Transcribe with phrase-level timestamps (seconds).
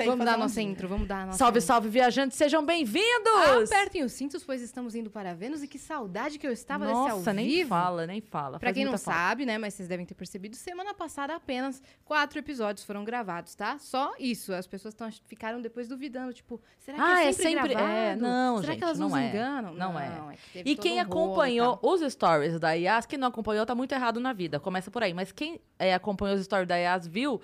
[0.00, 0.70] Tem que Vamos dar um nossa dia.
[0.70, 1.66] intro, vamos dar a nossa Salve, intro.
[1.66, 3.70] salve, viajantes, sejam bem-vindos!
[3.70, 6.96] Apertem os cintos, pois estamos indo para Vênus e que saudade que eu estava desse
[6.98, 7.68] ao Nossa, nem vivo.
[7.68, 8.58] fala, nem fala.
[8.58, 12.38] Pra faz quem não sabe, né, mas vocês devem ter percebido, semana passada apenas quatro
[12.38, 13.78] episódios foram gravados, tá?
[13.78, 14.54] Só isso.
[14.54, 17.92] As pessoas tão, ficaram depois duvidando, tipo, será que Ah, é é sempre, sempre- gravado?
[17.92, 19.28] é, não, será gente, que elas não nos é.
[19.28, 19.74] enganam?
[19.74, 20.34] Não é.
[20.36, 21.90] que teve E todo quem um rolo e acompanhou tal.
[21.92, 24.58] os stories da Yas, quem não acompanhou tá muito errado na vida.
[24.58, 25.12] Começa por aí.
[25.12, 27.40] Mas quem é, acompanhou os stories da Yas viu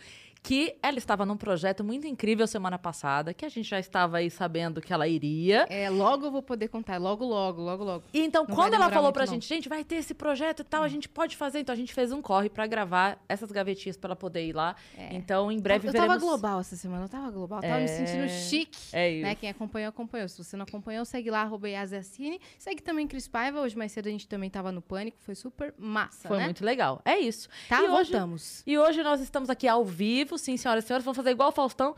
[0.47, 4.31] que ela estava num projeto muito incrível semana passada, que a gente já estava aí
[4.31, 5.67] sabendo que ela iria.
[5.69, 8.05] É, logo eu vou poder contar, logo, logo, logo, logo.
[8.15, 9.33] E então, Não quando ela falou pra não.
[9.33, 9.35] Hum.
[9.35, 11.59] gente, gente, vai ter esse projeto e tal, a gente pode fazer.
[11.59, 14.77] Então a gente fez um corre pra gravar essas gavetinhas pra ela poder ir lá.
[15.11, 16.15] Então, em breve eu veremos.
[16.15, 18.79] tava global essa semana, eu tava global, eu tava me sentindo É, chique.
[18.93, 19.23] É isso.
[19.25, 19.35] Né?
[19.35, 20.29] Quem acompanhou, acompanhou.
[20.29, 22.41] Se você não acompanhou, segue lá, arroba Yasiacine.
[22.57, 23.63] Segue também Cris Paiva.
[23.63, 25.16] Hoje mais cedo a gente também tava no Pânico.
[25.23, 26.45] Foi super massa, Foi né?
[26.45, 27.03] muito legal.
[27.05, 27.49] É isso.
[27.69, 28.63] Tá, E hoje- voltamos.
[28.65, 31.04] E hoje nós estamos aqui ao vivo, sim, senhoras e senhores.
[31.04, 31.95] Vamos fazer igual o Faustão.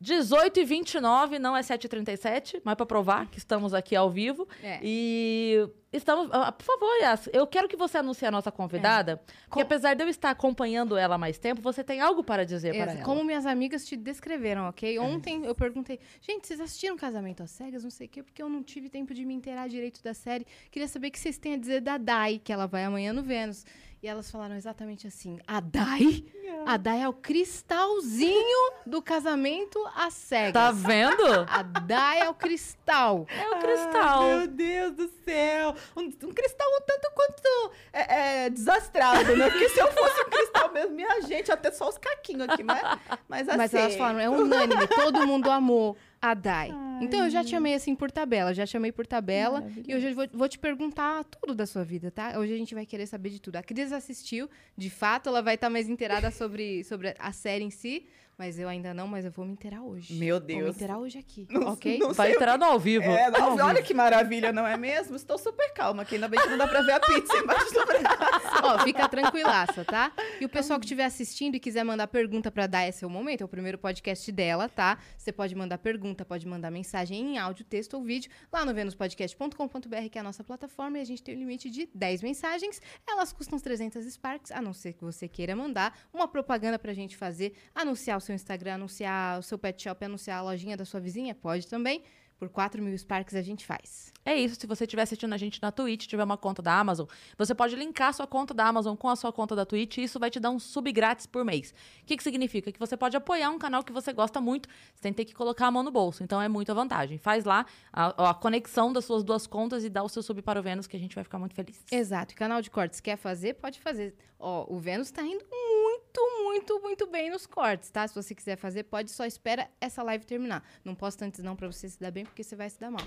[0.00, 4.10] 18 e 29, não é 7 e 37, mas para provar que estamos aqui ao
[4.10, 4.48] vivo.
[4.60, 4.80] É.
[4.82, 6.28] E estamos.
[6.32, 9.94] ah, por favor, Yas, eu quero que você anuncie a nossa convidada, porque Com- apesar
[9.94, 13.02] de eu estar acompanhando ela há mais tempo, você tem algo para dizer para ela.
[13.04, 14.98] Como minhas amigas te descreveram, ok?
[14.98, 17.84] Ontem eu perguntei, gente, vocês assistiram Casamento às Cegas?
[17.84, 20.44] Não sei o quê, porque eu não tive tempo de me inteirar direito da série.
[20.72, 23.22] Queria saber o que vocês têm a dizer da Dai, que ela vai amanhã no
[23.22, 23.64] Vênus.
[24.02, 26.24] E elas falaram exatamente assim: a Dai?
[26.66, 30.52] A Dai é o cristalzinho do casamento às cegas.
[30.52, 31.22] Tá vendo?
[31.48, 33.26] A Dai é o cristal.
[33.28, 34.22] É o cristal.
[34.22, 35.74] Ai, meu Deus do céu.
[35.96, 39.48] Um, um cristal um tanto quanto é, é, desastrado, né?
[39.50, 42.82] Porque se eu fosse um cristal mesmo, minha gente, até só os caquinhos aqui, mas,
[43.28, 43.58] mas assim...
[43.58, 46.70] Mas elas falaram, é unânime, todo mundo amou a Dai.
[46.70, 47.04] Ai.
[47.04, 49.64] Então eu já te chamei assim por tabela, já chamei por tabela.
[49.86, 52.38] E hoje eu vou, vou te perguntar tudo da sua vida, tá?
[52.38, 53.56] Hoje a gente vai querer saber de tudo.
[53.56, 57.70] A Cris assistiu, de fato, ela vai estar mais inteirada sobre, sobre a série em
[57.70, 58.06] si.
[58.42, 60.14] Mas eu ainda não, mas eu vou me inteirar hoje.
[60.14, 60.74] Meu Vou me Deus.
[60.74, 61.96] inteirar hoje aqui, Não- ok?
[61.96, 63.04] não Vai o no ao vivo.
[63.04, 63.86] É, ao olha vivo.
[63.86, 65.14] que maravilha, não é mesmo?
[65.14, 67.86] Estou super calma aqui, ainda bem que não dá pra ver a pizza embaixo do
[67.86, 68.64] braço.
[68.64, 70.10] Ó, fica tranquilaça, tá?
[70.40, 73.10] E o pessoal que estiver assistindo e quiser mandar pergunta pra dar esse é o
[73.10, 74.98] momento, é o primeiro podcast dela, tá?
[75.16, 80.08] Você pode mandar pergunta, pode mandar mensagem em áudio, texto ou vídeo lá no venuspodcast.com.br,
[80.10, 82.82] que é a nossa plataforma, e a gente tem um limite de 10 mensagens.
[83.08, 86.92] Elas custam uns 300 Sparks, a não ser que você queira mandar uma propaganda pra
[86.92, 90.84] gente fazer, anunciar o seu Instagram, anunciar o seu pet shop, anunciar a lojinha da
[90.84, 92.02] sua vizinha, pode também.
[92.42, 94.12] Por 4 mil Sparks a gente faz.
[94.24, 97.06] É isso, se você estiver assistindo a gente na Twitch, tiver uma conta da Amazon,
[97.38, 100.18] você pode linkar sua conta da Amazon com a sua conta da Twitch e isso
[100.18, 101.72] vai te dar um sub grátis por mês.
[102.02, 102.72] O que, que significa?
[102.72, 105.70] Que você pode apoiar um canal que você gosta muito sem ter que colocar a
[105.70, 106.24] mão no bolso.
[106.24, 107.16] Então é muita vantagem.
[107.16, 110.58] Faz lá a, a conexão das suas duas contas e dá o seu sub para
[110.58, 111.80] o Vênus, que a gente vai ficar muito feliz.
[111.92, 112.32] Exato.
[112.32, 114.16] E canal de cortes quer fazer, pode fazer.
[114.36, 118.06] Ó, o Vênus tá indo muito, muito, muito bem nos cortes, tá?
[118.06, 120.62] Se você quiser fazer, pode, só espera essa live terminar.
[120.84, 123.06] Não posto antes não pra você se dar bem, porque você vai se dar mal.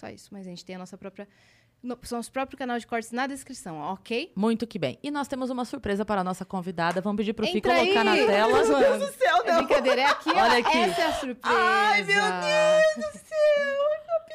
[0.00, 0.28] Só isso.
[0.32, 1.28] Mas a gente tem a nossa própria...
[1.82, 4.32] no- são os próprios canais de cortes na descrição, ok?
[4.36, 4.98] Muito que bem.
[5.02, 7.00] E nós temos uma surpresa para a nossa convidada.
[7.00, 8.04] Vamos pedir pro Fih Entra colocar aí!
[8.04, 8.62] na tela.
[8.64, 9.64] Meu Deus do céu, É não.
[9.64, 10.38] brincadeira, é aqui, ó.
[10.38, 10.76] Olha aqui.
[10.78, 11.40] Essa é a surpresa.
[11.56, 13.91] Ai, meu Deus do céu.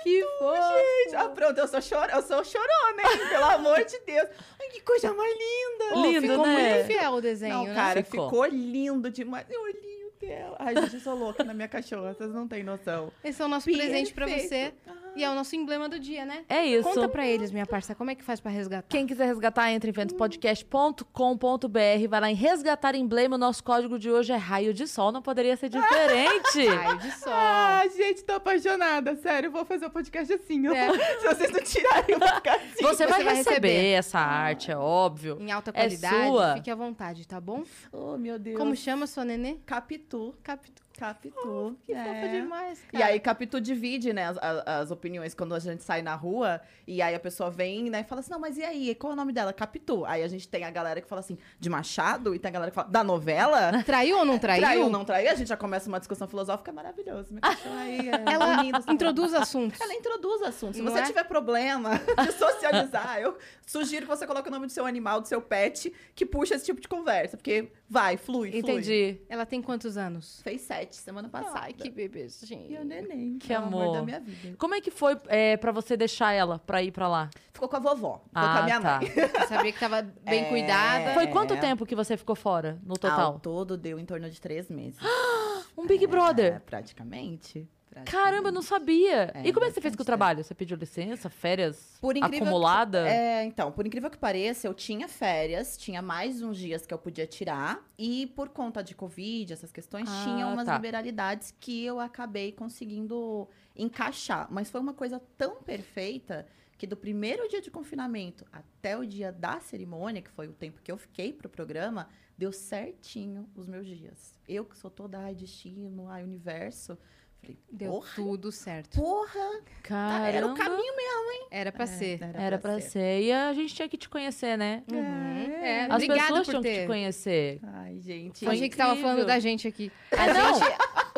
[0.07, 0.77] Que fofo!
[1.03, 2.09] Gente, ah, pronto, eu sou, chor...
[2.09, 3.27] eu sou chorona, hein?
[3.29, 4.29] Pelo amor de Deus.
[4.61, 5.85] Ai, que coisa mais linda.
[5.95, 6.73] Ó, Lindo, ficou né?
[6.73, 7.75] muito fiel o desenho, Não, né?
[7.75, 8.29] cara, Ficou.
[8.29, 8.45] ficou.
[8.45, 9.45] lindo demais.
[9.49, 10.55] O olhinho dela.
[10.59, 13.11] Ai, gente, eu sou louca na minha cachorra, vocês não têm noção.
[13.23, 14.71] Esse é o nosso presente pra você.
[14.71, 15.06] Perfeito.
[15.17, 16.43] E é o nosso emblema do dia, né?
[16.47, 16.87] É isso.
[16.87, 18.87] Conta pra eles, minha parça, como é que faz pra resgatar?
[18.87, 23.35] Quem quiser resgatar, entra em ventospodcast.com.br, vai lá em resgatar emblema.
[23.35, 26.67] O nosso código de hoje é raio de sol, não poderia ser diferente.
[26.77, 27.33] Raio de sol.
[27.33, 29.15] Ah, gente, tô apaixonada.
[29.15, 30.73] Sério, eu vou fazer o podcast assim, ó.
[30.73, 30.89] É.
[31.19, 32.83] Se vocês não tirarem, eu vou ficar assim.
[32.83, 33.91] Você, vai, vai receber, receber.
[33.93, 35.37] essa arte, é óbvio.
[35.39, 36.53] Em alta É qualidade, sua.
[36.55, 37.63] fique à vontade, tá bom?
[37.91, 38.57] Oh, meu Deus.
[38.57, 39.57] Como chama sua nenê?
[39.65, 40.35] Capitu.
[40.43, 40.83] Capitu.
[40.97, 41.77] Capitu.
[41.85, 42.03] Que é.
[42.03, 43.05] fofa demais, E cara.
[43.05, 46.59] aí, Capitu divide, né, as, as- opiniões quando a gente sai na rua.
[46.87, 48.95] E aí a pessoa vem, né, e fala assim: não, mas e aí?
[48.95, 49.51] Qual é o nome dela?
[49.53, 50.05] Capitu.
[50.05, 52.71] Aí a gente tem a galera que fala assim, de Machado, e tem a galera
[52.71, 53.83] que fala, da novela?
[53.83, 54.61] Traiu ou não traiu?
[54.61, 55.31] Traiu, não traiu?
[55.31, 57.27] A gente já começa uma discussão filosófica maravilhosa.
[57.29, 59.79] Minha cachorra aí é Ela unindo introduz assuntos.
[59.79, 60.77] Ela introduz assuntos.
[60.77, 61.03] Se Não você é?
[61.03, 61.91] tiver problema
[62.25, 65.93] de socializar, eu sugiro que você coloque o nome do seu animal, do seu pet,
[66.15, 67.37] que puxa esse tipo de conversa.
[67.37, 68.59] Porque vai, flui, flui.
[68.59, 69.19] Entendi.
[69.29, 70.41] Ela tem quantos anos?
[70.41, 71.59] Fez sete sete, semana passada.
[71.61, 72.71] Ai, que bebezinho.
[72.71, 73.37] E o neném.
[73.37, 73.93] Que é o amor.
[73.93, 74.55] da minha vida.
[74.57, 77.29] Como é que foi é, para você deixar ela pra ir pra lá?
[77.53, 78.17] Ficou com a vovó.
[78.27, 78.99] Ficou Ah, com a minha tá.
[78.99, 79.11] mãe.
[79.41, 80.49] Eu sabia que tava bem É.
[80.49, 81.13] cuidada.
[81.13, 83.39] Foi quanto tempo que você ficou fora, no Ao total?
[83.39, 84.99] todo deu em torno de três meses.
[85.77, 86.61] Um Big É, Brother.
[86.61, 87.69] praticamente.
[88.05, 89.31] Caramba, eu não sabia.
[89.33, 90.43] É, e como é que você fez com o trabalho?
[90.43, 93.07] Você pediu licença, férias Por incrível que- acumulada?
[93.09, 96.97] É, então, por incrível que pareça, eu tinha férias, tinha mais uns dias que eu
[96.99, 100.75] podia tirar, e por conta de Covid, essas questões, Ah, tinha umas tá.
[100.75, 104.47] liberalidades que eu acabei conseguindo encaixar.
[104.51, 106.45] Mas foi uma coisa tão perfeita
[106.77, 110.79] que do primeiro dia de confinamento até o dia da cerimônia, que foi o tempo
[110.83, 112.07] que eu fiquei pro programa,
[112.37, 114.35] deu certinho os meus dias.
[114.47, 116.95] Eu que sou toda, ai, destino, ai, universo.
[117.41, 118.99] Falei, Deu porra, tudo certo.
[118.99, 120.27] porra, Caramba.
[120.27, 121.47] era o caminho mesmo.
[121.49, 122.19] Era pra É, ser.
[122.33, 123.21] Era pra ser.
[123.21, 124.83] E a gente tinha que te conhecer, né?
[124.91, 124.99] Uhum.
[124.99, 126.81] É, As obrigada pessoas por tinham que ter.
[126.81, 127.59] te conhecer.
[127.63, 128.43] Ai, gente.
[128.43, 129.91] Eu achei que tava falando da gente aqui.
[130.11, 130.65] É, A gente,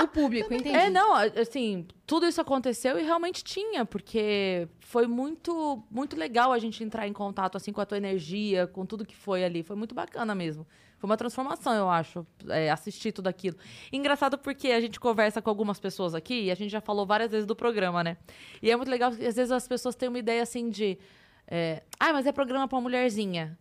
[0.03, 0.75] o público, entendi.
[0.75, 6.59] É, não, assim, tudo isso aconteceu e realmente tinha, porque foi muito, muito legal a
[6.59, 9.63] gente entrar em contato, assim, com a tua energia, com tudo que foi ali.
[9.63, 10.65] Foi muito bacana mesmo.
[10.99, 13.55] Foi uma transformação, eu acho, é, assistir tudo aquilo.
[13.91, 17.31] Engraçado porque a gente conversa com algumas pessoas aqui, e a gente já falou várias
[17.31, 18.17] vezes do programa, né?
[18.61, 20.99] E é muito legal, porque às vezes as pessoas têm uma ideia assim de.
[21.47, 23.57] É, ah, mas é programa pra mulherzinha.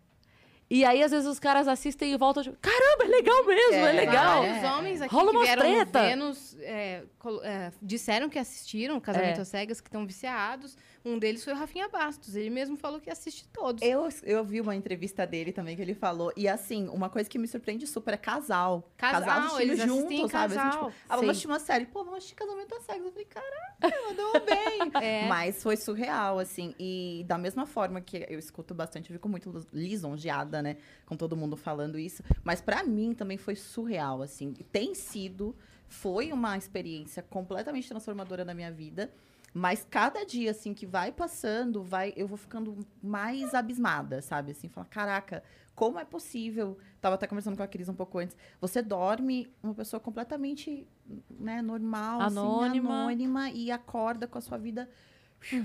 [0.71, 3.89] E aí, às vezes, os caras assistem e voltam tipo, caramba, é legal mesmo, é,
[3.89, 4.43] É, legal.
[4.43, 6.03] Vários homens aqui Rola que vieram treta.
[6.03, 7.05] Vênus é,
[7.43, 9.41] é, disseram que assistiram Casamento É.
[9.41, 10.77] às Cegas, que estão viciados.
[11.09, 12.37] Um deles foi o Rafinha Bastos.
[12.37, 13.83] Ele mesmo falou que assiste todos.
[13.83, 16.33] Eu, eu vi uma entrevista dele também que ele falou.
[16.37, 18.91] E assim, uma coisa que me surpreende super é casal.
[18.97, 20.55] Casal, assistindo eles junto, sabe?
[20.55, 20.87] Assim, casal.
[20.91, 21.87] tipo, ah, vamos assistir uma série.
[21.87, 23.07] Pô, vamos assistir Casamento às Cegas.
[23.07, 25.03] Eu falei, caraca, mandou bem.
[25.03, 25.29] É.
[25.29, 26.75] Mas foi surreal, assim.
[26.79, 30.77] E da mesma forma que eu escuto bastante, eu fico muito lisonjeada, né?
[31.07, 32.23] Com todo mundo falando isso.
[32.45, 34.53] Mas pra mim também foi surreal, assim.
[34.71, 35.57] Tem sido,
[35.87, 39.11] foi uma experiência completamente transformadora na minha vida.
[39.53, 44.53] Mas cada dia, assim, que vai passando, vai, eu vou ficando mais abismada, sabe?
[44.53, 45.43] Assim, falar, caraca,
[45.75, 46.77] como é possível?
[47.01, 48.37] Tava até conversando com a Cris um pouco antes.
[48.61, 50.87] Você dorme uma pessoa completamente,
[51.31, 52.67] né, normal, Anônima.
[52.67, 54.89] assim, anônima e acorda com a sua vida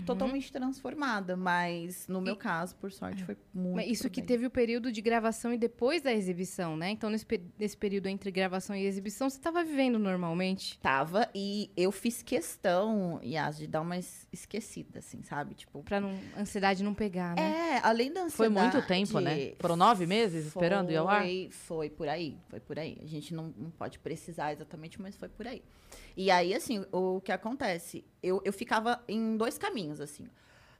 [0.05, 1.35] totalmente transformada.
[1.35, 4.27] Mas, no meu caso, por sorte, foi muito Mas isso que bem.
[4.27, 6.89] teve o período de gravação e depois da exibição, né?
[6.91, 7.25] Então, nesse,
[7.57, 10.79] nesse período entre gravação e exibição, você estava vivendo normalmente?
[10.79, 15.55] Tava, e eu fiz questão, Yas, de dar uma es- esquecida, assim, sabe?
[15.55, 17.41] Tipo, Pra não, a ansiedade não pegar, né?
[17.77, 18.75] É, além da Foi ansiedade...
[18.75, 19.53] muito tempo, né?
[19.59, 21.21] Foram nove meses esperando ir ao ar?
[21.23, 22.97] Foi, foi por aí, foi por aí.
[23.01, 25.61] A gente não, não pode precisar exatamente, mas foi por aí.
[26.15, 28.03] E aí, assim, o que acontece?
[28.23, 30.25] Eu, eu ficava em dois caminhos, assim.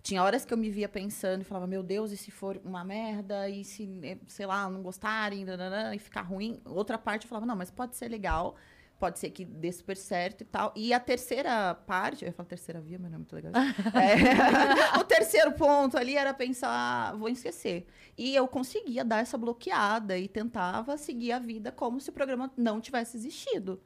[0.02, 2.84] Tinha horas que eu me via pensando e falava, meu Deus, e se for uma
[2.84, 3.48] merda?
[3.50, 5.46] E se, eh, sei lá, não gostarem,
[5.94, 6.62] e ficar ruim?
[6.66, 8.56] Outra parte eu falava, não, mas pode ser legal.
[9.00, 10.74] Pode ser que dê super certo e tal.
[10.76, 13.52] E a terceira parte, eu ia falar terceira via, mas não é muito legal.
[13.96, 17.86] É, o terceiro ponto ali era pensar, vou esquecer.
[18.18, 22.52] E eu conseguia dar essa bloqueada e tentava seguir a vida como se o programa
[22.58, 23.82] não tivesse existido.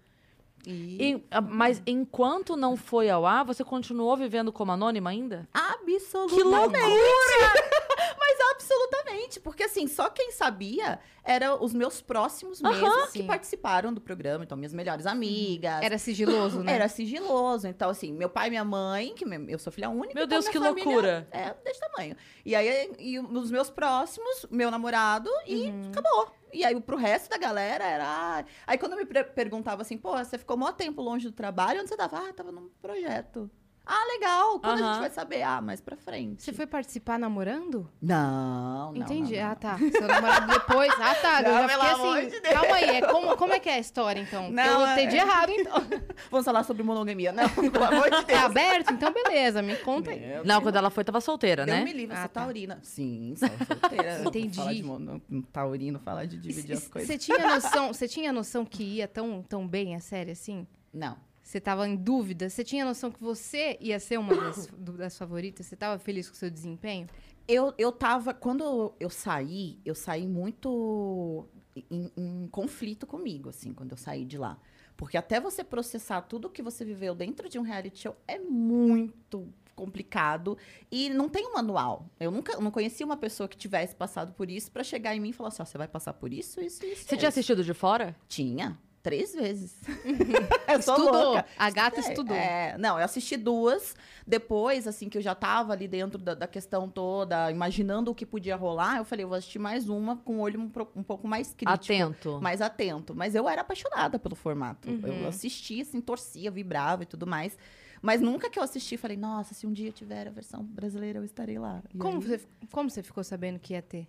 [0.70, 5.48] E, E- ah, mas enquanto não foi ao ar, você continuou vivendo como anônima ainda?
[5.54, 6.36] absolutamente.
[6.36, 6.78] Que loucura!
[8.20, 14.02] Mas absolutamente, porque assim, só quem sabia eram os meus próximos meses que participaram do
[14.02, 15.82] programa, então minhas melhores amigas.
[15.82, 16.74] Era sigiloso, né?
[16.74, 17.68] Era sigiloso.
[17.68, 20.14] Então, assim, meu pai e minha mãe, que eu sou filha única.
[20.14, 21.28] Meu então Deus, minha que família loucura.
[21.32, 22.16] É desse tamanho.
[22.46, 26.32] E aí, e os meus próximos, meu namorado, e acabou.
[26.54, 28.46] E aí, pro resto da galera, era.
[28.66, 31.90] Aí, quando eu me perguntava assim, pô, você ficou mó tempo longe do trabalho, onde
[31.90, 32.30] você tava?
[32.30, 33.50] Ah, tava num projeto.
[33.90, 34.60] Ah, legal.
[34.60, 35.42] Quando a gente vai saber?
[35.44, 36.44] Ah, mais pra frente.
[36.44, 37.90] Você foi participar namorando?
[38.02, 38.96] Não, não.
[39.02, 39.36] Entendi.
[39.38, 39.52] não, não.
[39.52, 39.78] Ah, tá.
[39.78, 40.94] Seu namorado depois.
[41.00, 41.42] Ah, tá.
[41.42, 42.30] Não, eu já pelo fiquei amor assim.
[42.30, 42.54] de Deus.
[42.54, 42.84] Calma aí.
[42.98, 44.52] É como, como é que é a história, então?
[44.52, 45.74] Não, eu é- entendi errado, então.
[46.30, 47.32] Vamos falar sobre monogamia.
[47.32, 48.40] Não, pelo amor de É Deus.
[48.44, 48.92] aberto?
[48.94, 49.62] Então, beleza.
[49.62, 50.20] Me conta aí.
[50.20, 51.84] Meu Não, quando ela foi, tava solteira, Deus né?
[51.86, 52.42] me livre, eu Ah, sou tá.
[52.42, 52.80] taurina.
[52.84, 54.22] Sim, sou solteira.
[54.28, 54.58] Entendi.
[54.58, 55.22] Falar de mono,
[55.54, 57.08] taurino, falar de dividir as coisas.
[57.08, 60.68] Você tinha noção, você tinha noção que ia tão, tão bem a série assim?
[60.94, 61.16] Não.
[61.48, 62.50] Você tava em dúvida?
[62.50, 65.66] Você tinha noção que você ia ser uma das, das favoritas?
[65.66, 67.08] Você tava feliz com o seu desempenho?
[67.48, 68.34] Eu, eu tava.
[68.34, 71.48] Quando eu saí, eu saí muito
[71.90, 74.60] em, em conflito comigo, assim, quando eu saí de lá.
[74.98, 79.48] Porque até você processar tudo que você viveu dentro de um reality show é muito
[79.74, 80.58] complicado
[80.92, 82.10] e não tem um manual.
[82.20, 85.30] Eu nunca não conhecia uma pessoa que tivesse passado por isso pra chegar em mim
[85.30, 87.04] e falar assim: ó, você vai passar por isso, isso, isso.
[87.04, 87.40] Você tinha isso.
[87.40, 88.14] assistido de fora?
[88.28, 88.78] Tinha.
[89.08, 89.80] Três vezes.
[90.68, 91.24] eu sou Estudou.
[91.34, 91.46] louca.
[91.58, 92.36] A gata estudou.
[92.36, 93.96] É, não, eu assisti duas.
[94.26, 98.26] Depois, assim, que eu já tava ali dentro da, da questão toda, imaginando o que
[98.26, 101.26] podia rolar, eu falei, eu vou assistir mais uma com o olho um, um pouco
[101.28, 101.72] mais crítico.
[101.74, 102.42] Atento.
[102.42, 103.16] Mais atento.
[103.16, 104.90] Mas eu era apaixonada pelo formato.
[104.90, 105.00] Uhum.
[105.24, 107.58] Eu assistia, assim, torcia, vibrava e tudo mais.
[108.02, 111.24] Mas nunca que eu assisti, falei, nossa, se um dia tiver a versão brasileira, eu
[111.24, 111.82] estarei lá.
[111.94, 114.06] E Como, aí- você, como você ficou sabendo que ia ter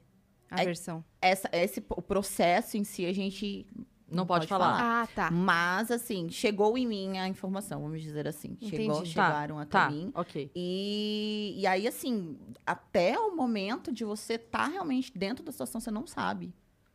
[0.51, 1.05] a É- versão?
[1.23, 3.65] essa, esse o processo em si a gente
[4.11, 5.03] Não pode falar.
[5.03, 5.31] Ah, tá.
[5.31, 8.57] Mas assim, chegou em mim a informação, vamos dizer assim.
[8.61, 9.11] Chegou, Entendi.
[9.11, 10.11] chegaram até Tá, mim.
[10.15, 10.51] ok.
[10.57, 15.91] E, e aí, assim, até o momento de você estar realmente dentro da situação, você
[15.91, 16.53] não sabe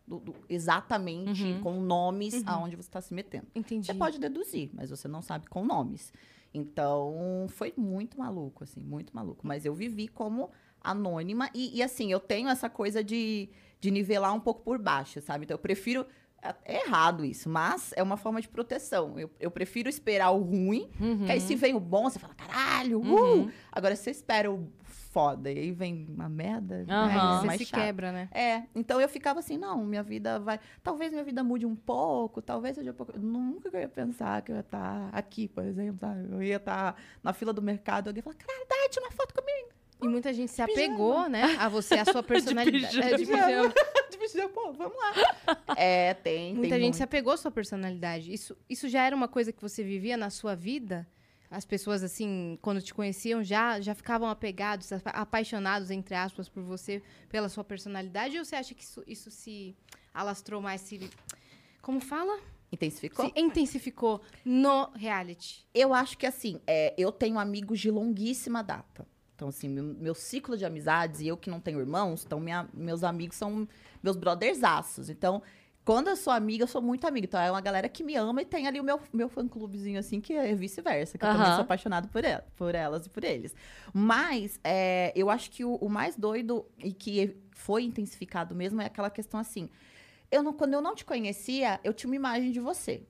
[0.08, 1.62] do- do- exatamente Uhum.
[1.62, 2.43] com nomes Uhum.
[2.48, 3.48] aonde você está se metendo.
[3.55, 3.86] Entendi.
[3.86, 6.12] Você pode deduzir, mas você não sabe com nomes.
[6.67, 9.46] Então, foi muito maluco, assim, muito maluco.
[9.46, 10.50] Mas eu vivi como
[10.82, 15.22] anônima e, e, assim, eu tenho essa coisa de, de nivelar um pouco por baixo,
[15.22, 15.46] sabe?
[15.46, 16.05] Então, eu prefiro.
[16.66, 19.18] É errado isso, mas é uma forma de proteção.
[19.18, 21.26] Eu, eu prefiro esperar o ruim, Uhum.
[21.26, 23.04] que aí se vem o bom, você fala, caralho, uh!
[23.44, 23.52] Uhum.
[23.72, 27.12] Agora, se você espera o foda e aí vem uma merda, Aham.
[27.12, 27.80] é, Aí você mais se chato.
[27.80, 28.28] quebra, né?
[28.32, 30.60] É, então eu ficava assim, não, minha vida vai.
[30.82, 33.18] Talvez minha vida mude um pouco, talvez seja um pouco.
[33.20, 36.28] Nunca eu ia pensar que eu ia estar aqui, por exemplo, sabe?
[36.32, 39.70] Eu ia estar na fila do mercado, alguém falar, caralho, dá, tira uma foto comigo.
[40.02, 40.84] E muita gente se Pijama.
[40.88, 41.56] apegou, né?
[41.60, 42.88] A você, a sua personalidade.
[42.88, 43.06] pijama.
[43.06, 43.74] É, de pijama.
[44.24, 45.13] Vestido, pô, vamos lá.
[45.77, 46.53] é, tem.
[46.53, 46.98] Muita tem gente muito.
[46.98, 48.34] se apegou à sua personalidade.
[48.34, 51.06] Isso, isso já era uma coisa que você vivia na sua vida?
[51.51, 56.63] As pessoas, assim, quando te conheciam, já, já ficavam apegados, apa- apaixonados, entre aspas, por
[56.63, 58.39] você, pela sua personalidade?
[58.39, 59.75] Ou você acha que isso, isso se
[60.13, 61.10] alastrou mais, se...
[61.82, 62.39] Como fala?
[62.72, 63.25] Intensificou?
[63.25, 65.63] Se intensificou no reality.
[65.75, 69.06] Eu acho que assim, é, eu tenho amigos de longuíssima data.
[69.36, 72.68] Então, assim, meu, meu ciclo de amizades, e eu que não tenho irmãos, então minha-
[72.74, 73.68] meus amigos são
[74.02, 75.10] meus brotherzaços.
[75.10, 75.42] Então,
[75.84, 77.25] quando eu sou amiga, eu sou muito amiga.
[77.25, 80.22] Então, é uma galera que me ama e tem ali o meu, meu fã-clubezinho, assim,
[80.22, 81.18] que é vice-versa.
[81.18, 83.54] Que eu também sou apaixonada por, ela, por elas e por eles.
[83.94, 88.86] Mas, é, eu acho que o, o mais doido e que foi intensificado mesmo é
[88.86, 89.70] aquela questão assim.
[90.32, 93.04] Eu não, quando eu não te conhecia, eu tinha uma imagem de você.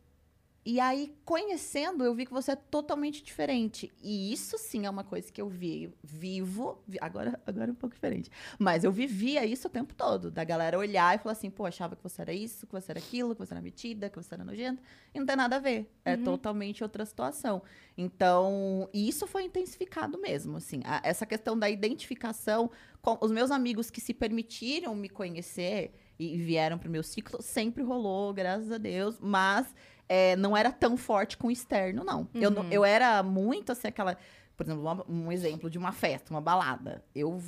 [0.66, 3.92] E aí, conhecendo, eu vi que você é totalmente diferente.
[4.02, 7.76] E isso sim é uma coisa que eu vi, vivo, vi- agora, agora é um
[7.76, 8.30] pouco diferente.
[8.58, 11.98] Mas eu vivia isso o tempo todo, da galera olhar e falar assim, pô, achava
[11.98, 14.46] que você era isso, que você era aquilo, que você era metida, que você era
[14.46, 14.82] nojenta.
[15.14, 15.92] E não tem nada a ver.
[16.06, 16.24] É Uhum.
[16.24, 17.62] totalmente outra situação.
[17.98, 20.82] Então, e isso foi intensificado mesmo, assim.
[20.86, 26.38] a- essa questão da identificação com os meus amigos que se permitiram me conhecer e
[26.38, 29.18] vieram pro meu ciclo, sempre rolou, graças a Deus.
[29.20, 29.74] Mas
[30.14, 32.28] é, não era tão forte com o externo, não.
[32.36, 32.68] Eu, Uhum.
[32.72, 34.16] eu era muito assim, aquela.
[34.56, 37.04] Por exemplo, uma- um exemplo de uma festa, uma balada.
[37.16, 37.42] Eu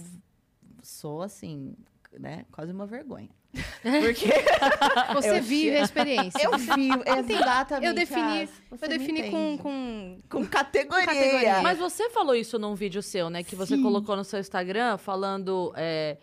[0.81, 1.75] sou assim,
[2.19, 2.45] né?
[2.51, 3.29] Quase uma vergonha.
[4.01, 4.25] Porque
[5.13, 6.43] Você Eu vive a experiência.
[6.43, 7.87] eu vivo exatamente.
[7.87, 10.17] Eu defini- As- você Eu defini com, com...
[10.29, 11.05] com categoria.
[11.05, 11.61] categoria.
[11.61, 13.43] Mas você falou isso num vídeo seu, né?
[13.43, 13.83] Que você Sim.
[13.83, 15.71] colocou no seu Instagram falando.
[15.77, 16.17] é,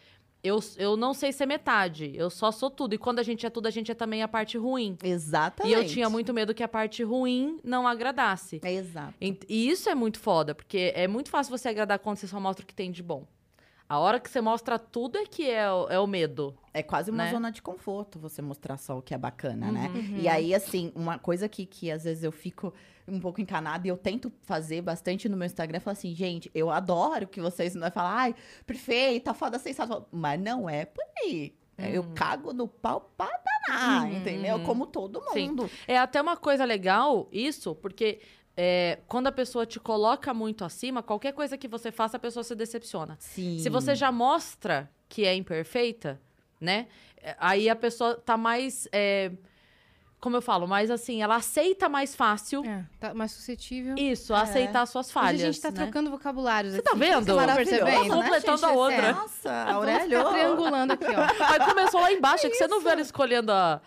[0.45, 2.95] eu, eu não sei ser metade, eu só sou tudo.
[2.95, 4.97] E quando a gente é tudo, a gente é também a parte ruim.
[5.03, 5.73] Exatamente.
[5.73, 8.61] E eu tinha muito medo que a parte ruim não agradasse.
[8.65, 9.15] É exato.
[9.21, 12.41] E e isso é muito foda, porque é muito fácil você agradar quando você só
[12.41, 13.25] mostra o que tem de bom.
[13.89, 16.55] A hora que você mostra tudo é que é, o- é o medo.
[16.73, 17.31] É quase uma né?
[17.31, 19.73] zona de conforto você mostrar só o que é bacana, Uhum.
[19.73, 19.91] né?
[20.19, 22.73] E aí, assim, uma coisa que, que às vezes eu fico
[23.09, 26.51] um pouco encanada e eu tento fazer bastante no meu Instagram é falar assim, gente,
[26.55, 28.35] eu adoro que vocês não é falar, ai,
[28.67, 30.09] perfeita, foda, sensacional.
[30.11, 31.55] Mas não é por aí.
[31.79, 33.27] Eu cago no pau pra
[33.67, 34.61] danar, Uhum, entendeu?
[34.63, 35.49] Como todo Sim.
[35.49, 35.69] mundo.
[35.89, 38.21] É até uma coisa legal isso, porque
[38.57, 42.45] é, quando a pessoa te coloca muito acima, qualquer coisa que você faça, a pessoa
[42.45, 43.17] se decepciona.
[43.19, 43.59] Sim.
[43.59, 46.21] Se você já mostra que é imperfeita,
[46.61, 46.87] né?
[47.21, 48.87] é, Aí a pessoa tá mais.
[48.93, 49.33] é,
[50.23, 53.97] como eu falo, mais assim, ela aceita mais fácil É, tá mais suscetível.
[53.99, 55.35] isso, aceitar suas falhas.
[55.41, 55.83] Hoje a gente tá né?
[55.83, 57.01] trocando vocabulários Você tá aqui.
[57.01, 57.25] vendo?
[57.25, 58.23] Vocês estão percebendo, Uma né?
[58.31, 59.13] completando a outra.
[59.15, 60.19] Nossa, Vamos Aurélio.
[60.19, 61.45] ficar triangulando aqui, ó.
[61.53, 63.81] Aí começou lá embaixo, é que você não viu ela escolhendo a,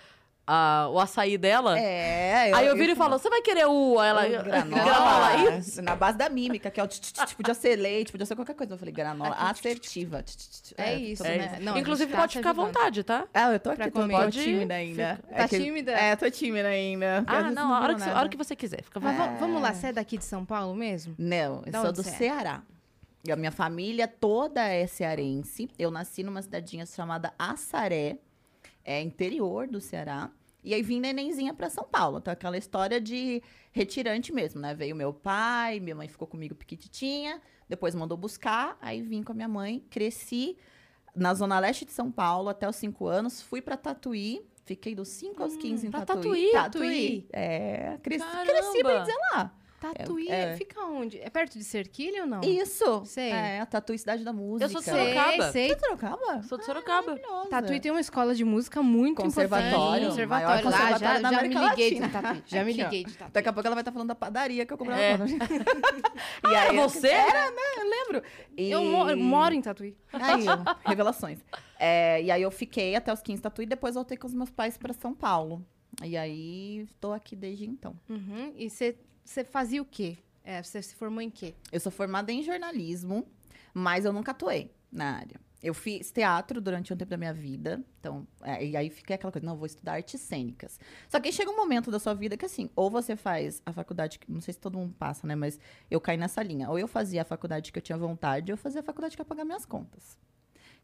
[0.48, 1.80] a- o açaí dela?
[1.80, 4.02] É, Aí eu viro e falo, você vai querer o...
[4.02, 4.84] Ela, granola.
[4.84, 5.58] granola.
[5.58, 8.26] Isso, Na base da mímica, que é o tch, tch, tch, podia ser leite, podia
[8.26, 8.74] ser qualquer coisa.
[8.74, 10.24] Eu falei, granola assertiva.
[10.78, 11.52] É isso, É né?
[11.56, 11.64] isso.
[11.64, 13.26] Não, a Inclusive, tá pode ficar à vontade, tá?
[13.34, 14.24] Ah, eu tô Pra aqui, tô, comer.
[14.26, 15.20] tô tímida ainda.
[15.30, 15.92] Tá É que- tímida?
[15.92, 17.24] É, tô tímida ainda.
[17.28, 18.20] Ah, não, a hora, que, a nada.
[18.20, 18.84] hora que você quiser.
[18.84, 21.16] Fica Mas vamos lá, você é daqui de São Paulo mesmo?
[21.18, 22.04] Não, eu sou do é?
[22.04, 22.62] Ceará.
[23.28, 25.68] E a minha família toda é cearense.
[25.80, 28.18] Eu nasci numa cidadinha chamada Assaré,
[28.86, 30.32] é interior do Ceará.
[30.64, 32.20] E aí vim nenenzinha pra São Paulo.
[32.20, 34.74] Então, aquela história de retirante mesmo, né?
[34.74, 39.36] Veio meu pai, minha mãe ficou comigo piquititinha, depois mandou buscar, aí vim com a
[39.36, 40.58] minha mãe, cresci
[41.16, 45.10] na zona leste de São Paulo até os cinco anos, fui pra Tatuí, Fiquei dos
[45.10, 46.52] 5 aos 15 em pra Tatuí.
[46.52, 47.28] Tatuí?
[47.32, 48.52] É, cresci, Caramba!
[48.52, 49.54] cresci bem dizer lá.
[49.94, 50.56] Tatuí, é.
[50.58, 51.20] fica onde?
[51.20, 52.42] É perto de Cerquilho ou não?
[52.42, 53.04] Isso.
[53.06, 53.30] Sei.
[53.32, 54.66] É, a Tatuí Cidade da Música.
[54.66, 55.52] Eu sou de Sei, Sorocaba.
[55.52, 55.68] sei.
[55.68, 56.44] Você é de Sorocaba?
[56.44, 57.08] Sou de Sorocaba.
[57.12, 57.50] Maravilhosa.
[57.50, 60.26] Tatuí tem uma escola de música muito Conservatório, importante.
[60.28, 60.66] maior Conservatório.
[60.66, 62.10] Lá, conservatório já, da já me liguei de Latina.
[62.10, 62.44] Tatuí.
[62.46, 62.86] Já me Aqui, ó.
[62.86, 63.32] liguei de Tatuí.
[63.34, 65.14] Daqui a pouco ela vai estar falando da padaria que eu comprei É.
[66.44, 67.08] Ah, E aí, você?
[67.10, 67.62] Era, né?
[67.78, 68.24] Eu lembro.
[68.58, 68.72] E...
[68.72, 69.96] Eu mo- eu moro em Tatuí.
[70.14, 70.46] Aí,
[70.86, 71.40] revelações.
[71.80, 74.50] É, e aí eu fiquei até os 15 tatu e depois voltei com os meus
[74.50, 75.66] pais pra São Paulo.
[76.04, 77.96] E aí tô aqui desde então.
[78.10, 78.54] Uhum.
[78.58, 78.98] E você
[79.44, 80.18] fazia o quê?
[80.44, 81.56] É, você se formou em quê?
[81.72, 83.28] Eu sou formada em jornalismo,
[83.74, 85.40] mas eu nunca atuei na área.
[85.64, 89.32] Eu fiz teatro durante um tempo da minha vida, então, é, e aí fiquei aquela
[89.32, 90.80] coisa, não, vou estudar artes cênicas.
[91.10, 94.20] Só que chega um momento da sua vida que, assim, ou você faz a faculdade,
[94.20, 96.70] que não sei se todo mundo passa, né, mas eu caí nessa linha.
[96.70, 99.22] Ou eu fazia a faculdade que eu tinha vontade, ou eu fazia a faculdade que
[99.22, 100.20] ia pagar minhas contas.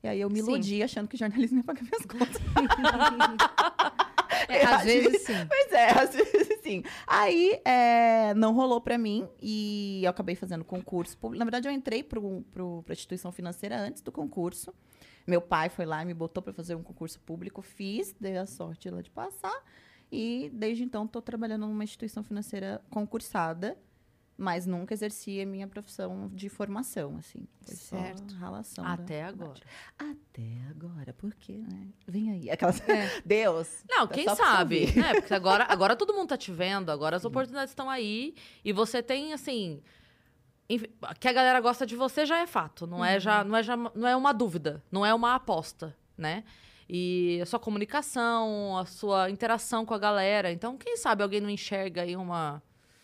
[0.04, 2.42] E aí eu me iludi achando que jornalismo ia pagar minhas contas.
[4.48, 5.34] É, às vezes sim.
[5.48, 6.84] Pois é, às vezes sim.
[7.08, 11.18] Aí é, não rolou pra mim e eu acabei fazendo concurso.
[11.18, 11.40] público.
[11.40, 14.74] Na verdade, eu entrei pro, pro, pra instituição financeira antes do concurso.
[15.28, 17.62] Meu pai foi lá e me botou pra fazer um concurso público.
[17.62, 19.64] Fiz, dei a sorte lá de passar.
[20.12, 23.78] E desde então estou trabalhando numa instituição financeira concursada,
[24.42, 27.48] mas nunca exerci a minha profissão de formação, assim.
[27.64, 28.34] Foi Certo.
[28.38, 28.84] relação.
[28.84, 29.62] Até da agora.
[30.00, 31.90] Até agora, por quê, né?
[32.08, 32.50] Vem aí.
[32.50, 32.82] Aquelas...
[32.90, 33.08] É.
[33.24, 33.84] Deus.
[33.88, 35.14] Não, tá quem sabe, né?
[35.14, 38.34] Porque agora, agora todo mundo tá te vendo, agora as oportunidades estão aí
[38.66, 39.80] e você tem, assim...
[40.68, 40.88] enfim,
[41.20, 43.78] Que a galera gosta de você já é fato, não é já, não é já,
[43.78, 46.44] não é uma dúvida, não é uma aposta, né?
[46.90, 51.50] E a sua comunicação, a sua interação com a galera, então quem sabe alguém não
[51.50, 52.62] enxerga aí uma,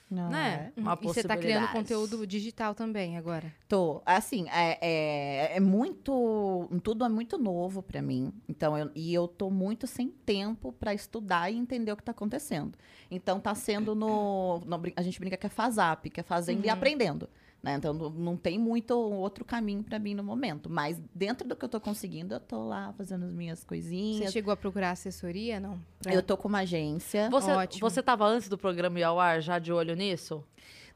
[0.09, 0.71] Não, né?
[0.75, 0.79] é.
[0.79, 3.53] Uma e você tá criando conteúdo digital também agora.
[3.67, 4.01] Tô.
[4.05, 6.69] Assim, é, é, é muito.
[6.81, 8.31] Tudo é muito novo pra mim.
[8.47, 12.11] Então, eu, e eu tô muito sem tempo pra estudar e entender o que tá
[12.11, 12.77] acontecendo.
[13.11, 14.61] Então, tá sendo no.
[14.65, 16.73] no a gente brinca que é FASAP, que é fazendo e Uhum.
[16.73, 17.29] aprendendo.
[17.61, 17.73] Né?
[17.73, 20.69] Então, não, não tem muito outro caminho pra mim no momento.
[20.69, 24.31] Mas dentro do que eu tô conseguindo, eu tô lá fazendo as minhas Você coisinhas.
[24.31, 25.79] chegou a procurar assessoria, não?
[26.01, 27.29] Pra- Eu tô com uma agência.
[27.31, 27.89] Você, Ótimo.
[27.89, 30.43] você tava antes do programa ir ao ar já de olho nisso?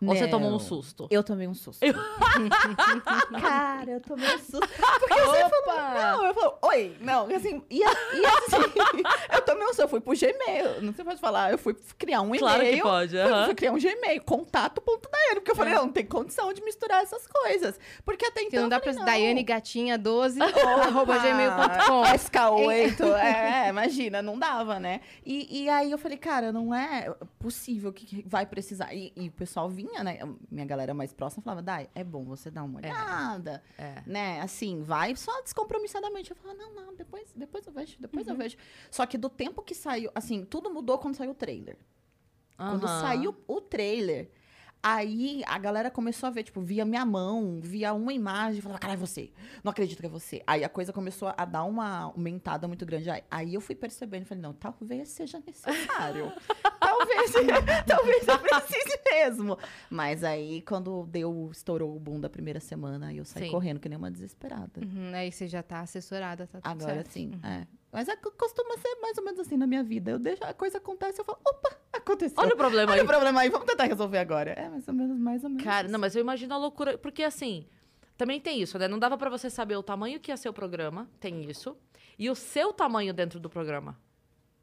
[0.03, 1.07] Ou você tomou um susto?
[1.11, 1.79] Eu tomei um susto.
[3.41, 4.59] Cara, eu tomei um susto.
[4.99, 8.71] Porque você falou, não, eu falo, oi, não, assim, e, a- e assim,
[9.33, 12.21] eu tomei um susto, eu fui pro Gmail, não sei pode falar, eu fui criar
[12.21, 12.83] um Claro que e-mail.
[12.83, 13.45] pode, Fui, aham.
[13.45, 17.25] fui criar um Gmail, contato.daiane, porque eu falei, não, não tem condição de misturar essas
[17.27, 17.79] coisas.
[18.05, 18.61] Porque até então.
[18.63, 18.93] não dá eu pra...
[18.93, 22.03] falei, Daiane Gatinha 12, arroba gmail.com.
[22.03, 25.01] SK8, é, é, imagina, não dava, né?
[25.25, 28.93] E, e aí eu falei, cara, não é possível que que vai precisar.
[28.93, 30.19] E, e o pessoal vinha, né?
[30.49, 34.01] Minha galera mais próxima falava, Dai, é bom você dar uma olhada, É.
[34.05, 34.41] né?
[34.41, 36.31] Assim, vai só descompromissadamente.
[36.31, 38.33] Eu falava, não, não, depois, depois eu vejo, depois Uhum.
[38.33, 38.57] eu vejo.
[38.89, 41.77] Só que do tempo que saiu, assim, tudo mudou quando saiu o trailer.
[42.57, 43.01] Quando Aham.
[43.01, 44.29] saiu o trailer,
[44.83, 48.93] aí a galera começou a ver, tipo, via minha mão, via uma imagem, falava, cara,
[48.93, 49.31] é você.
[49.63, 50.41] Não acredito que é você.
[50.45, 53.09] Aí a coisa começou a dar uma aumentada muito grande.
[53.29, 56.31] Aí, eu fui percebendo, falei, não, talvez seja necessário.
[56.79, 57.31] talvez,
[57.85, 59.57] talvez eu precise mesmo.
[59.89, 63.51] Mas aí, quando deu, estourou o boom da primeira semana, aí eu saí Sim.
[63.51, 64.81] correndo que nem uma desesperada.
[64.81, 67.11] Uhum, aí você já tá assessorada, tá tudo Agora certo.
[67.11, 67.67] sim, é.
[67.91, 70.11] Mas é, costuma ser mais ou menos assim na minha vida.
[70.11, 72.41] Eu deixo a coisa acontece, eu falo, opa, aconteceu.
[72.41, 72.99] Olha o problema aí.
[72.99, 74.51] Olha o problema aí, vamos tentar resolver agora.
[74.51, 75.63] É mais ou menos, mais ou menos.
[75.63, 76.97] Cara, não, mas eu imagino a loucura.
[76.97, 77.67] Porque assim,
[78.17, 78.87] também tem isso, né?
[78.87, 81.75] Não dava pra você saber o tamanho que ia ser o programa, tem isso.
[82.17, 83.99] E o seu tamanho dentro do programa.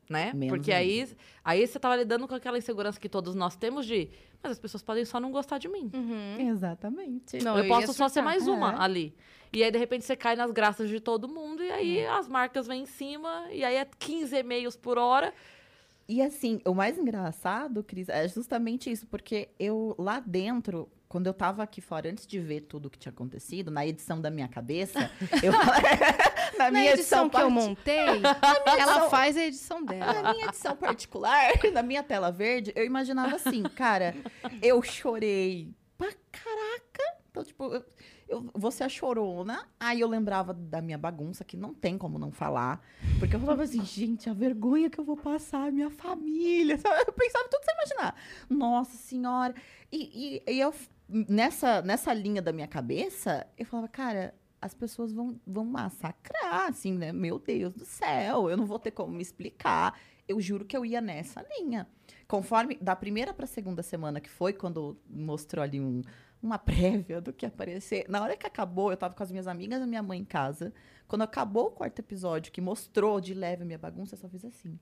[0.08, 0.32] Né?
[0.32, 1.06] Menos porque aí,
[1.44, 4.10] aí você tava lidando com aquela insegurança que todos nós temos de.
[4.42, 5.90] Mas as pessoas podem só não gostar de mim.
[5.92, 6.48] Uhum.
[6.48, 7.42] Exatamente.
[7.42, 8.76] Não, eu ia posso só ser mais uma É.
[8.78, 9.14] ali.
[9.52, 12.66] E aí, de repente, você cai nas graças de todo mundo, e aí as marcas
[12.66, 15.32] vêm em cima, e aí é 15 e-mails por hora.
[16.06, 21.34] E assim, o mais engraçado, Cris, é justamente isso, porque eu lá dentro, quando eu
[21.34, 24.48] tava aqui fora, antes de ver tudo o que tinha acontecido, na edição da minha
[24.48, 25.10] cabeça,
[25.42, 25.52] eu
[26.56, 27.98] na Na minha edição que eu montei,
[28.78, 30.22] ela edição- faz a edição dela.
[30.22, 34.14] Na minha edição particular, na minha tela verde, eu imaginava assim, cara,
[34.62, 37.18] eu chorei pra caraca.
[37.30, 37.84] Então, tipo, eu,
[38.28, 39.68] eu- você é chorona.
[39.78, 42.80] Aí eu lembrava da minha bagunça, que não tem como não falar.
[43.18, 46.78] Porque eu falava assim, gente, a vergonha que eu vou passar, minha família.
[46.78, 47.04] sabe?
[47.06, 48.14] Eu pensava tudo você imaginar.
[48.48, 49.54] Nossa senhora.
[49.92, 50.74] E, e, e eu,
[51.08, 56.92] nessa, nessa linha da minha cabeça, eu falava, cara, as pessoas vão, vão massacrar, assim,
[56.94, 57.12] né?
[57.12, 59.98] Meu Deus do céu, eu não vou ter como me explicar.
[60.26, 61.86] Eu juro que eu ia nessa linha.
[62.26, 66.02] Conforme, da primeira para a segunda semana, que foi quando mostrou ali um,
[66.42, 68.04] uma prévia do que ia aparecer.
[68.08, 70.72] Na hora que acabou, eu tava com as minhas amigas e minha mãe em casa.
[71.06, 74.44] Quando acabou o quarto episódio, que mostrou de leve a minha bagunça, eu só fiz
[74.44, 74.78] assim.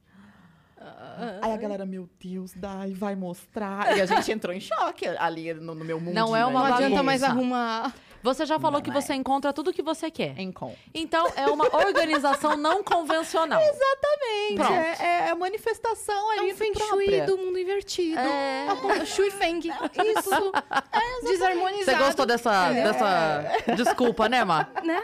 [1.41, 3.97] Aí a galera, meu Deus, Dai, vai mostrar.
[3.97, 6.15] E a gente entrou em choque ali no, no meu mundo.
[6.15, 7.03] Não é Não uma adianta bagunça.
[7.03, 7.95] mais arrumar.
[8.27, 8.93] Você já falou Não que é.
[8.93, 10.39] você encontra tudo que você quer.
[10.39, 10.75] Encom.
[10.93, 13.61] Então, é uma organização não convencional.
[13.63, 15.01] Exatamente.
[15.03, 18.19] É, é a manifestação É ali um feng shui do mundo invertido.
[18.19, 18.67] É.
[19.01, 19.05] É.
[19.05, 19.61] Shui feng.
[20.17, 20.31] Isso.
[21.23, 22.05] Você Desarmonizado.
[22.05, 22.83] gostou dessa, É.
[22.85, 24.67] dessa desculpa, né, Má?
[24.85, 25.03] Né?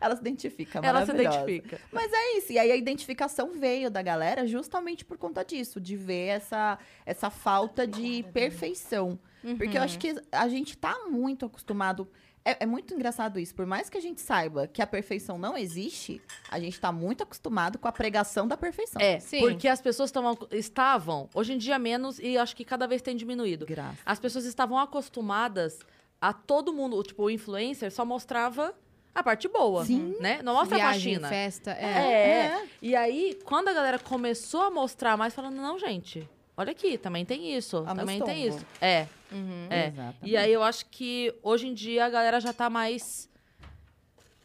[0.00, 1.80] Ela se identifica, Ela se identifica.
[1.92, 2.52] Mas é isso.
[2.52, 7.30] E aí a identificação veio da galera justamente por conta disso, de ver essa, essa
[7.30, 9.18] falta de perfeição.
[9.56, 12.08] Porque eu acho que a gente tá muito acostumado.
[12.42, 13.54] É, é muito engraçado isso.
[13.54, 17.22] Por mais que a gente saiba que a perfeição não existe, a gente tá muito
[17.22, 19.00] acostumado com a pregação da perfeição.
[19.00, 19.40] É, Sim.
[19.40, 23.14] porque as pessoas tão, estavam, hoje em dia menos, e acho que cada vez tem
[23.14, 23.66] diminuído.
[23.66, 23.98] Graça.
[24.06, 25.80] As pessoas estavam acostumadas
[26.20, 28.74] a todo mundo, tipo, o influencer só mostrava
[29.14, 30.16] a parte boa, Sim.
[30.20, 30.40] né?
[30.42, 31.28] Não mostra a Viagem, faxina.
[31.28, 31.70] festa.
[31.72, 31.84] É.
[31.84, 32.46] É.
[32.62, 32.68] É.
[32.80, 37.24] E aí, quando a galera começou a mostrar mais, falando, não, gente, olha aqui, também
[37.24, 38.64] tem isso, A também tem isso.
[38.80, 39.66] É, Uhum.
[39.70, 39.86] é.
[39.88, 40.16] Exatamente.
[40.22, 43.28] E aí eu acho que hoje em dia a galera já tá mais.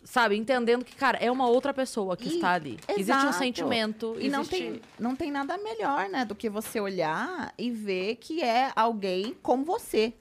[0.04, 2.78] Sabe, entendendo que, cara, é uma outra pessoa que E- está ali.
[2.90, 3.34] Existe um exato.
[3.40, 4.16] sentimento.
[4.20, 4.58] E não existe...
[4.58, 9.36] tem, não tem nada melhor, né, do que você olhar e ver que é alguém
[9.42, 10.14] como você.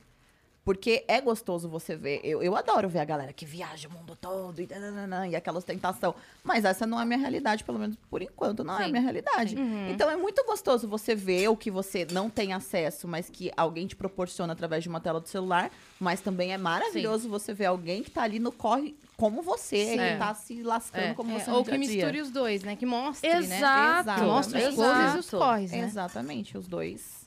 [0.65, 2.21] Porque é gostoso você ver.
[2.25, 5.59] Eu, eu adoro ver a galera que viaja o mundo todo e, nananã, e aquela
[5.59, 6.15] ostentação.
[6.43, 8.91] Mas essa não é a minha realidade, pelo menos por enquanto, não é a Sim,
[8.93, 9.57] minha realidade.
[9.57, 9.91] Uhum.
[9.91, 13.87] Então é muito gostoso você ver o que você não tem acesso, mas que alguém
[13.87, 15.71] te proporciona através de uma tela do celular.
[16.01, 19.99] Mas também é maravilhoso você ver alguém que tá ali no corre como você, Sim.
[19.99, 21.15] que tá se lascando É.
[21.15, 22.75] como É, você ou no que misture os dois, né?
[22.75, 23.39] Que mostre, né?
[23.39, 24.25] Exato.
[24.25, 24.77] Mostre os Exato.
[24.77, 25.79] closes e os corres, né?
[25.81, 27.24] Exatamente, os dois,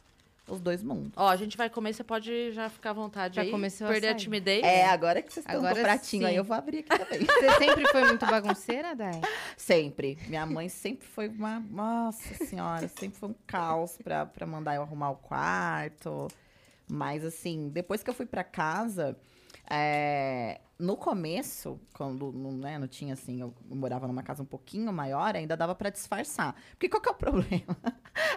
[0.48, 1.12] os dois mundos.
[1.16, 3.52] Ó, a gente vai comer, você pode já ficar à vontade Já aí.
[3.52, 4.20] começou a perder a, sair.
[4.20, 4.64] timidez.
[4.64, 6.38] É, agora que vocês estão com Agora o pratinho aí, sim.
[6.38, 7.20] eu vou abrir aqui também.
[7.28, 9.22] Você sempre foi muito bagunceira, Dai?
[9.58, 10.18] sempre.
[10.28, 11.60] Minha mãe sempre foi uma.
[11.60, 16.28] Nossa senhora, sempre foi um caos pra, pra mandar eu arrumar o quarto.
[16.90, 19.18] Mas, assim, depois que eu fui pra casa.
[19.70, 24.92] é, no começo, quando não, né, não tinha assim, eu morava numa casa um pouquinho
[24.94, 26.56] maior, ainda dava pra disfarçar.
[26.72, 27.78] Porque qual que é o problema?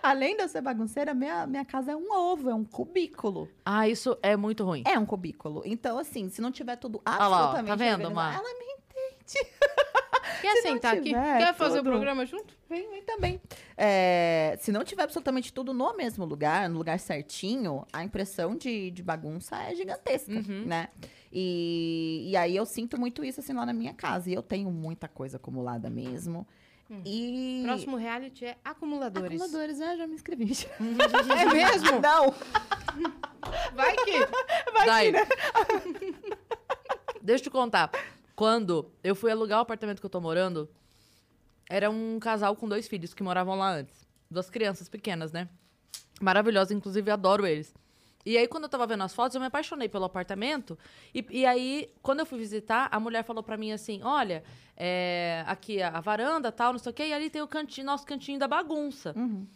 [0.03, 3.48] Além de eu ser bagunceira, minha, minha casa é um ovo, é um cubículo.
[3.64, 4.83] Ah, isso é muito ruim.
[4.87, 5.62] É um cubículo.
[5.64, 8.35] Então, assim, se não tiver tudo lá, ó, absolutamente tá vendo, Má?
[8.35, 8.70] ela me
[10.40, 11.11] Quer Se sentar aqui?
[11.12, 12.55] Quer fazer o programa junto?
[12.68, 13.40] Vem, vem também.
[13.76, 18.90] É, se não tiver absolutamente tudo no mesmo lugar, no lugar certinho, a impressão de,
[18.90, 20.64] de bagunça é gigantesca, Uhum.
[20.66, 20.88] né?
[21.32, 24.30] E, e aí eu sinto muito isso assim lá na minha casa.
[24.30, 26.46] E eu tenho muita coisa acumulada mesmo.
[27.04, 27.62] E.
[27.64, 29.40] Próximo reality é acumuladores.
[29.40, 29.96] Acumuladores, né?
[29.96, 30.52] Já me inscrevi.
[31.38, 32.00] É mesmo?
[32.00, 32.34] Não!
[33.74, 34.12] Vai que...
[34.86, 35.12] Daí.
[37.22, 37.90] Deixa eu te contar.
[38.34, 40.68] Quando eu fui alugar o apartamento que eu tô morando,
[41.68, 44.08] era um casal com dois filhos que moravam lá antes.
[44.28, 45.48] Duas crianças pequenas, né?
[46.20, 47.72] Maravilhosos, inclusive adoro eles.
[48.24, 50.78] E aí, quando eu tava vendo as fotos, eu me apaixonei pelo apartamento.
[51.14, 54.44] E, e aí, quando eu fui visitar, a mulher falou pra mim assim: olha,
[54.76, 57.87] é, aqui a, a varanda tal, não sei o quê, e ali tem o cantinho,
[57.87, 59.14] nosso cantinho da bagunça.
[59.16, 59.46] Uhum.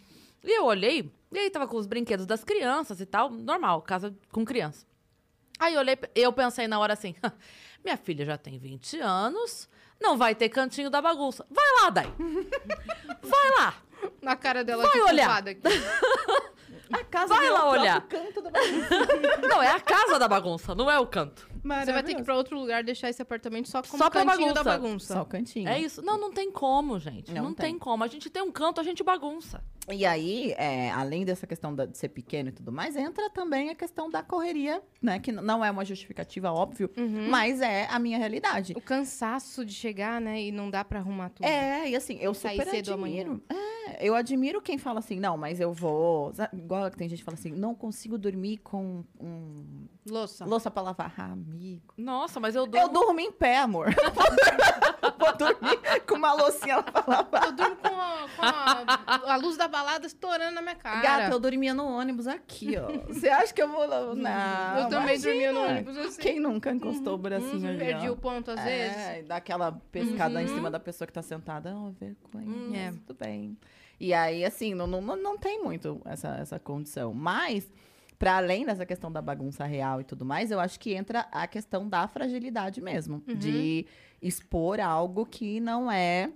[0.43, 4.15] E eu olhei, e aí tava com os brinquedos das crianças e tal, normal, casa
[4.31, 4.87] com criança.
[5.59, 7.15] Aí eu olhei, eu pensei na hora assim,
[7.83, 9.69] minha filha já tem 20 anos,
[10.01, 11.47] não vai ter cantinho da bagunça.
[11.51, 12.13] Vai lá, Dai.
[13.23, 13.75] Vai lá.
[14.21, 15.43] Na cara dela Vai olhar.
[16.93, 18.01] A casa Vai lá olhar.
[18.03, 18.89] canto da bagunça.
[19.49, 21.49] Não, é a casa da bagunça, não é o canto.
[21.65, 24.53] Você vai ter que ir pra outro lugar deixar esse apartamento só como Só cantinho
[24.53, 24.65] da bagunça.
[24.65, 25.15] bagunça.
[25.15, 25.69] Só o cantinho.
[25.69, 26.03] É isso.
[26.03, 27.33] Não, não tem como, gente.
[27.33, 27.71] Não, Não tem.
[27.73, 27.79] tem.
[27.79, 28.05] como.
[28.05, 29.63] A gente tem um canto, a gente bagunça.
[29.91, 33.69] E aí, é, além dessa questão da- de ser pequeno e tudo mais, entra também
[33.69, 35.19] a questão da correria, né?
[35.19, 37.29] Que não é uma justificativa, óbvio, Uhum.
[37.29, 38.73] mas é a minha realidade.
[38.77, 40.41] O cansaço de chegar, né?
[40.43, 41.45] E não dá pra arrumar tudo.
[41.47, 43.43] É, e assim, eu Sair super cedo admiro.
[43.51, 46.33] É, eu admiro quem fala assim, não, mas eu vou.
[46.55, 50.47] Igual tem gente que fala assim, não consigo dormir com um, Louça.
[50.47, 51.13] louça pra lavar.
[51.19, 51.95] Ah, amigo.
[51.97, 52.89] Nossa, mas eu Eu durmo...
[52.93, 53.87] durmo em pé, amor.
[55.19, 57.45] vou dormir com uma loucinha pra lavar.
[57.47, 61.01] Eu durmo com, a, com a- a luz da balada estourando na minha cara.
[61.01, 62.89] Gata, eu dormia no ônibus aqui, ó.
[63.13, 63.87] Você acha que eu vou.
[64.15, 64.79] Não.
[64.79, 65.79] eu também dormia no imagina.
[65.79, 66.21] ônibus assim.
[66.21, 68.13] Quem nunca encostou o bracinho Uhum, perdi ó?
[68.13, 69.25] o ponto às é, vezes.
[69.25, 70.55] e dá aquela pescada em Uhum.
[70.57, 71.75] cima da pessoa que tá sentada.
[71.75, 72.47] Ó, vergonha.
[72.47, 72.91] Hum, mas é.
[73.07, 73.57] Tudo bem.
[74.01, 77.15] E aí, assim, não, não, não- não tem muito essa, essa condição.
[77.15, 77.73] Mas,
[78.25, 81.47] para além dessa questão da bagunça real e tudo mais, eu acho que entra a
[81.47, 83.23] questão da fragilidade mesmo.
[83.29, 83.35] Uhum.
[83.35, 83.85] De
[84.23, 86.33] expor algo que não é,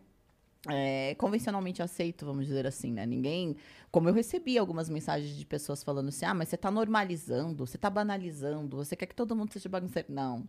[0.69, 3.07] é, convencionalmente aceito, vamos dizer assim, né?
[3.07, 3.57] Ninguém.
[3.91, 7.79] Como eu recebi algumas mensagens de pessoas falando assim: ah, mas você tá normalizando, você
[7.79, 10.13] tá banalizando, você quer que todo mundo seja bagunceiro.
[10.13, 10.47] Não.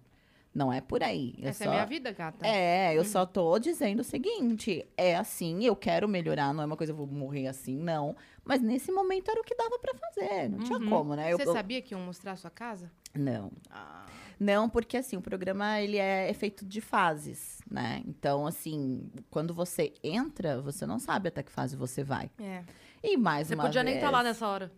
[0.54, 1.36] Não é por aí.
[1.38, 1.70] Eu Essa só...
[1.70, 2.46] é a minha vida, gata.
[2.46, 6.76] É, eu só tô dizendo o seguinte: é assim, eu quero melhorar, não é uma
[6.76, 8.16] coisa, eu vou morrer assim, não.
[8.44, 11.32] Mas nesse momento era o que dava pra fazer, não tinha como, né?
[11.34, 12.92] Você eu- sabia que iam mostrar a sua casa?
[13.14, 13.52] Não.
[13.70, 14.06] Ah.
[14.40, 18.02] Não, porque assim, o programa ele é, é feito de fases, né?
[18.08, 22.32] Então, assim, quando você entra, você não sabe até que fase você vai.
[22.40, 22.64] É.
[23.04, 24.04] E mais Você uma podia nem vez...
[24.04, 24.72] estar lá nessa hora.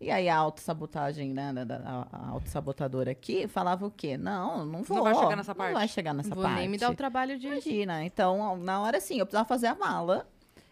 [0.00, 1.52] E aí a autossabotagem, né,
[1.84, 4.16] a, a autossabotadora aqui, falava o quê?
[4.16, 5.02] Não, não vou.
[5.02, 5.72] vai chegar nessa parte.
[5.72, 6.58] Não vai chegar nessa Não vou parte.
[6.58, 7.48] nem me dar o trabalho de.
[7.48, 8.04] Imagina.
[8.04, 10.28] Então, na hora assim, eu precisava fazer a mala.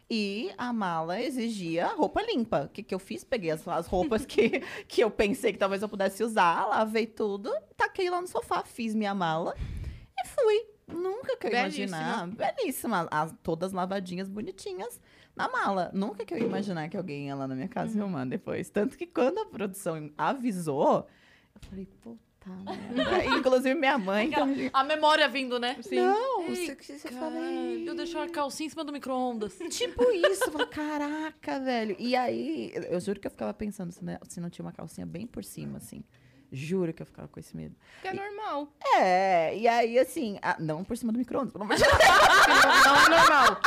[0.08, 2.66] E a mala exigia roupa limpa.
[2.66, 3.24] O que, que eu fiz?
[3.24, 7.52] Peguei as, as roupas que, que eu pensei que talvez eu pudesse usar, lavei tudo,
[7.76, 9.56] taquei lá no sofá, fiz minha mala
[10.16, 10.66] e fui.
[10.86, 11.96] Nunca que eu Belíssima.
[11.98, 12.26] imaginar.
[12.28, 13.08] Belíssima.
[13.10, 15.00] As, todas lavadinhas, bonitinhas
[15.36, 15.90] na mala.
[15.94, 18.04] Nunca que eu ia imaginar que alguém ia lá na minha casa Uhum.
[18.06, 18.70] filmando depois.
[18.70, 21.06] Tanto que quando a produção avisou,
[21.54, 23.24] eu falei, puta merda.
[23.36, 24.28] Inclusive minha mãe.
[24.28, 25.76] Aquela- A memória vindo, né?
[25.82, 25.96] Sim.
[25.96, 29.58] Não, Ei, você, você fala Caralho, eu deixei uma calcinha em cima do micro-ondas.
[29.70, 31.96] Tipo isso, eu falo, caraca, velho.
[31.98, 35.06] E aí, eu juro que eu ficava pensando se, né, se não tinha uma calcinha
[35.06, 36.02] bem por cima, assim.
[36.52, 37.74] Juro que eu ficava com esse medo.
[38.00, 38.72] Que é normal.
[39.00, 41.92] É, e aí, assim, ah, não por cima do micro-ondas, pelo amor de Deus.
[42.86, 43.60] Não é normal.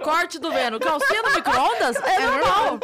[0.00, 0.78] Corte do Veno.
[0.80, 1.96] Calcinha no micro-ondas?
[1.96, 2.80] É, normal.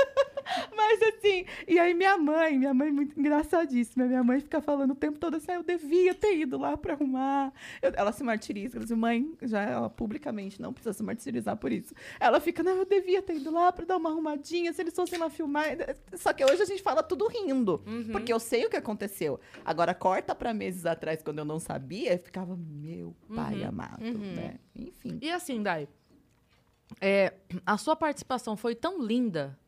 [0.74, 4.06] Mas assim, e aí minha mãe, minha mãe é muito engraçadíssima.
[4.06, 6.94] Minha mãe fica falando o tempo todo assim, "Ah, eu devia ter ido lá pra
[6.94, 7.52] arrumar.
[7.82, 11.70] Eu- ela se martiriza, ela diz, mãe, já ela publicamente não precisa se martirizar por
[11.70, 11.94] isso.
[12.18, 15.18] Ela fica, não, eu devia ter ido lá pra dar uma arrumadinha, se eles fossem
[15.18, 15.66] lá filmar.
[16.14, 19.38] Só que hoje a gente fala tudo rindo, porque eu sei o que aconteceu.
[19.64, 24.02] Agora, corta pra meses atrás, quando eu não sabia, eu ficava, meu pai amado,
[24.34, 24.54] né?
[24.74, 25.18] Enfim.
[25.20, 25.88] E assim, Dai,
[27.00, 29.58] é, a sua participação foi tão linda,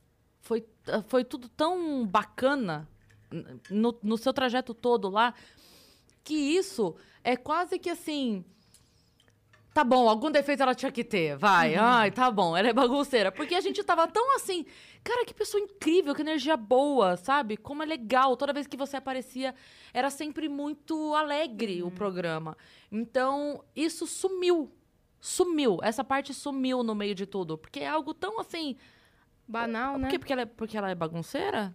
[0.41, 0.67] foi,
[1.07, 2.89] foi tudo tão bacana
[3.71, 5.35] no, no seu trajeto todo lá,
[6.25, 8.45] que isso é quase que assim.
[9.73, 11.77] Tá bom, algum defeito ela tinha que ter, vai.
[11.77, 13.31] Ai, tá bom, ela é bagunceira.
[13.31, 14.67] Porque a gente tava tão assim.
[15.05, 17.57] Cara, que pessoa incrível, que energia boa, sabe?
[17.57, 18.37] Como é legal.
[18.37, 19.55] Toda vez que você aparecia,
[19.95, 22.57] era sempre muito alegre o programa.
[22.91, 24.73] Então, isso sumiu.
[25.21, 25.79] Sumiu.
[25.83, 27.59] Essa parte sumiu no meio de tudo.
[27.59, 28.77] Porque é algo tão assim.
[29.47, 30.05] Banal, né?
[30.05, 30.19] Por quê?
[30.19, 31.75] Porque ela é, porque ela é bagunceira?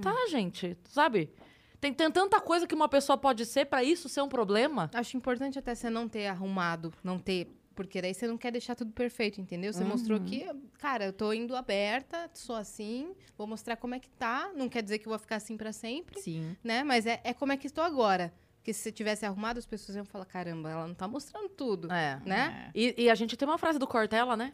[0.00, 0.76] Tá, gente.
[0.88, 1.32] Sabe?
[1.80, 4.90] Tem, tem tanta coisa que uma pessoa pode ser pra isso ser um problema.
[4.94, 7.48] Acho importante até você não ter arrumado, não ter.
[7.74, 9.72] Porque daí você não quer deixar tudo perfeito, entendeu?
[9.72, 10.46] Você mostrou que,
[10.78, 14.50] cara, eu tô indo aberta, sou assim, vou mostrar como é que tá.
[14.54, 16.54] Não quer dizer que eu vou ficar assim pra sempre, Sim.
[16.62, 16.84] né?
[16.84, 18.34] Mas é, é como é que estou agora.
[18.70, 21.92] Porque se você tivesse arrumado, as pessoas iam falar: caramba, ela não tá mostrando tudo,
[21.92, 22.20] É.
[22.24, 22.70] né?
[22.74, 24.52] E, e a gente tem uma frase do Cortella, né?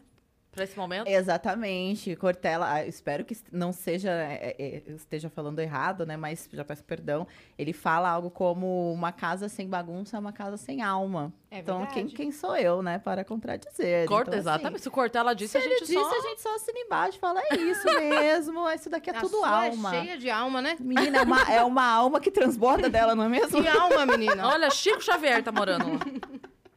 [0.51, 1.07] Pra esse momento.
[1.07, 2.15] Exatamente.
[2.15, 6.17] Cortella, ah, espero que não seja, é, é, eu esteja falando errado, né?
[6.17, 7.27] Mas já peço perdão.
[7.57, 11.31] Ele fala algo como uma casa sem bagunça é uma casa sem alma.
[11.49, 14.05] É então, quem, quem sou eu, né, para contradizer?
[14.07, 14.81] Corta, então, assim, exatamente.
[14.81, 16.17] Se o Cortella disse, Se a gente disse, só...
[16.17, 19.45] a gente só assina embaixo e fala, é isso mesmo, isso daqui é A tudo
[19.45, 19.95] alma.
[19.95, 20.75] É cheia de alma, né?
[20.79, 23.61] Menina, é uma, é uma alma que transborda dela, não é mesmo?
[23.61, 24.45] Que alma, menina.
[24.49, 25.99] Olha, Chico Xavier tá morando lá.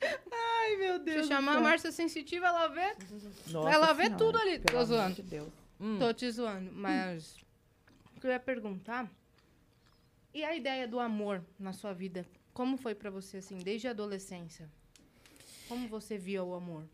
[0.02, 1.26] Ai, meu Deus.
[1.26, 1.60] Se chamar a.
[1.60, 2.96] Márcia Sensitiva, ela vê.
[3.48, 4.58] Nossa ela vê Senhora, tudo ali.
[4.58, 5.14] Tô zoando.
[5.14, 5.48] de Deus.
[5.80, 5.98] Hum.
[5.98, 7.36] Tô te zoando, mas
[8.16, 9.10] o que eu ia perguntar.
[10.32, 12.24] E a ideia do amor na sua vida?
[12.52, 14.68] Como foi pra você, assim, desde a adolescência?
[15.68, 16.84] Como você via o amor?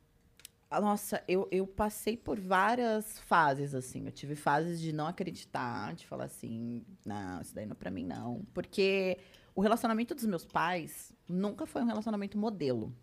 [0.70, 4.06] Ah, Nossa, eu, eu passei por várias fases, assim.
[4.06, 7.90] Eu tive fases de não acreditar, de falar assim, não, isso daí não é pra
[7.90, 8.42] mim, não.
[8.52, 9.18] Porque
[9.56, 12.94] o relacionamento dos meus pais nunca foi um relacionamento modelo.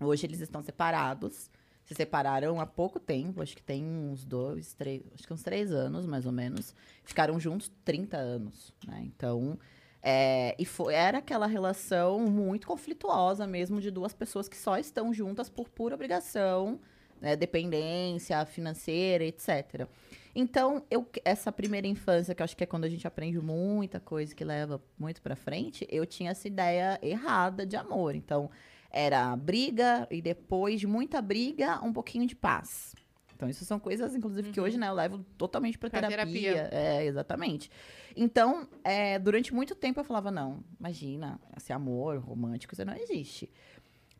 [0.00, 1.50] Hoje eles estão separados.
[1.84, 5.72] Se separaram há pouco tempo, acho que tem uns dois, três, acho que uns três
[5.72, 6.72] anos, mais ou menos.
[7.02, 9.02] Ficaram juntos 30 anos, né?
[9.04, 9.58] Então,
[10.00, 15.12] é, e foi, era aquela relação muito conflituosa mesmo de duas pessoas que só estão
[15.12, 16.80] juntas por pura obrigação,
[17.20, 19.88] né, dependência financeira, etc.
[20.34, 23.98] Então, eu, essa primeira infância, que eu acho que é quando a gente aprende muita
[23.98, 28.14] coisa que leva muito pra frente, eu tinha essa ideia errada de amor.
[28.14, 28.50] Então,
[28.90, 32.94] era briga e depois de muita briga, um pouquinho de paz.
[33.34, 36.52] Então, isso são coisas, inclusive, que hoje, né, eu levo totalmente pra Pra terapia.
[36.54, 36.68] terapia.
[36.78, 37.70] É, exatamente.
[38.14, 43.50] Então, é, durante muito tempo eu falava, não, imagina, esse amor romântico, isso não existe.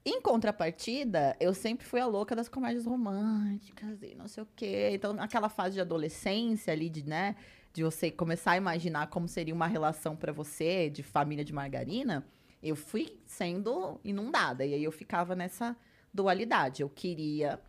[0.05, 4.91] Em contrapartida, eu sempre fui a louca das comédias românticas e não sei o quê.
[4.93, 7.37] Então, naquela fase de adolescência ali, de, né,
[7.73, 12.27] de você começar a imaginar como seria uma relação pra você, de família de margarina,
[12.63, 14.65] eu fui sendo inundada.
[14.65, 15.77] E aí eu ficava nessa
[16.13, 16.81] dualidade.
[16.83, 17.61] Eu queria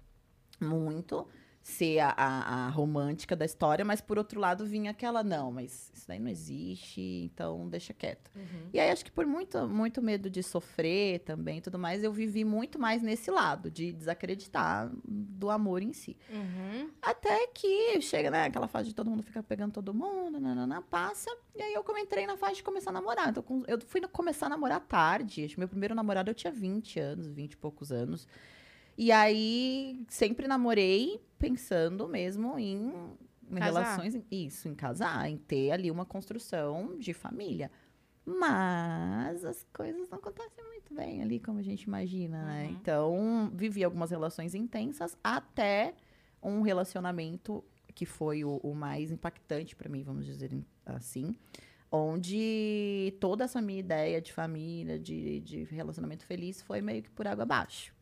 [0.60, 1.28] muito
[1.64, 5.92] ser a, a- a romântica da história, mas por outro lado vinha aquela, não, mas
[5.94, 8.32] isso daí não existe, então deixa quieto.
[8.74, 12.12] E aí acho que por muito, muito medo de sofrer também e tudo mais, eu
[12.12, 16.18] vivi muito mais nesse lado, de desacreditar do amor em si.
[16.32, 16.90] Uhum.
[17.02, 21.30] Até que chega, né, aquela fase de todo mundo fica pegando todo mundo, nanana, passa.
[21.56, 23.30] E aí eu entrei na fase de começar a namorar.
[23.30, 25.46] Então, eu fui começar a namorar tarde.
[25.46, 28.28] Acho que meu primeiro namorado eu tinha 20 anos, 20 e poucos anos.
[28.98, 32.92] E aí sempre namorei pensando mesmo em,
[33.50, 33.66] Casar.
[33.66, 37.70] relações, isso, em casar, em ter ali uma construção de família.
[38.26, 42.66] Mas as coisas não acontecem muito bem ali como a gente imagina, né?
[42.66, 42.72] Uhum.
[42.72, 45.96] Então, vivi algumas relações intensas até
[46.42, 50.52] um relacionamento que foi o, o mais impactante para mim, vamos dizer
[50.86, 51.36] assim,
[51.92, 57.28] onde toda essa minha ideia de família, de, de relacionamento feliz, foi meio que por
[57.28, 57.94] água abaixo.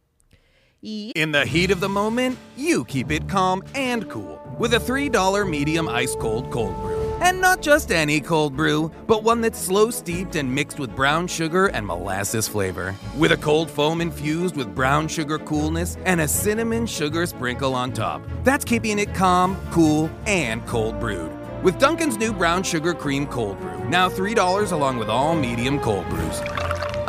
[0.81, 5.49] In the heat of the moment, you keep it calm and cool with a $3
[5.49, 7.13] medium ice cold cold brew.
[7.19, 11.27] And not just any cold brew, but one that's slow steeped and mixed with brown
[11.27, 12.95] sugar and molasses flavor.
[13.17, 17.91] With a cold foam infused with brown sugar coolness and a cinnamon sugar sprinkle on
[17.91, 18.21] top.
[18.45, 21.29] That's keeping it calm, cool, and cold brewed.
[21.61, 26.07] With Duncan's new brown sugar cream cold brew, now $3 along with all medium cold
[26.07, 26.39] brews.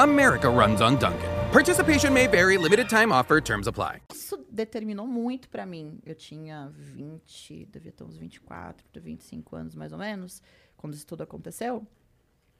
[0.01, 1.30] America runs on Duncan.
[1.53, 4.01] Participation may vary, limited time offer, terms apply.
[4.15, 5.99] isso determinou muito pra mim.
[6.07, 10.41] Eu tinha 20, devia ter uns 24, 25 anos mais ou menos,
[10.77, 11.85] quando isso tudo aconteceu.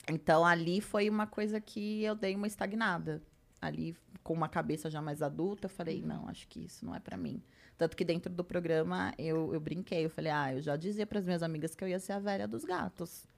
[0.09, 3.23] Então ali foi uma coisa que eu dei uma estagnada.
[3.63, 6.99] Ali, com uma cabeça já mais adulta, eu falei, não, acho que isso não é
[6.99, 7.43] pra mim.
[7.77, 11.25] Tanto que dentro do programa eu, eu brinquei, eu falei, ah, eu já dizia pras
[11.25, 13.29] minhas amigas que eu ia ser a velha dos gatos.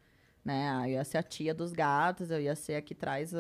[0.44, 0.70] Né?
[0.70, 3.32] Ah, Eu ia ser a tia dos gatos, eu ia ser a que traz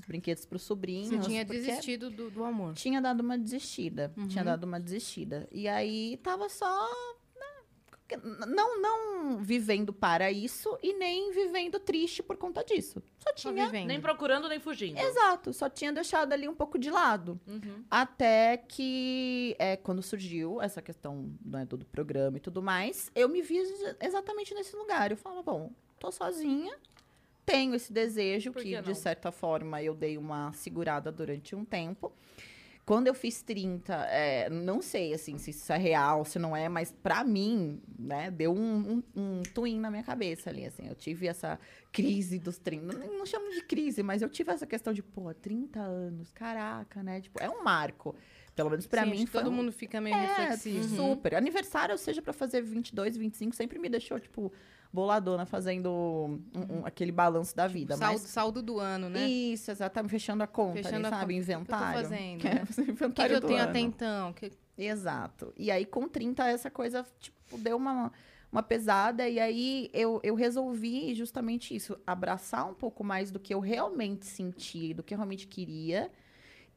[0.00, 1.08] os brinquedos pros sobrinhos.
[1.08, 2.74] Você tinha desistido do, do amor.
[2.74, 4.12] tinha dado uma desistida.
[4.28, 4.44] Tinha Uhum.
[4.46, 5.46] dado uma desistida.
[5.52, 6.88] E aí tava só.
[7.36, 8.16] né,
[8.48, 13.00] Não, não vivendo para isso e nem vivendo triste por conta disso.
[13.18, 13.66] Só Só tinha.
[13.66, 13.86] vivendo.
[13.88, 14.98] Nem procurando, nem fugindo.
[14.98, 17.38] Exato, só tinha deixado ali um pouco de lado.
[17.46, 17.84] Uhum.
[17.90, 23.28] Até que, é, quando surgiu essa questão né, do, do programa e tudo mais, eu
[23.28, 25.10] me vi ex- exatamente nesse lugar.
[25.10, 26.74] Eu falava, bom, tô sozinha,
[27.50, 31.64] tenho esse desejo, Por que, que de certa forma eu dei uma segurada durante um
[31.64, 32.12] tempo.
[32.86, 36.68] Quando eu fiz 30, é, não sei assim se isso é real, se não é,
[36.68, 40.88] mas pra mim, né, deu um, um, um twin na minha cabeça ali, assim.
[40.88, 41.56] Eu tive essa
[41.92, 42.98] crise dos 30.
[42.98, 47.00] Não, não chamo de crise, mas eu tive essa questão de, pô, 30 anos, caraca,
[47.00, 47.20] né?
[47.20, 48.16] Tipo, é um marco.
[48.56, 50.96] Pelo menos pra Sim, mim foi todo um- mundo fica meio é, reflexivo.
[50.96, 51.36] super.
[51.36, 54.52] Aniversário, seja pra fazer 22, 25, sempre me deixou, tipo,
[54.92, 57.96] boladona, fazendo um- um- aquele balanço da vida.
[57.96, 59.28] Saldo, mas saldo do ano, né?
[59.28, 61.34] Isso, exatamente, fechando a conta, Fechando ali, a sabe?
[61.34, 61.42] conta.
[61.42, 62.02] O que eu tô Inventário.
[62.02, 62.64] fazendo, né?
[62.66, 63.70] fazer O que, que inventário eu tenho ano.
[63.70, 64.32] até então?
[64.32, 65.52] Que- Exato.
[65.56, 68.10] E aí, com 30, essa coisa, tipo, deu uma,
[68.50, 69.28] uma pesada.
[69.28, 71.98] E aí, eu, eu resolvi justamente isso.
[72.06, 76.10] Abraçar um pouco mais do que eu realmente senti, do que eu realmente queria.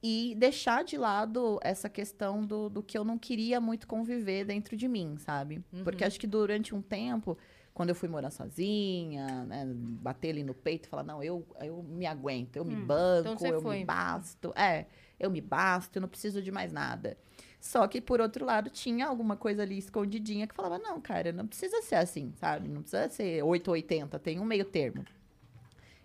[0.06, 4.76] E deixar de lado essa questão do, do que eu não queria muito conviver dentro
[4.76, 5.64] de mim, sabe?
[5.82, 7.38] Porque acho que durante um tempo,
[7.74, 11.82] quando eu fui morar sozinha, né, bater ali no peito e falar, não, eu, eu
[11.82, 13.80] me aguento, eu me banco, então eu foi.
[13.80, 14.54] me basto.
[14.56, 14.86] É,
[15.20, 17.18] eu me basto, eu não preciso de mais nada.
[17.60, 21.48] Só que, por outro lado, tinha alguma coisa ali escondidinha que falava, não, cara, não
[21.48, 22.68] precisa ser assim, sabe?
[22.68, 25.04] Não precisa ser 8 ou 80, tem um meio termo.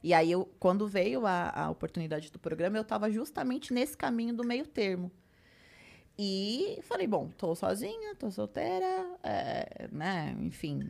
[0.03, 4.33] E aí, eu, quando veio a, a oportunidade do programa, eu estava justamente nesse caminho
[4.33, 5.11] do meio termo.
[6.17, 10.37] E falei, bom, tô sozinha, tô solteira, é, né?
[10.41, 10.81] Enfim,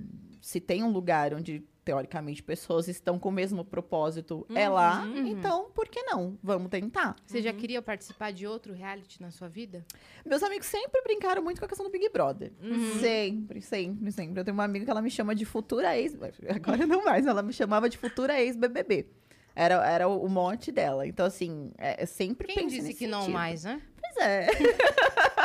[0.48, 5.26] se tem um lugar onde, teoricamente, pessoas estão com o mesmo propósito, é lá, Uhum.
[5.26, 6.38] então, por que não?
[6.42, 7.16] Vamos tentar.
[7.26, 9.84] Você já queria participar de outro reality na sua vida?
[10.24, 12.50] Meus amigos sempre brincaram muito com a questão do Big Brother.
[12.98, 14.40] Sempre, sempre, sempre.
[14.40, 16.16] Eu tenho uma amiga que ela me chama de futura ex.
[16.48, 19.06] Agora não mais, ela me chamava de futura ex-BBB.
[19.54, 21.06] Era, era o mote dela.
[21.06, 23.34] Então, assim, é, sempre Quem disse nesse que não sentido.
[23.34, 23.82] mais, né?
[24.00, 24.46] Pois é.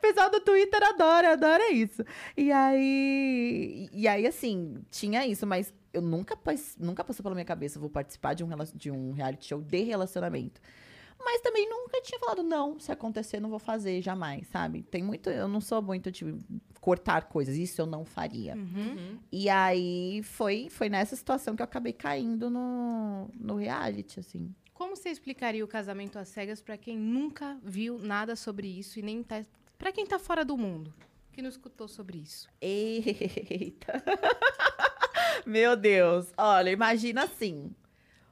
[0.00, 2.04] pessoal do Twitter adora, adora isso.
[2.36, 6.38] E aí, e aí assim, tinha isso, mas eu nunca,
[6.78, 10.60] nunca passou pela minha cabeça, vou participar de um, de um reality show de relacionamento.
[11.22, 14.82] Mas também nunca tinha falado, não, se acontecer, não vou fazer, jamais, sabe?
[14.82, 16.34] Tem muito, eu não sou muito de
[16.80, 18.54] cortar coisas, isso eu não faria.
[18.54, 19.18] Uhum.
[19.30, 24.54] E aí foi, foi nessa situação que eu acabei caindo no, no reality, assim.
[24.72, 29.02] Como você explicaria o casamento às cegas pra quem nunca viu nada sobre isso e
[29.02, 29.44] nem tá.
[29.80, 30.92] Pra quem tá fora do mundo,
[31.32, 32.46] que não escutou sobre isso?
[32.60, 33.94] Eita.
[35.46, 36.30] Meu Deus.
[36.36, 37.74] Olha, imagina assim.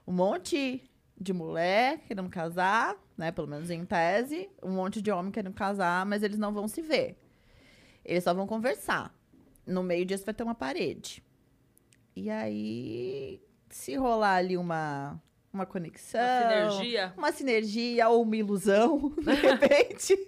[0.07, 0.83] Um monte
[1.19, 3.33] de mulher querendo casar, né?
[3.33, 4.51] Pelo menos em tese.
[4.63, 7.19] Um monte de homem querendo casar, mas eles não vão se ver.
[8.05, 9.11] Eles só vão conversar.
[9.67, 11.25] No meio disso vai ter uma parede.
[12.15, 15.19] E aí, se rolar ali uma,
[15.53, 16.21] uma conexão.
[16.21, 17.15] Uma sinergia.
[17.17, 20.27] Uma sinergia ou uma ilusão, de repente.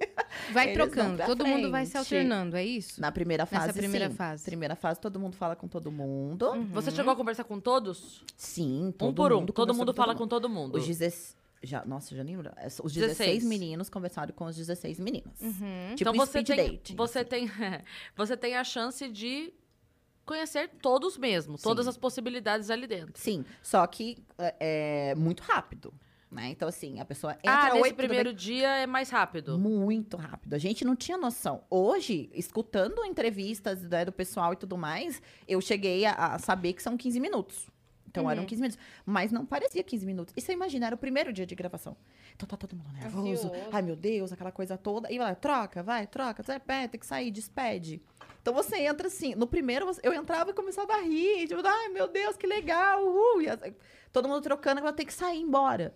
[0.52, 2.04] Vai trocando, todo mundo vai se frente.
[2.04, 3.00] alternando, é isso?
[3.00, 4.16] Na primeira fase, Nessa primeira sim.
[4.16, 4.44] fase.
[4.44, 6.50] Primeira fase, todo mundo fala com todo mundo.
[6.72, 8.24] Você chegou a conversar com todos?
[8.36, 9.40] Sim, todo um por um.
[9.40, 10.76] mundo Todo mundo fala com todo mundo.
[10.76, 11.38] Os 16...
[11.62, 12.52] Já, nossa, já nem lembro.
[12.56, 13.44] É, Os 16, 16.
[13.44, 15.38] meninos conversaram com os 16 meninas.
[15.42, 15.94] Uhum.
[15.94, 16.96] Tipo então você speed tem, dating.
[16.96, 17.28] você assim.
[17.28, 17.50] tem,
[18.16, 19.52] você tem a chance de
[20.30, 21.90] conhecer todos mesmo, todas Sim.
[21.90, 23.12] as possibilidades ali dentro.
[23.16, 25.92] Sim, só que é, é muito rápido,
[26.30, 26.50] né?
[26.50, 27.52] Então, assim, a pessoa entra...
[27.52, 29.58] ah, "Oi, nesse primeiro dia é mais rápido.
[29.58, 30.54] Muito rápido.
[30.54, 31.64] A gente não tinha noção.
[31.68, 36.82] Hoje, escutando entrevistas né, do pessoal e tudo mais, eu cheguei a, a saber que
[36.82, 37.68] são 15 minutos.
[38.10, 38.30] Então, Uhum.
[38.30, 38.78] eram 15 minutos.
[39.06, 40.34] Mas não parecia 15 minutos.
[40.36, 41.96] E você imagina, era o primeiro dia de gravação.
[42.34, 43.46] Então, tá todo mundo nervoso.
[43.48, 43.68] Ansioso.
[43.72, 45.10] Ai, meu Deus, aquela coisa toda.
[45.12, 46.42] E vai, troca, vai, troca.
[46.42, 48.02] Você pé, tem que sair, despede.
[48.42, 49.34] Então, você entra assim.
[49.36, 51.46] No primeiro, eu entrava e começava a rir.
[51.46, 53.00] Tipo, ai, meu Deus, que legal.
[53.04, 53.42] Uhul.
[53.42, 53.46] E
[54.12, 55.94] todo mundo trocando, ela tem que sair embora.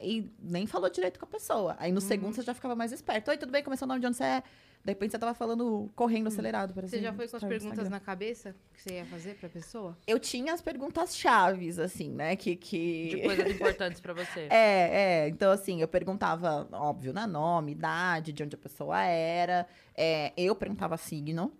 [0.00, 1.76] E nem falou direito com a pessoa.
[1.78, 2.06] Aí no Uhum.
[2.08, 3.30] segundo você já ficava mais esperto.
[3.30, 3.62] Oi, tudo bem?
[3.62, 4.42] Começou o nome de onde você é?
[4.84, 6.74] De repente você tava falando, correndo acelerado.
[6.74, 9.96] Você já foi com as perguntas na cabeça que você ia fazer pra pessoa?
[10.06, 12.34] Eu tinha as perguntas chaves, assim, né?
[12.34, 12.56] Que.
[12.56, 13.08] que...
[13.10, 14.48] De coisas importantes pra você.
[14.52, 15.28] É, é.
[15.28, 17.26] Então, assim, eu perguntava, óbvio, né?
[17.26, 19.66] Nome, idade, de onde a pessoa era.
[19.94, 21.52] É, eu perguntava signo.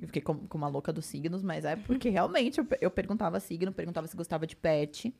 [0.00, 3.38] Eu fiquei com, com uma louca dos signos, mas é porque realmente eu, eu perguntava
[3.40, 5.14] signo, perguntava se gostava de pet,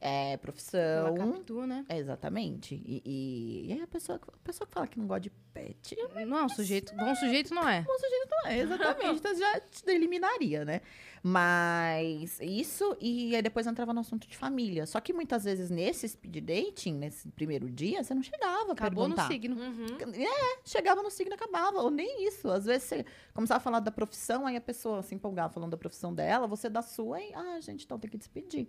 [0.00, 1.14] é, profissão.
[1.16, 1.84] captou, né?
[1.88, 2.74] É, exatamente.
[2.74, 5.96] E, e, aí a pessoa, a pessoa que fala que não gosta de pet,
[6.26, 6.94] Não é um sujeito.
[6.94, 7.82] Bom sujeito não é.
[7.82, 9.18] bom sujeito não é, exatamente.
[9.18, 10.80] então já te eliminaria, né?
[11.20, 14.86] Mas isso, e aí depois entrava no assunto de família.
[14.86, 19.16] Só que muitas vezes nesse speed dating, nesse primeiro dia, você não chegava Acabou no
[19.16, 19.26] perguntar.
[19.26, 19.56] signo.
[19.56, 20.14] Uhum.
[20.14, 21.82] É, chegava no signo e acabava.
[21.82, 22.48] Ou nem isso.
[22.48, 25.76] Às vezes você começava a falar da profissão, aí a pessoa se empolgava falando da
[25.76, 28.68] profissão dela, você da sua, e, ah, gente, então tem que despedir.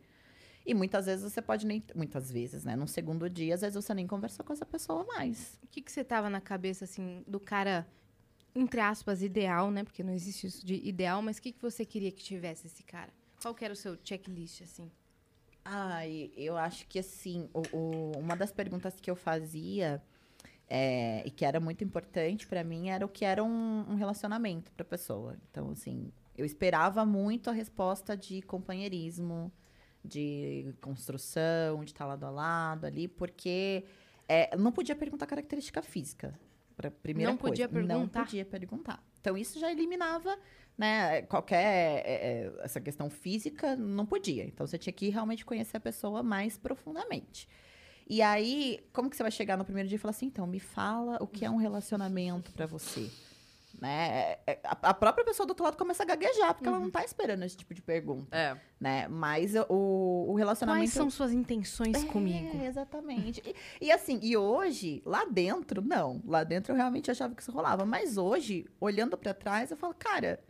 [0.65, 1.83] E muitas vezes você pode nem.
[1.95, 2.75] Muitas vezes, né?
[2.75, 5.57] No segundo dia, às vezes você nem conversou com essa pessoa mais.
[5.63, 7.87] O que, que você tava na cabeça, assim, do cara,
[8.53, 9.83] entre aspas, ideal, né?
[9.83, 12.83] Porque não existe isso de ideal, mas o que, que você queria que tivesse esse
[12.83, 13.11] cara?
[13.41, 14.91] Qual que era o seu checklist, assim?
[15.63, 20.01] Ai, eu acho que assim, o- o- uma das perguntas que eu fazia
[20.67, 24.71] é, e que era muito importante pra mim era o que era um, um relacionamento
[24.73, 25.35] pra pessoa.
[25.49, 29.51] Então, assim, eu esperava muito a resposta de companheirismo,
[30.03, 33.85] de construção, de estar lado a lado ali, porque
[34.27, 36.39] é, não podia perguntar característica física.
[36.75, 37.81] Pra primeira Não podia coisa.
[37.85, 38.23] Não perguntar?
[38.23, 39.03] podia perguntar.
[39.19, 40.37] Então, isso já eliminava
[40.79, 42.13] né, qualquer é,
[42.45, 44.45] é, essa questão física não podia.
[44.45, 47.49] Então você tinha que realmente conhecer a pessoa mais profundamente.
[48.07, 50.59] E aí, como que você vai chegar no primeiro dia e falar assim, então, me
[50.59, 53.11] fala o que é um relacionamento pra você?
[53.81, 54.37] Né?
[54.45, 56.89] É, é, A, a própria pessoa do outro lado começa a gaguejar, porque ela não
[56.91, 58.59] tá esperando esse tipo de pergunta, É.
[58.79, 59.07] né?
[59.07, 60.83] Mas o, o relacionamento...
[60.83, 62.61] Quais são suas intenções É, comigo?
[62.63, 63.41] exatamente.
[63.79, 66.21] E, e assim, e hoje, lá dentro, não.
[66.25, 67.85] Lá dentro eu realmente achava que isso rolava.
[67.85, 70.43] Mas hoje, olhando pra trás, eu falo, cara,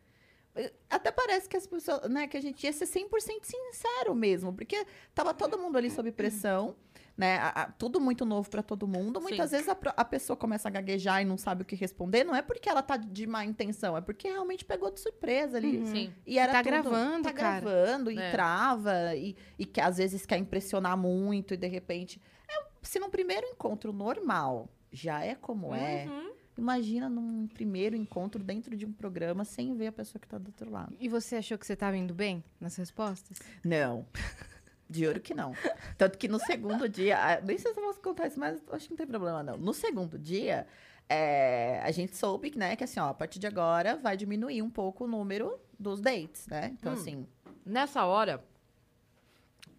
[0.56, 4.52] eh, até parece que as pessoas, né, que a gente ia ser 100% sincero mesmo,
[4.54, 6.76] porque tava todo mundo ali sob pressão,
[7.20, 7.38] né?
[7.38, 9.20] a- a- tudo muito novo pra todo mundo.
[9.20, 9.58] Muitas Sim.
[9.58, 12.42] vezes a, a pessoa começa a gaguejar e não sabe o que responder, não é
[12.42, 15.86] porque ela tá de má intenção, é porque realmente pegou de surpresa ali.
[15.88, 16.14] Sim.
[16.26, 17.60] E era Tá tudo- gravando, tá cara.
[17.60, 18.32] gravando e É.
[18.32, 23.10] trava e, e que às vezes quer impressionar muito e de repente, é, se num
[23.10, 26.32] primeiro encontro normal já é como é, Uhum.
[26.58, 30.48] imagina num primeiro encontro dentro de um programa sem ver a pessoa que tá do
[30.48, 30.96] outro lado.
[31.00, 33.38] E você achou que você tava indo bem nas respostas?
[33.64, 34.06] Não.
[34.90, 35.54] De ouro que não.
[35.98, 38.86] Tanto que no segundo dia, ah, nem sei se eu posso contar isso, mas acho
[38.86, 39.56] que não tem problema não.
[39.58, 40.66] No segundo dia,
[41.08, 44.70] é, a gente soube, né, que assim, ó, a partir de agora vai diminuir um
[44.70, 46.72] pouco o número dos dates, né?
[46.74, 46.96] Então, Hum.
[46.96, 47.28] assim,
[47.66, 48.44] Nessa hora,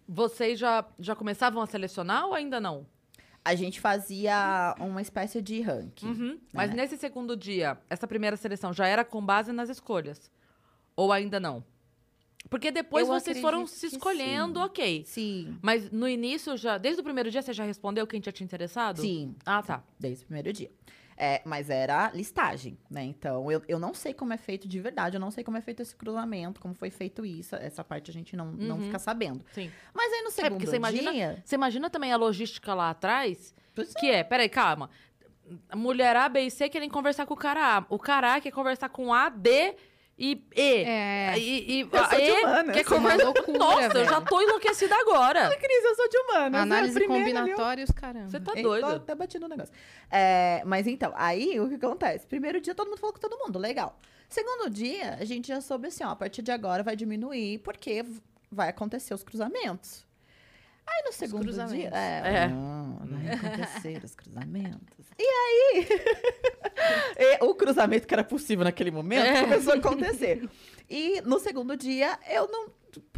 [0.07, 2.85] vocês já, já começavam a selecionar ou ainda não?
[3.43, 6.05] a gente fazia uma espécie de ranking.
[6.05, 6.39] Uhum.
[6.53, 6.75] Mas né?
[6.75, 10.29] nesse segundo dia, essa primeira seleção já era com base nas escolhas?
[10.95, 11.63] Ou ainda não?
[12.49, 14.65] Porque depois Eu vocês foram se escolhendo, sim.
[14.65, 15.03] ok.
[15.05, 15.57] Sim.
[15.61, 18.99] Mas no início, já, desde o primeiro dia, você já respondeu quem tinha te interessado?
[19.01, 19.83] Sim, Ah, tá.
[19.99, 20.69] desde o primeiro dia.
[21.15, 23.03] É, mas era listagem, né?
[23.03, 25.61] Então, eu, eu não sei como é feito de verdade, eu não sei como é
[25.61, 27.55] feito esse cruzamento, como foi feito isso.
[27.55, 28.85] Essa parte a gente não, não Uhum.
[28.85, 29.45] fica sabendo.
[29.53, 29.69] Sim.
[29.93, 31.41] Mas aí no É, segundo porque você imagina, dia...
[31.45, 33.99] você imagina também a logística lá atrás, Pois é.
[33.99, 34.89] que é, peraí, calma.
[35.75, 37.85] Mulher A, B e C querem conversar com o cara A.
[37.89, 39.75] O cara A quer conversar com A, D
[40.17, 41.33] E, e, É.
[41.37, 42.73] e, e, Eu sou de e- humanas.
[42.75, 45.49] quer é conversa- loucura, Nossa, eu já tô enlouquecida agora.
[45.57, 46.61] Cris, eu sou de humanas.
[46.61, 48.29] Análise é combinatória e os caramba.
[48.29, 48.87] Você tá doido.
[48.87, 49.73] Tô até batendo o negócio.
[50.11, 52.27] É, mas então, aí o que acontece?
[52.27, 53.99] Primeiro dia todo mundo falou com todo mundo, legal.
[54.29, 58.05] Segundo dia, a gente já soube assim, ó, a partir de agora vai diminuir, porque
[58.51, 60.05] vai acontecer os cruzamentos.
[60.87, 61.53] Aí no segundo dia.
[61.53, 61.97] cruzamentos.
[61.97, 62.47] É, É.
[62.47, 65.05] não, vai acontecer os cruzamentos.
[65.17, 65.87] E aí,
[67.17, 69.41] e o cruzamento que era possível naquele momento É.
[69.41, 70.49] começou a acontecer.
[70.89, 72.69] E no segundo dia, eu não.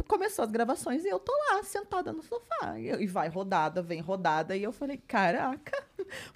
[0.06, 2.78] Começou as gravações e eu tô lá, sentada no sofá.
[2.78, 4.56] E, e vai rodada, vem rodada.
[4.56, 5.82] E eu falei, caraca,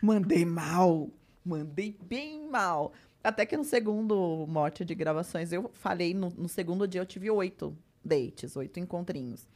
[0.03, 1.09] mandei mal.
[1.45, 2.93] Mandei bem mal.
[3.23, 7.31] Até que no segundo morte de gravações, eu falei, no, no segundo dia eu tive
[7.31, 9.47] oito dates, oito encontrinhos.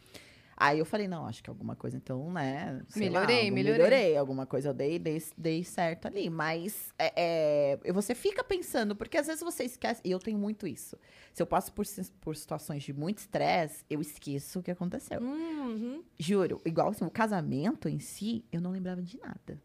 [0.62, 2.80] Aí eu falei, não, acho que alguma coisa, então, né?
[2.88, 3.78] sei lá, Melhorei, melhorei.
[3.78, 4.16] melhorei.
[4.16, 6.30] Alguma coisa eu dei, dei, dei certo ali.
[6.30, 10.64] Mas é, é, você fica pensando, porque às vezes você esquece, e eu tenho muito
[10.64, 10.96] isso.
[11.34, 11.84] Se eu passo por,
[12.20, 15.20] por situações de muito estresse, eu esqueço o que aconteceu.
[15.20, 16.04] Uhum.
[16.16, 19.60] Juro, igual assim, o casamento em si, eu não lembrava de nada.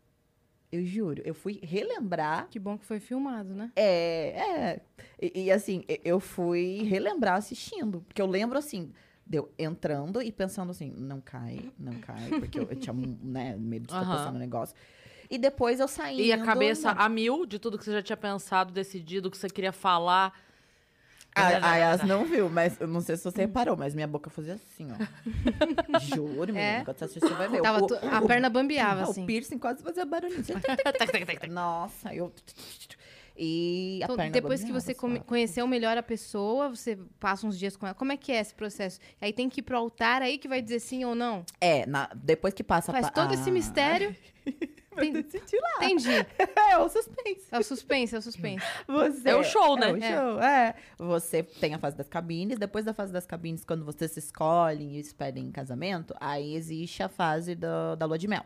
[0.71, 2.47] Eu juro, eu fui relembrar.
[2.49, 3.71] Que bom que foi filmado, né?
[3.75, 4.81] É, é.
[5.21, 8.01] E, e, assim, eu fui relembrar assistindo.
[8.01, 8.91] Porque eu lembro assim,
[9.29, 13.85] deu entrando e pensando assim, não cai, não cai, porque eu, eu tinha né, medo
[13.87, 14.17] de estar Aham.
[14.17, 14.75] pensando no negócio.
[15.29, 16.27] E depois eu saí.
[16.27, 19.49] E a cabeça a mil de tudo que você já tinha pensado, decidido, que você
[19.49, 20.33] queria falar.
[21.35, 24.29] A, a Yas não viu, mas eu não sei se você reparou, mas minha boca
[24.29, 24.95] fazia assim, ó.
[25.99, 26.59] Juro, menina.
[26.79, 26.83] É?
[26.83, 27.61] Quando você assistir, você vai ver.
[27.61, 29.23] Tava O- tu- a perna bambeava, assim.
[29.23, 30.43] O piercing quase fazia barulhinho.
[31.51, 32.33] Nossa, eu.
[33.37, 37.57] E a Então, perna depois que você come- conheceu melhor a pessoa, você passa uns
[37.57, 37.93] dias com ela.
[37.95, 38.99] Como é que é esse processo?
[39.21, 41.45] Aí tem que ir pro altar aí que vai dizer sim ou não?
[41.61, 42.91] É, na- depois que passa.
[42.91, 44.15] Faz pa- todo esse ah, mistério.
[44.97, 45.23] Vai Tem-
[45.61, 45.85] lá.
[45.85, 46.09] Entendi.
[46.71, 47.45] É o suspense.
[47.51, 48.65] É o suspense, é o suspense.
[48.87, 49.89] Você, É o show, né?
[49.89, 50.15] É o É.
[50.15, 50.75] show, é.
[50.97, 54.99] Você tem a fase das cabines, depois da fase das cabines, quando você se escolhe
[54.99, 58.43] e se pedem em casamento, aí existe a fase do- da lua de mel.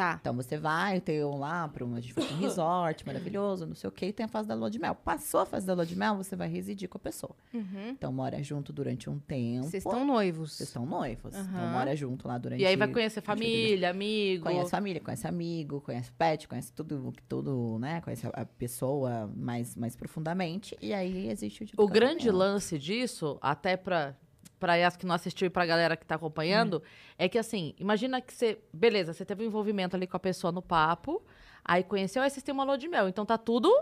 [0.00, 0.16] Tá.
[0.18, 4.06] Então você vai, tem um lá para um, um resort maravilhoso, não sei o quê,
[4.06, 4.94] e tem a fase da lua de mel.
[4.94, 7.34] Passou a fase da lua de mel, você vai residir com a pessoa.
[7.52, 7.90] Uhum.
[7.90, 9.64] Então mora junto durante um tempo.
[9.64, 10.52] Vocês estão noivos.
[10.52, 11.34] Vocês estão noivos.
[11.34, 11.72] Então Aham.
[11.72, 14.44] mora junto lá durante E aí vai conhecer família, amigo.
[14.44, 18.00] Conhece família, conhece amigo, conhece pet, conhece tudo, tudo, né?
[18.00, 20.76] Conhece a, pessoa mais, mais profundamente.
[20.80, 22.36] E aí existe o O de grande casamento.
[22.38, 24.16] lance disso, até pra,
[24.60, 26.82] pra Yas que não assistiu e pra galera que tá acompanhando,
[27.18, 28.58] é que assim, imagina que você.
[28.72, 31.24] Beleza, você teve um envolvimento ali com a pessoa no papo,
[31.64, 33.08] aí conheceu, aí vocês têm uma lua de mel.
[33.08, 33.74] Então tá tudo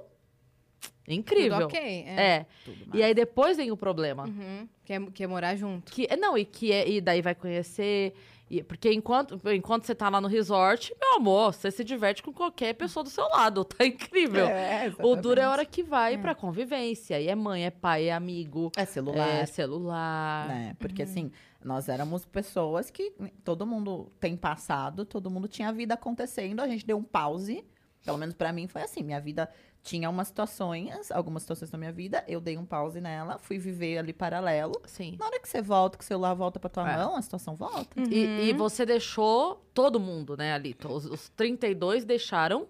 [1.06, 1.58] incrível.
[1.58, 1.80] Tudo ok.
[1.80, 2.20] É.
[2.20, 2.46] É.
[2.64, 4.24] Tudo E aí depois vem o problema.
[4.24, 4.68] Uhum.
[4.84, 5.90] Quer, quer morar junto.
[5.92, 8.14] Que, não, e que é, e daí vai conhecer.
[8.50, 12.32] E- porque enquanto, enquanto você tá lá no resort, meu amor, você se diverte com
[12.32, 13.64] qualquer pessoa do seu lado.
[13.78, 14.46] Tá incrível.
[14.46, 17.20] É, o duro é a hora que vai pra convivência.
[17.20, 19.28] E é mãe, é pai, é amigo, É celular.
[19.28, 20.48] é celular.
[20.48, 20.76] né?
[20.78, 21.30] Porque assim,
[21.64, 23.12] nós éramos pessoas que
[23.44, 27.64] todo mundo tem passado, todo mundo tinha vida acontecendo, a gente deu um pause.
[28.04, 29.50] Pelo menos pra mim foi assim, minha vida
[29.82, 33.98] tinha umas situações, algumas situações na minha vida, eu dei um pause nela, fui viver
[33.98, 34.74] ali paralelo.
[34.84, 35.16] Sim.
[35.18, 36.96] Na hora que você volta, que o celular volta pra tua É.
[36.96, 37.98] mão, a situação volta.
[38.00, 40.76] E, e você deixou todo mundo, né, ali.
[40.88, 42.66] Os, os 32 deixaram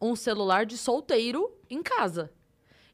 [0.00, 2.30] um celular de solteiro em casa.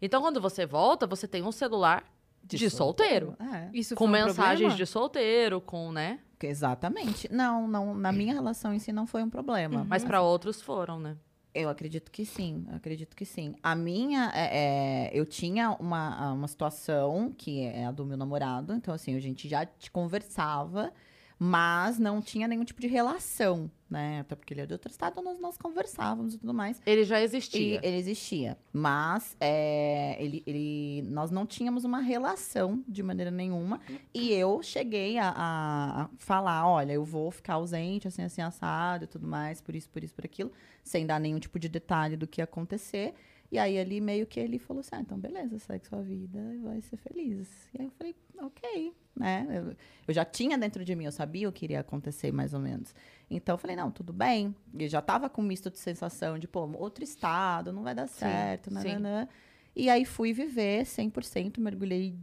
[0.02, 2.04] Então, quando você volta, você tem um celular
[2.42, 3.36] de, solteiro.
[3.40, 3.68] É.
[3.72, 4.76] Isso Com foi um mensagens problema?
[4.76, 6.20] de solteiro, com, né?
[6.40, 7.32] Exatamente.
[7.32, 9.84] Não, não, na minha relação em si não foi um problema.
[9.88, 11.16] Mas pra outros foram, né?
[11.54, 13.54] Eu acredito que sim, acredito que sim.
[13.62, 18.74] A minha, é, é, eu tinha uma, uma situação que é a do meu namorado,
[18.74, 20.92] então assim, a gente já te conversava,
[21.38, 24.20] mas não tinha nenhum tipo de relação, né?
[24.20, 26.80] Até porque ele é de outro estado, nós, nós conversávamos e tudo mais.
[26.84, 27.80] Ele já E existia.
[27.82, 33.80] ele existia, mas é, ele, ele, nós não tínhamos uma relação de maneira nenhuma.
[34.12, 39.04] E eu cheguei a, a- a falar, olha, eu vou ficar ausente, assim, assim, assado
[39.04, 40.50] e tudo mais, por isso, por isso, por aquilo,
[40.82, 43.14] sem dar nenhum tipo de detalhe do que ia acontecer.
[43.50, 46.58] E aí, ali, meio que ele falou assim, ah, então beleza, segue sua vida e
[46.58, 47.48] vai ser feliz.
[47.74, 49.46] E aí eu falei, ok, né?
[49.50, 49.76] Eu,
[50.06, 52.94] eu já tinha dentro de mim, eu sabia o que iria acontecer, mais ou menos.
[53.30, 54.54] Então eu falei, não, tudo bem.
[54.78, 58.06] E já tava com um misto de sensação de, pô, outro estado, não vai dar
[58.06, 58.74] certo, sim.
[58.74, 59.28] nananã.
[59.74, 62.14] E aí fui viver 100%, mergulhei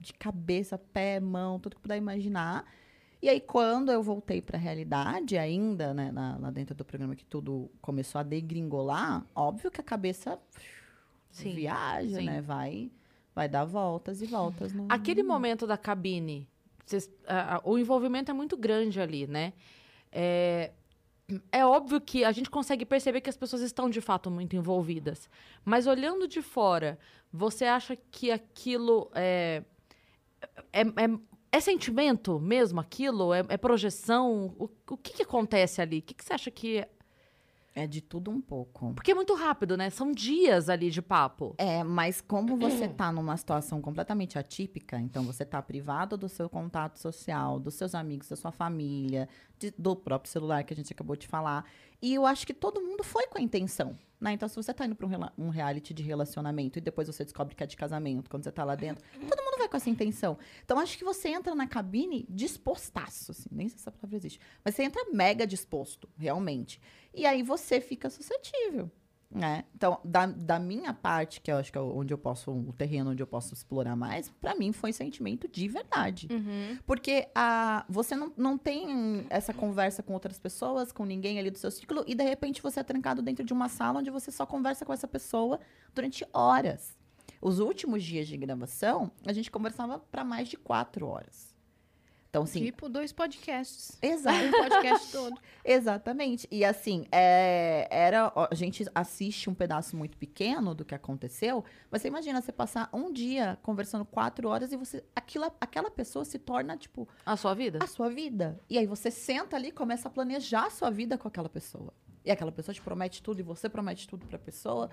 [0.00, 2.66] de cabeça, pé, mão, tudo que puder imaginar.
[3.22, 7.16] E aí, quando eu voltei para a realidade, ainda, né, na- lá dentro do programa
[7.16, 10.38] que tudo começou a degringolar, óbvio que a cabeça
[11.42, 12.26] Sim, viaja, sim.
[12.26, 12.40] né?
[12.40, 12.90] Vai,
[13.34, 14.72] vai dar voltas e voltas.
[14.72, 14.86] No...
[14.88, 16.48] Aquele momento da cabine,
[16.86, 19.52] vocês- a- a- o envolvimento é muito grande ali, né?
[20.12, 20.70] É,
[21.50, 25.28] é óbvio que a gente consegue perceber que as pessoas estão de fato muito envolvidas.
[25.64, 26.98] Mas olhando de fora,
[27.32, 29.62] você acha que aquilo é.
[30.72, 31.18] É, é,
[31.50, 33.32] é sentimento mesmo aquilo?
[33.34, 34.54] É, é projeção?
[34.58, 35.98] O, o que, que acontece ali?
[35.98, 36.86] O que, que você acha que.
[37.76, 38.94] É de tudo um pouco.
[38.94, 39.90] Porque é muito rápido, né?
[39.90, 41.56] São dias ali de papo.
[41.58, 46.48] É, mas como você tá numa situação completamente atípica, então você tá privado do seu
[46.48, 50.92] contato social, dos seus amigos, da sua família, de- do próprio celular que a gente
[50.92, 51.64] acabou de falar.
[52.00, 53.98] E eu acho que todo mundo foi com a intenção.
[54.20, 54.32] Né?
[54.34, 57.54] Então, se você tá indo pra um, um reality de relacionamento e depois você descobre
[57.56, 60.38] que é de casamento, quando você tá lá dentro, todo mundo com essa intenção.
[60.64, 64.40] Então, acho que você entra na cabine dispostaço, assim, nem sei se essa palavra existe.
[64.64, 66.80] Mas você entra mega disposto, realmente.
[67.12, 68.88] E aí você fica suscetível.
[69.28, 69.64] Né?
[69.74, 73.10] Então, da, da minha parte, que eu acho que é onde eu posso, o terreno
[73.10, 76.28] onde eu posso explorar mais, pra mim foi sentimento de verdade.
[76.30, 76.78] Uhum.
[76.86, 81.58] Porque a, você não, não tem essa conversa com outras pessoas, com ninguém ali do
[81.58, 84.46] seu ciclo, e de repente você é trancado dentro de uma sala onde você só
[84.46, 85.58] conversa com essa pessoa
[85.92, 86.96] durante horas.
[87.44, 91.52] Os últimos dias de gravação, a gente conversava para mais de quatro horas.
[92.30, 93.98] Então, assim, Tipo dois podcasts.
[94.02, 94.44] exato.
[94.46, 95.38] Um podcast todo.
[95.64, 96.48] Exatamente.
[96.50, 102.02] E assim, é, era, a gente assiste um pedaço muito pequeno do que aconteceu, mas
[102.02, 105.04] você imagina você passar um dia conversando quatro horas e você.
[105.14, 107.78] Aquilo, aquela pessoa se torna, tipo, A sua vida?
[107.80, 108.58] a sua vida.
[108.70, 111.92] E aí você senta ali e começa a planejar a sua vida com aquela pessoa.
[112.24, 114.90] E aquela pessoa te promete tudo e você promete tudo pra pessoa.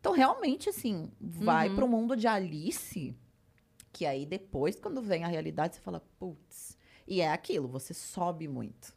[0.00, 1.74] Então, realmente, assim, vai Uhum.
[1.74, 3.14] pro mundo de Alice,
[3.92, 6.76] que aí depois, quando vem a realidade, você fala, putz.
[7.06, 8.94] E é aquilo, você sobe muito.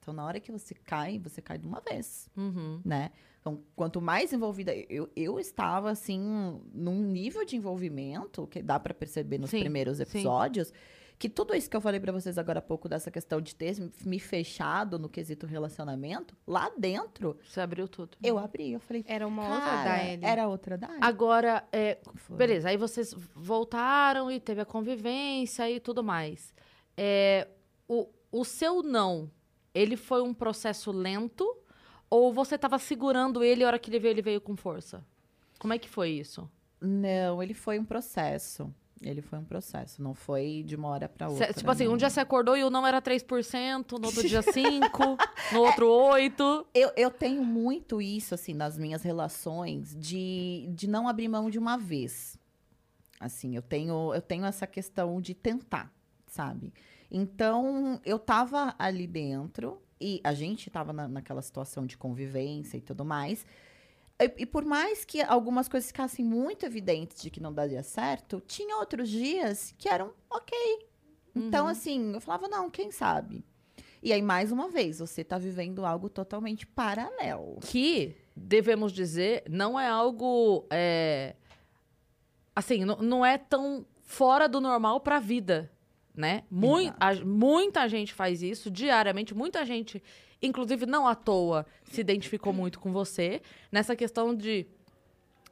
[0.00, 2.80] Então, na hora que você cai, você cai de uma vez, Uhum.
[2.84, 3.10] né?
[3.40, 6.18] Então, quanto mais envolvida, eu, eu estava, assim,
[6.72, 10.04] num nível de envolvimento, que dá pra perceber nos Sim, primeiros sim.
[11.18, 13.74] Que tudo isso que eu falei pra vocês agora há pouco, dessa questão de ter
[14.04, 18.18] me fechado no quesito relacionamento, lá dentro, Você abriu tudo.
[18.22, 20.24] eu abri, eu falei, Era uma outra da Ellie.
[20.24, 20.98] era outra da Ellie.
[21.00, 21.98] Agora, é,
[22.30, 26.52] beleza, aí vocês voltaram e teve a convivência e tudo mais.
[26.96, 27.48] É,
[27.88, 29.30] o, o seu não,
[29.74, 31.44] ele foi um processo lento
[32.10, 35.04] ou você tava segurando ele e a hora que ele veio, ele veio com força?
[35.58, 36.48] Como é que foi isso?
[36.80, 38.72] Não, ele foi um processo.
[39.02, 41.52] Ele foi um processo, não foi de uma hora pra Cê- outra.
[41.52, 41.96] tipo assim, um não.
[41.98, 45.18] dia você acordou e o não era 3%, no outro dia 5%,
[45.52, 46.66] no outro 8%.
[46.74, 51.58] Eu, eu tenho muito isso, assim, nas minhas relações, de, de não abrir mão de
[51.58, 52.38] uma vez.
[53.20, 55.92] Assim, eu tenho, eu tenho essa questão de tentar,
[56.26, 56.72] sabe?
[57.10, 62.80] Então, eu tava ali dentro e a gente tava na, naquela situação de convivência e
[62.80, 63.44] tudo mais.
[64.18, 68.40] E, e por mais que algumas coisas ficassem muito evidentes de que não daria certo,
[68.46, 70.56] tinha outros dias que eram ok.
[71.34, 71.70] Então, Uhum.
[71.70, 73.44] assim, eu falava, não, quem sabe?
[74.02, 77.58] E aí, mais uma vez, você tá vivendo algo totalmente paralelo.
[77.60, 80.66] que, devemos dizer, não é algo.
[80.70, 81.34] é,
[82.54, 85.70] assim, não- não é tão fora do normal pra vida,
[86.14, 86.44] né?
[86.50, 90.02] Mui- a- muita gente faz isso diariamente, muita gente,
[90.42, 93.40] inclusive não à toa, se identificou muito com você
[93.72, 94.66] nessa questão de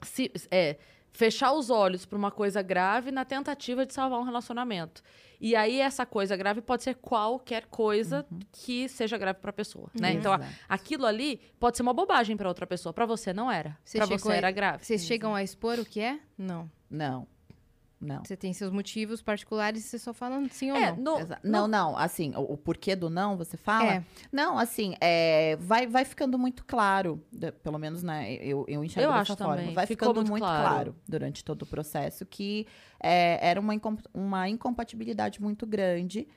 [0.02, 0.76] se, é,
[1.12, 5.02] fechar os olhos pra uma coisa grave na tentativa de salvar um relacionamento.
[5.40, 10.12] E aí essa coisa grave pode ser qualquer coisa que seja grave pra pessoa, né?
[10.12, 10.52] Então, a- Exato.
[10.68, 13.76] aquilo ali pode ser uma bobagem pra outra pessoa, Pra você não era.
[13.84, 14.84] Chegou você a- era grave.
[14.84, 16.18] Vocês chegam a expor o que é?
[16.38, 16.70] Não.
[16.90, 17.26] Não.
[18.00, 18.22] Não.
[18.24, 21.20] Você tem seus motivos particulares e você só fala sim ou É, não.
[21.20, 23.94] no- Não, não, assim, o, o porquê do não, você fala?
[23.94, 24.04] É.
[24.30, 29.10] Não, assim, é, vai, vai ficando muito claro, de- pelo menos, né, eu, eu enxergo
[29.10, 29.56] Eu dessa forma.
[29.56, 30.62] também, Vai ficou ficando muito muito, claro.
[30.68, 30.96] claro.
[31.08, 32.66] durante todo o processo que
[33.02, 36.28] é, era uma, incom- uma incompatibilidade muito grande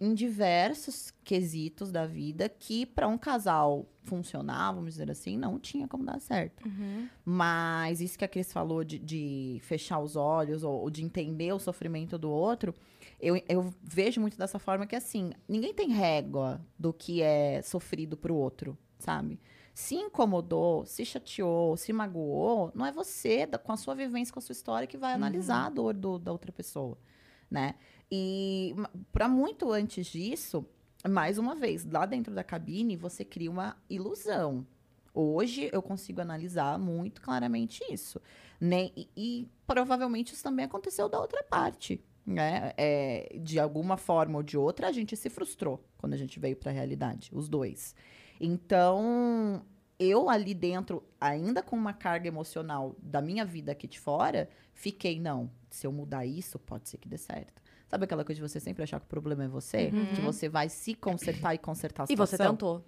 [0.00, 5.86] em diversos quesitos da vida que, para um casal funcionar, vamos dizer assim, não tinha
[5.86, 6.66] como dar certo.
[6.66, 7.08] Uhum.
[7.24, 11.52] Mas isso que a Cris falou de, de fechar os olhos ou, ou de entender
[11.52, 12.74] o sofrimento do outro,
[13.20, 18.16] eu, eu vejo muito dessa forma que, assim, ninguém tem régua do que é sofrido
[18.16, 19.38] pro outro, sabe?
[19.74, 24.42] Se incomodou, se chateou, se magoou, não é você, com a sua vivência, com a
[24.42, 26.98] sua história, que vai analisar a dor do- da outra pessoa,
[27.50, 27.74] né?
[28.10, 28.74] E
[29.12, 30.66] para muito antes disso,
[31.08, 34.66] mais uma vez, lá dentro da cabine, você cria uma ilusão.
[35.14, 38.20] Hoje eu consigo analisar muito claramente isso.
[38.60, 38.90] Né?
[38.96, 42.02] E, e provavelmente isso também aconteceu da outra parte.
[42.26, 42.72] Né?
[42.76, 46.56] É, de alguma forma ou de outra, a gente se frustrou quando a gente veio
[46.56, 47.94] para a realidade, os dois.
[48.40, 49.64] Então,
[49.98, 55.18] eu ali dentro, ainda com uma carga emocional da minha vida aqui de fora, fiquei,
[55.18, 57.60] não, se eu mudar isso, pode ser que dê certo.
[57.90, 59.90] Sabe aquela coisa de você sempre achar que o problema é você?
[59.92, 60.14] Uhum.
[60.14, 62.54] Que você vai se consertar e consertar a E você situação?
[62.54, 62.84] tentou.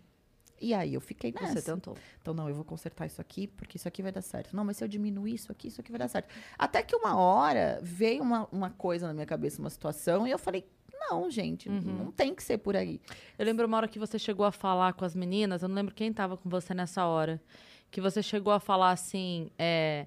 [0.60, 1.60] E aí eu fiquei nessa.
[1.60, 1.96] Você tentou.
[2.20, 4.54] Então, não, eu vou consertar isso aqui, porque isso aqui vai dar certo.
[4.54, 6.32] Não, mas se eu diminuir isso aqui, isso aqui vai dar certo.
[6.56, 10.38] Até que uma hora veio uma, uma coisa na minha cabeça, uma situação, e eu
[10.38, 10.64] falei,
[11.10, 13.00] não, gente, não tem que ser por aí.
[13.36, 15.92] Eu lembro uma hora que você chegou a falar com as meninas, eu não lembro
[15.92, 17.42] quem tava com você nessa hora,
[17.90, 20.06] que você chegou a falar assim, é,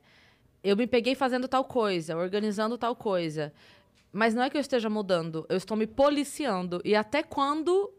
[0.63, 3.53] eu me peguei fazendo tal coisa, organizando tal coisa,
[4.15, 6.81] mas não é que eu esteja mudando, eu estou me policiando.
[6.85, 7.91] E até quando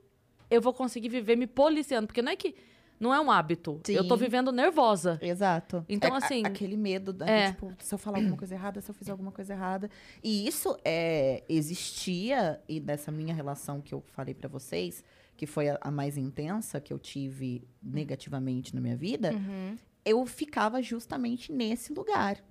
[0.51, 2.07] eu vou conseguir viver me policiando?
[2.07, 2.55] Porque não é que
[2.99, 4.25] não é um hábito, eu tô Sim.
[4.25, 5.19] vivendo nervosa.
[5.21, 5.85] Exato.
[5.87, 7.51] Então, É, a- assim, aquele medo, da, é.
[7.53, 9.91] tipo, se eu falar alguma coisa errada, se eu fizer alguma coisa errada.
[10.25, 15.05] E isso é, existia, e dessa minha relação que eu falei pra vocês,
[15.37, 19.77] que foi a, a mais intensa que eu tive negativamente na minha vida, Uhum.
[20.05, 22.43] eu ficava justamente nesse lugar.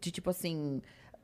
[0.00, 0.82] De tipo assim,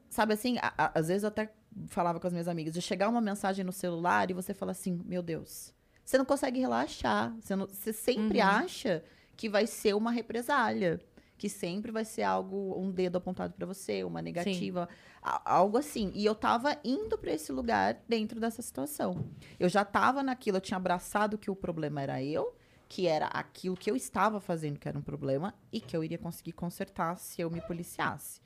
[0.09, 1.53] sabe assim, a- a- às vezes eu até
[1.89, 5.01] falava com as minhas amigas, de chegar uma mensagem no celular e você fala assim,
[5.05, 5.73] meu Deus,
[6.05, 7.35] você não consegue relaxar.
[7.41, 8.47] Você, não- você sempre Uhum.
[8.47, 9.03] acha
[9.37, 11.01] que vai ser uma represália.
[11.37, 14.89] Que sempre vai ser algo, um dedo apontado pra você, uma negativa,
[15.21, 16.13] a- algo assim.
[16.15, 19.27] E eu tava indo pra esse lugar dentro dessa situação.
[19.59, 22.55] Eu já tava naquilo, eu tinha abraçado que o problema era eu,
[22.89, 26.19] que era aquilo que eu estava fazendo que era um problema e que eu iria
[26.19, 28.41] conseguir consertar se eu me policiasse.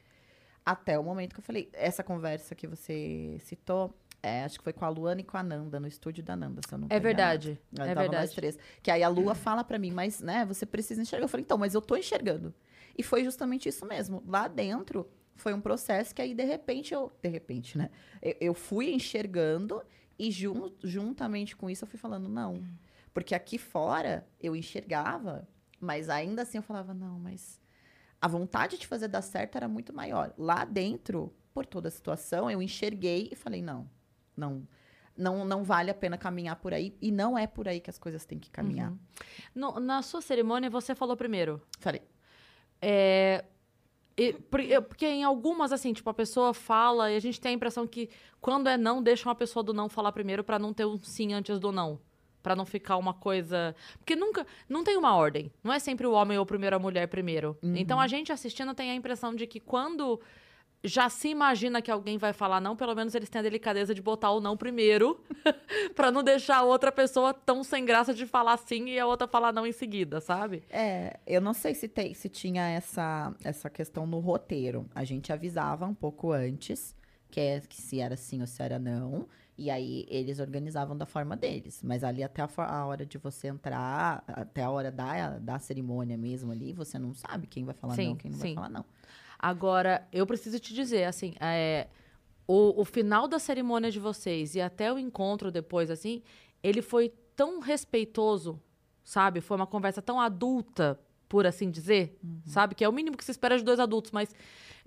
[0.71, 4.73] Até o momento que eu falei, essa conversa que você citou, é, acho que foi
[4.75, 7.01] com a Luana e com a Nanda, no estúdio da Nanda, se eu não É
[7.01, 8.35] verdade, é Tava nós verdade.
[8.35, 8.59] três.
[8.83, 11.25] Que aí a Lua fala pra mim, mas, né, você precisa enxergar.
[11.25, 12.53] Eu falei, então, mas eu tô enxergando.
[12.97, 14.23] E foi justamente isso mesmo.
[14.27, 17.11] Lá dentro, foi um processo que aí, de repente, eu...
[17.23, 17.89] De repente, né?
[18.21, 19.83] Eu, eu fui enxergando
[20.19, 22.63] e jun- juntamente com isso eu fui falando, não.
[23.15, 25.49] Porque aqui fora, eu enxergava,
[25.81, 27.59] mas ainda assim eu falava, não, mas...
[28.21, 30.33] A vontade de fazer dar certo era muito maior.
[30.37, 33.89] Lá dentro, por toda a situação, eu enxerguei e falei, não,
[34.37, 34.67] não...
[35.17, 36.97] Não, não vale a pena caminhar por aí.
[37.03, 38.93] E não é por aí que as coisas têm que caminhar.
[39.53, 41.61] No- na sua cerimônia, você falou primeiro.
[41.81, 42.03] Falei,
[42.81, 43.45] É,
[44.17, 44.33] e-
[44.89, 48.09] porque em algumas, assim, tipo, a pessoa fala e a gente tem a impressão que
[48.41, 51.33] quando é não, deixa uma pessoa do não falar primeiro pra não ter um sim
[51.35, 51.99] antes do não.
[52.43, 53.75] Pra não ficar uma coisa.
[53.99, 54.47] Porque nunca.
[54.69, 55.51] Não tem uma ordem.
[55.63, 57.59] Não é sempre o homem ou primeiro a mulher primeiro.
[57.63, 60.21] Então a gente assistindo tem a impressão de que quando
[60.83, 64.01] já se imagina que alguém vai falar não, pelo menos eles têm a delicadeza de
[64.01, 65.21] botar o não primeiro,
[65.95, 69.27] pra não deixar a outra pessoa tão sem graça de falar sim e a outra
[69.27, 70.63] falar não em seguida, sabe?
[70.71, 74.89] É, eu não sei se, tem, se tinha essa, essa questão no roteiro.
[74.95, 76.95] A gente avisava um pouco antes,
[77.31, 79.27] que, é, que se era sim ou se era não.
[79.59, 81.83] E aí eles organizavam da forma deles.
[81.83, 86.17] Mas ali até a, a hora de você entrar, até a hora da, da cerimônia
[86.17, 88.45] mesmo ali, você não sabe quem vai falar Sim, não, quem não sim.
[88.45, 88.85] vai falar não.
[89.37, 91.89] Agora, eu preciso te dizer, assim, é,
[92.47, 96.23] o, o final da cerimônia de vocês e até o encontro depois, assim,
[96.63, 98.61] ele foi tão respeitoso,
[99.05, 99.41] sabe?
[99.41, 100.99] Foi uma conversa tão adulta,
[101.29, 102.75] por assim dizer, sabe?
[102.75, 104.35] Que é o mínimo que se espera de dois adultos, mas.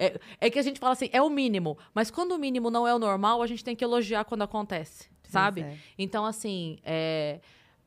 [0.01, 1.77] É, é que a gente fala assim, é o mínimo.
[1.93, 5.07] Mas quando o mínimo não é o normal, a gente tem que elogiar quando acontece,
[5.29, 5.61] sabe?
[5.61, 5.77] é.
[5.95, 7.39] Então, assim, é,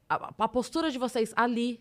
[0.09, 1.81] a, a postura de vocês ali,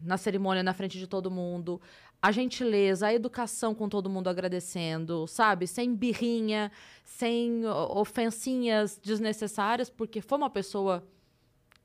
[0.00, 1.80] na cerimônia, na frente de todo mundo,
[2.20, 5.68] a gentileza, a educação com todo mundo agradecendo, sabe?
[5.68, 6.72] Sem birrinha,
[7.04, 11.06] sem ofensinhas desnecessárias, porque foi uma pessoa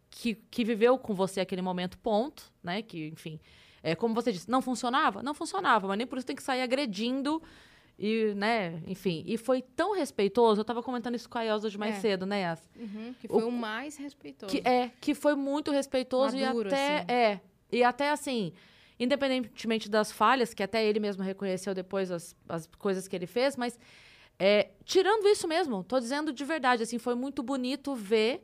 [0.10, 2.82] que, que viveu com você aquele momento, ponto, né?
[2.82, 3.40] Que, enfim,
[3.84, 5.22] é, como você disse, não funcionava?
[5.22, 7.40] Não funcionava, mas nem por isso tem que sair agredindo
[7.98, 9.24] e, né, enfim.
[9.28, 12.00] E foi tão respeitoso, eu tava comentando isso com a Elza de mais É.
[12.00, 12.70] cedo, né, Yas?
[12.76, 14.52] Uhum, que foi o, mais respeitoso.
[14.52, 16.98] Que, é, que foi muito respeitoso Maduro, e até.
[16.98, 17.12] assim.
[17.12, 17.40] É.
[17.72, 18.54] E até assim,
[19.00, 23.56] independentemente das falhas, que até ele mesmo reconheceu depois as, as coisas que ele fez,
[23.56, 23.80] mas
[24.40, 28.44] é, tirando isso mesmo, tô dizendo de verdade, assim, foi muito bonito ver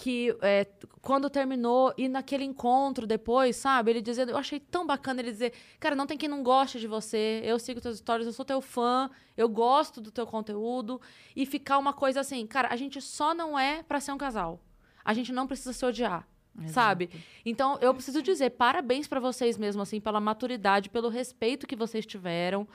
[0.00, 0.66] que é,
[1.02, 3.90] quando terminou e naquele encontro depois, sabe?
[3.90, 6.86] Ele dizendo, eu achei tão bacana ele dizer, cara, não tem quem não goste de
[6.86, 10.98] você, eu sigo teus stories, eu sou teu fã, eu gosto do teu conteúdo
[11.36, 14.58] e ficar uma coisa assim, cara, a gente só não é pra ser um casal.
[15.04, 16.26] A gente não precisa se odiar.
[16.66, 17.08] Sabe?
[17.46, 22.04] Então, eu preciso dizer parabéns pra vocês mesmo, assim, pela maturidade, pelo respeito que vocês
[22.04, 22.66] tiveram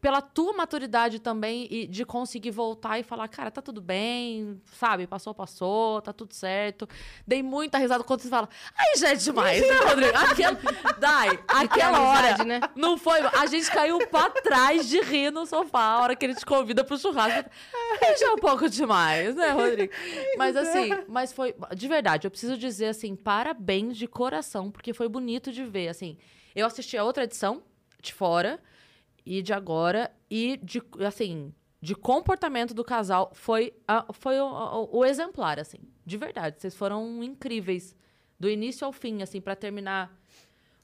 [0.00, 5.06] pela tua maturidade também e de conseguir voltar e falar, cara, tá tudo bem, sabe?
[5.06, 6.88] Passou, passou, tá tudo certo.
[7.26, 10.16] Dei muita risada quando você fala, ai, já é demais, né, Rodrigo?
[10.30, 10.58] Aquela,
[10.98, 12.60] Dai, aquela hora, amizade, né?
[12.74, 16.34] não foi, a gente caiu pra trás de rir no sofá a hora que ele
[16.34, 17.50] te convida pro churrasco.
[18.02, 19.92] Aí já é um pouco demais, né, Rodrigo?
[20.36, 25.08] Mas assim, mas foi, de verdade, eu preciso dizer assim, parabéns de coração, porque foi
[25.08, 26.16] bonito de ver, assim.
[26.54, 27.62] Eu assisti a outra edição
[28.00, 28.60] de fora,
[29.24, 31.52] e de agora e de assim
[31.82, 36.74] de comportamento do casal foi a- foi o, o- o exemplar assim de verdade vocês
[36.74, 37.94] foram incríveis
[38.38, 40.18] do início ao fim, assim, pra terminar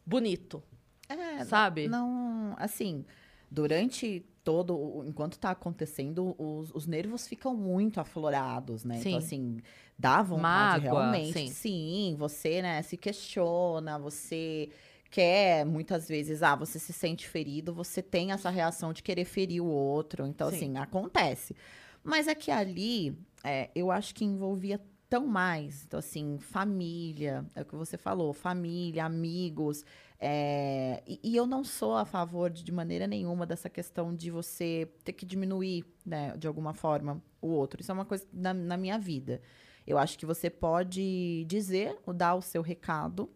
[0.04, 0.62] bonito.
[1.08, 1.88] É, Sabe?
[1.88, 3.02] Não, assim,
[3.50, 8.96] durante todo, enquanto tá acontecendo, os, os nervos ficam muito aflorados, né?
[8.98, 9.08] Sim.
[9.08, 9.58] Então, assim,
[9.98, 11.50] dá vontade Mágoa, realmente.
[11.50, 12.14] sim.
[12.18, 14.68] você, né, se questiona, você
[15.16, 19.62] quer, muitas vezes, ah, você se sente ferido, você tem essa reação de querer ferir
[19.62, 20.26] o outro.
[20.26, 20.56] Então, Sim.
[20.56, 21.56] assim, acontece.
[22.04, 25.84] Mas é que ali, é, eu acho que envolvia tão mais.
[25.86, 29.86] Então, assim, família, é o que você falou, família, amigos.
[30.20, 34.30] é, e, e eu não sou a favor de, de maneira nenhuma dessa questão de
[34.30, 37.80] você ter que diminuir, né, de alguma forma, o outro.
[37.80, 39.40] Isso é uma coisa na, na minha vida.
[39.86, 43.30] Eu acho que você pode dizer, ou dar o seu recado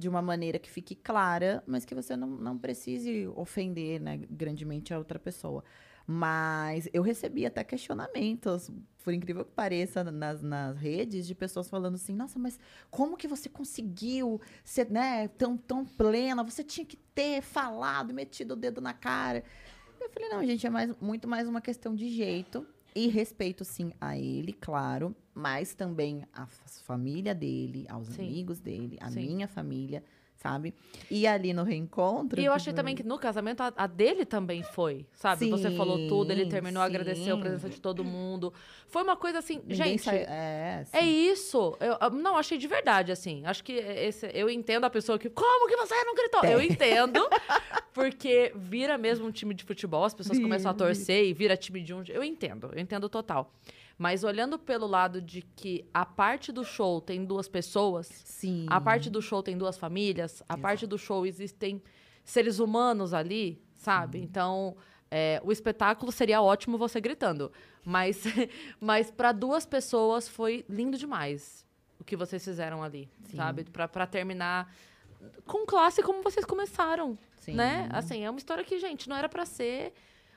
[0.00, 4.94] de uma maneira que fique clara, mas que você não, não precise ofender, né, grandemente
[4.94, 5.62] a outra pessoa.
[6.06, 8.70] Mas eu recebi até questionamentos,
[9.04, 12.58] por incrível que pareça, nas, nas redes, de pessoas falando assim: nossa, mas
[12.90, 16.42] como que você conseguiu ser né, tão, tão plena?
[16.42, 19.44] Você tinha que ter falado, metido o dedo na cara.
[20.00, 22.66] Eu falei: não, gente, é mais, muito mais uma questão de jeito.
[22.92, 26.46] E respeito, sim, a ele, claro, mas também a
[26.84, 28.22] família dele, aos Sim.
[28.26, 29.20] amigos dele, a Sim.
[29.26, 30.04] minha família,
[30.36, 30.74] sabe?
[31.10, 32.40] E ali no reencontro.
[32.40, 35.48] E eu achei foi- também que no casamento a, a dele também foi, sabe?
[35.50, 37.40] Você falou tudo, ele Sim, terminou, agradeceu a sim.
[37.42, 38.52] presença de todo mundo.
[38.88, 40.02] Foi uma coisa assim, Ninguém gente.
[40.02, 41.30] sai- é, É sim.
[41.30, 41.76] isso.
[41.80, 43.44] Eu, não achei de verdade, assim.
[43.46, 45.28] Acho que esse, eu entendo a pessoa que.
[45.30, 46.44] Como que você não gritou?
[46.44, 47.20] Eu entendo.
[47.92, 51.82] Porque vira mesmo um time de futebol, as pessoas começam a torcer e vira time
[51.82, 52.02] de um.
[52.08, 53.52] Eu entendo, eu entendo total.
[54.00, 58.64] Mas olhando pelo lado de que a parte do show tem duas pessoas, Sim.
[58.66, 61.82] a parte do show tem duas famílias, a parte do show existem
[62.24, 64.18] seres humanos ali, sabe?
[64.18, 64.74] Então,
[65.10, 67.52] é, o espetáculo seria ótimo você gritando.
[67.84, 68.24] Mas,
[68.80, 71.66] mas para duas pessoas foi lindo demais
[71.98, 73.36] o que vocês fizeram ali, Sim.
[73.36, 73.64] sabe?
[73.64, 74.74] Pra terminar
[75.44, 77.52] com classe como vocês começaram, Sim.
[77.52, 77.86] né?
[77.92, 79.92] Assim, é uma história que, gente, não era pra ser...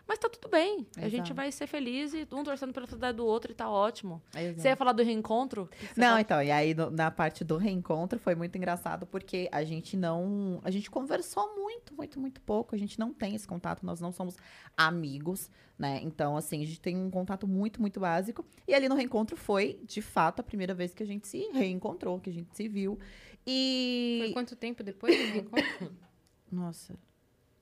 [0.05, 0.85] Mas tá tudo bem.
[0.97, 1.33] A gente Exato.
[1.33, 4.21] vai ser feliz e um torcendo pela felicidade do outro e tá ótimo.
[4.35, 4.61] Exato.
[4.61, 5.69] Você ia falar do reencontro?
[5.95, 6.21] Não, fala?
[6.21, 10.59] então, e aí no- na parte do reencontro foi muito engraçado porque a gente não.
[10.63, 12.75] A gente conversou muito, muito, muito pouco.
[12.75, 14.35] A gente não tem esse contato, nós não somos
[14.75, 15.49] amigos,
[15.79, 15.99] né?
[16.03, 18.45] Então, assim, a gente tem um contato muito, muito básico.
[18.67, 22.19] E ali no reencontro foi, de fato, a primeira vez que a gente se reencontrou,
[22.19, 22.99] que a gente se viu.
[23.47, 24.19] E.
[24.25, 25.95] Foi quanto tempo depois do reencontro?
[26.51, 26.93] Nossa,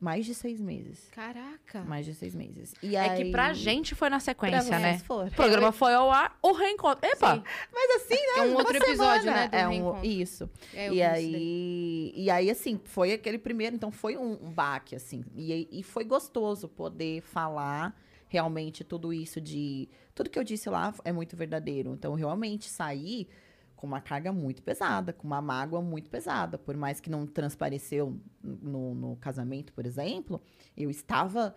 [0.01, 1.07] mais de seis meses.
[1.11, 1.83] Caraca.
[1.83, 2.73] Mais de seis meses.
[2.81, 3.23] E É aí...
[3.23, 4.97] que pra gente foi na sequência, né?
[4.97, 5.27] for.
[5.27, 7.07] O programa foi ao ar, o reencontro.
[7.07, 7.35] Epa!
[7.35, 7.43] Sim.
[7.71, 8.33] Mas assim, né?
[8.37, 9.47] É um outro episódio, semana.
[9.47, 10.03] né, é um.
[10.03, 10.49] Isso.
[10.73, 15.23] É, e aí, e aí, assim, foi aquele primeiro, então foi um, um baque, assim.
[15.35, 17.95] E, e foi gostoso poder falar
[18.27, 19.87] realmente tudo isso de.
[20.15, 21.93] Tudo que eu disse lá é muito verdadeiro.
[21.93, 23.27] Então, realmente sair
[23.81, 26.55] com uma carga muito pesada, com uma mágoa muito pesada.
[26.55, 30.39] Por mais que não transpareceu no, no casamento, por exemplo,
[30.77, 31.55] eu estava.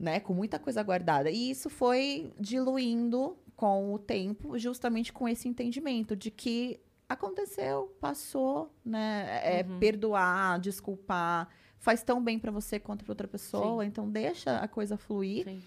[0.00, 1.28] Né, com muita coisa guardada.
[1.28, 8.72] E isso foi diluindo com o tempo, justamente com esse entendimento de que aconteceu, passou,
[8.84, 9.26] né?
[9.42, 9.80] É, Uhum.
[9.80, 11.48] perdoar, desculpar,
[11.80, 15.42] faz tão bem pra você quanto pra outra pessoa, então deixa a coisa fluir.
[15.46, 15.60] Sim.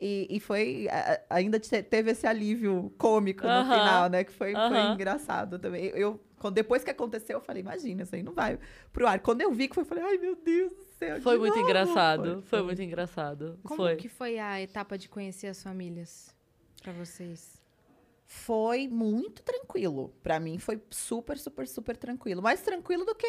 [0.00, 4.22] E, e foi, a- ainda te- teve esse alívio cômico no Aham, final, né?
[4.24, 4.94] Que foi, foi aham.
[4.94, 5.86] engraçado também.
[5.86, 8.58] Eu, quando, depois que aconteceu, eu falei, imagina, isso aí não vai
[8.92, 9.18] pro ar.
[9.18, 11.20] Quando eu vi que foi, eu falei, ai meu Deus do céu.
[11.20, 11.68] Foi de muito novo.
[11.68, 12.42] engraçado.
[12.46, 13.58] Foi, muito engraçado.
[13.64, 13.96] Como foi.
[13.96, 16.32] que foi a etapa de conhecer as famílias
[16.80, 17.57] pra vocês?
[18.30, 20.14] Foi muito tranquilo.
[20.22, 22.42] Pra mim foi super, super, super tranquilo.
[22.42, 23.26] Mais tranquilo do que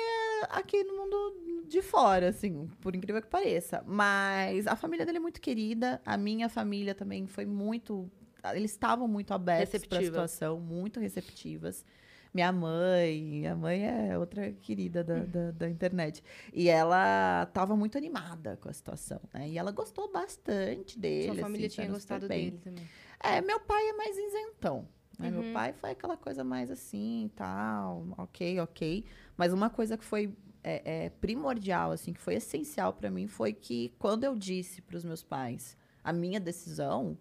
[0.50, 3.82] aqui no mundo de fora, assim, por incrível que pareça.
[3.88, 6.02] Mas a família dele é muito querida.
[6.06, 8.12] A minha família também foi muito.
[8.54, 11.86] Eles estavam muito abertos para a situação, muito receptivas.
[12.34, 16.22] Minha mãe, minha mãe é outra querida da, da, da internet.
[16.54, 19.48] E ela estava muito animada com a situação, né?
[19.48, 21.28] E ela gostou bastante dele.
[21.28, 22.84] Sua família assim, tinha gostado dele também.
[23.20, 24.88] É, meu pai é mais isentão.
[25.18, 25.30] Né?
[25.30, 25.42] Uhum.
[25.42, 29.06] Meu pai foi aquela coisa mais assim, tal, ok, ok.
[29.36, 33.54] Mas uma coisa que foi é, é, primordial, assim, que foi essencial pra mim, foi
[33.54, 37.18] que quando eu disse pros meus pais a minha decisão,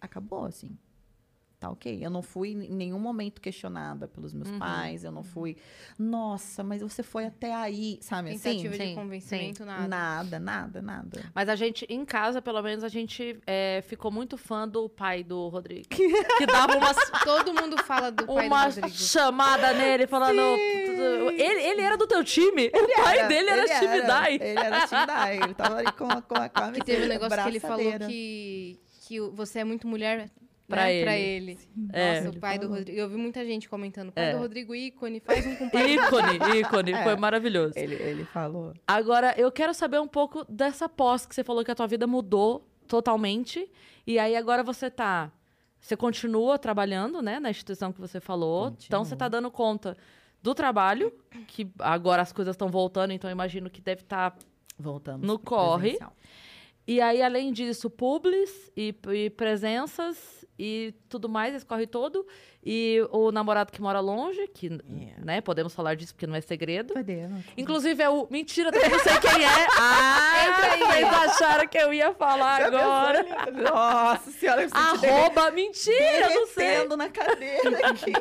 [0.00, 0.76] acabou, assim.
[1.60, 1.98] Tá ok.
[2.02, 4.58] Eu não fui em nenhum momento questionada pelos meus Uhum.
[4.58, 5.04] pais.
[5.04, 5.58] Eu não fui,
[5.98, 8.30] nossa, mas você foi até aí, sabe?
[8.30, 9.86] Assim, Tentativa de sim, convencimento, nada.
[9.86, 11.30] nada, nada, nada.
[11.34, 15.22] Mas a gente, em casa, pelo menos, a gente é, ficou muito fã do pai
[15.22, 15.86] do Rodrigo.
[15.92, 18.96] que dava umas, Todo mundo fala do pai uma do Rodrigo.
[18.96, 20.40] chamada nele, falando.
[20.40, 22.68] Ele, ele era do teu time?
[22.68, 24.34] o pai dele era ele time era, Dai.
[24.36, 25.42] Ele era time Dai.
[25.42, 27.60] Ele tava ali com a, com a, com a Que teve um negócio que ele
[27.60, 30.30] falou que, que você é muito mulher.
[30.70, 31.04] Pra né, ele.
[31.04, 31.58] Pra ele.
[31.92, 32.20] É.
[32.20, 32.68] Nossa, o pai do.
[32.68, 32.98] Rodrigo.
[32.98, 34.12] Eu vi muita gente comentando.
[34.12, 34.32] Pai É.
[34.32, 36.92] do Rodrigo ícone, faz um com pai Ícone, ícone.
[36.92, 37.02] É.
[37.02, 37.74] Foi maravilhoso.
[37.76, 38.72] Ele, ele falou.
[38.86, 42.06] Agora, eu quero saber um pouco dessa pós que você falou que a tua vida
[42.06, 43.70] mudou totalmente.
[44.06, 45.30] E aí, agora você tá.
[45.80, 48.70] Você continua trabalhando, né, na instituição que você falou.
[48.70, 48.84] Continuo.
[48.86, 49.96] Então, você tá dando conta
[50.42, 51.12] do trabalho,
[51.46, 54.36] que agora as coisas estão voltando, então eu imagino que deve estar.
[54.78, 55.26] Voltamos.
[55.26, 55.80] No pro corre.
[55.90, 56.12] presencial.
[56.86, 62.26] E aí, além disso, publis e, e presenças e tudo mais, esse corre todo.
[62.62, 65.24] E o namorado que mora longe, que, É.
[65.24, 66.92] né, podemos falar disso porque não é segredo.
[66.92, 67.42] Podemos.
[67.56, 68.26] Inclusive, é o.
[68.30, 69.66] Mentira, também não sei quem é.
[69.80, 70.76] Ah.
[70.90, 73.24] Vocês acharam que eu ia falar agora.
[73.52, 75.50] Nossa senhora, eu senti Arroba.
[75.52, 76.86] Mentira, não sei.
[76.96, 78.12] na cadeira aqui.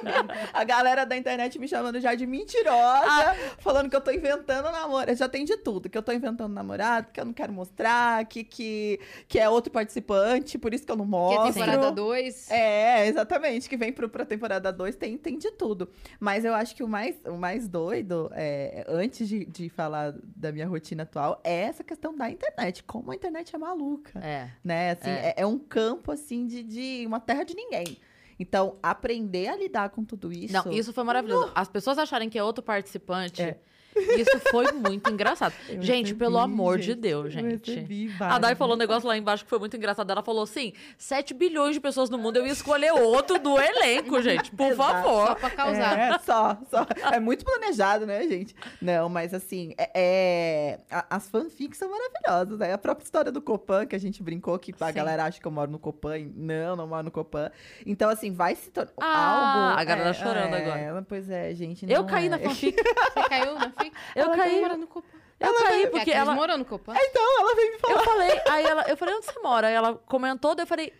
[0.54, 3.36] A galera da internet me chamando já de mentirosa, Ah.
[3.60, 5.14] falando que eu tô inventando namoro.
[5.16, 8.44] Já tem de tudo, que eu tô inventando namorado, que eu não quero mostrar, que,
[8.44, 11.54] que, que é outro participante, por isso que eu não Que é mostro.
[11.54, 12.52] temporada 2.
[12.52, 15.90] É, exatamente, que vem pro, pra temporada 2, tem, tem de tudo.
[16.20, 20.52] Mas eu acho que o mais, o mais doido, é, antes de, de falar da
[20.52, 22.84] minha rotina atual, é essa questão da internet.
[22.84, 24.50] Como a internet é maluca É.
[24.64, 24.92] né?
[24.92, 25.30] Assim, É.
[25.30, 25.34] é.
[25.38, 27.98] é um campo, assim, de, de uma terra de ninguém.
[28.40, 30.54] Então, aprender a lidar com tudo isso...
[30.54, 31.52] Não, isso foi maravilhoso.
[31.54, 33.42] As pessoas acharem que é outro participante.
[33.42, 33.60] É.
[33.96, 35.54] Isso foi muito engraçado.
[35.68, 37.72] Eu gente, recebi, pelo amor de gente, Deus, eu gente.
[37.72, 40.10] recebi A Dai falou um negócio lá embaixo que foi muito engraçado.
[40.10, 44.22] Ela falou assim: 7 bilhões de pessoas no mundo, eu ia escolher outro do elenco,
[44.24, 44.52] gente.
[44.52, 44.90] Por Exato.
[45.08, 45.36] Só favor.
[45.36, 46.00] pra causar.
[46.00, 46.86] É, só, só.
[47.12, 48.56] É muito planejado, né, gente?
[48.82, 50.80] Não, mas assim, é, é-
[51.10, 52.74] as fanfics são maravilhosas, né?
[52.74, 54.94] A própria história do Copan, que a gente brincou, que a Sim.
[54.94, 56.10] galera acha que eu moro no Copan.
[56.36, 57.52] Não, não moro no Copan.
[57.86, 59.82] Então, assim, vai se tornar Ah, algo...
[59.82, 61.06] a galera é, chorando é, agora.
[61.08, 62.30] Pois é, gente, Eu caí é.
[62.30, 62.76] na fanfic.
[62.76, 63.94] Você caiu na FIC?
[64.16, 64.78] Eu Ela caí.
[64.78, 65.18] no Copan.
[65.40, 66.36] Eu caí, Porque ela.
[66.36, 66.94] morou no Copan.
[66.98, 67.94] Então, ela veio me falar.
[67.94, 69.68] Eu falei, aí ela, eu falei, onde você mora?
[69.68, 70.94] Aí ela comentou, daí eu falei,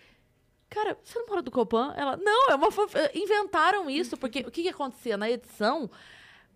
[0.70, 1.94] cara, você não mora do Copan?
[1.98, 2.70] Ela, não, é uma
[3.14, 5.90] inventaram isso, porque o que que acontecia na edição?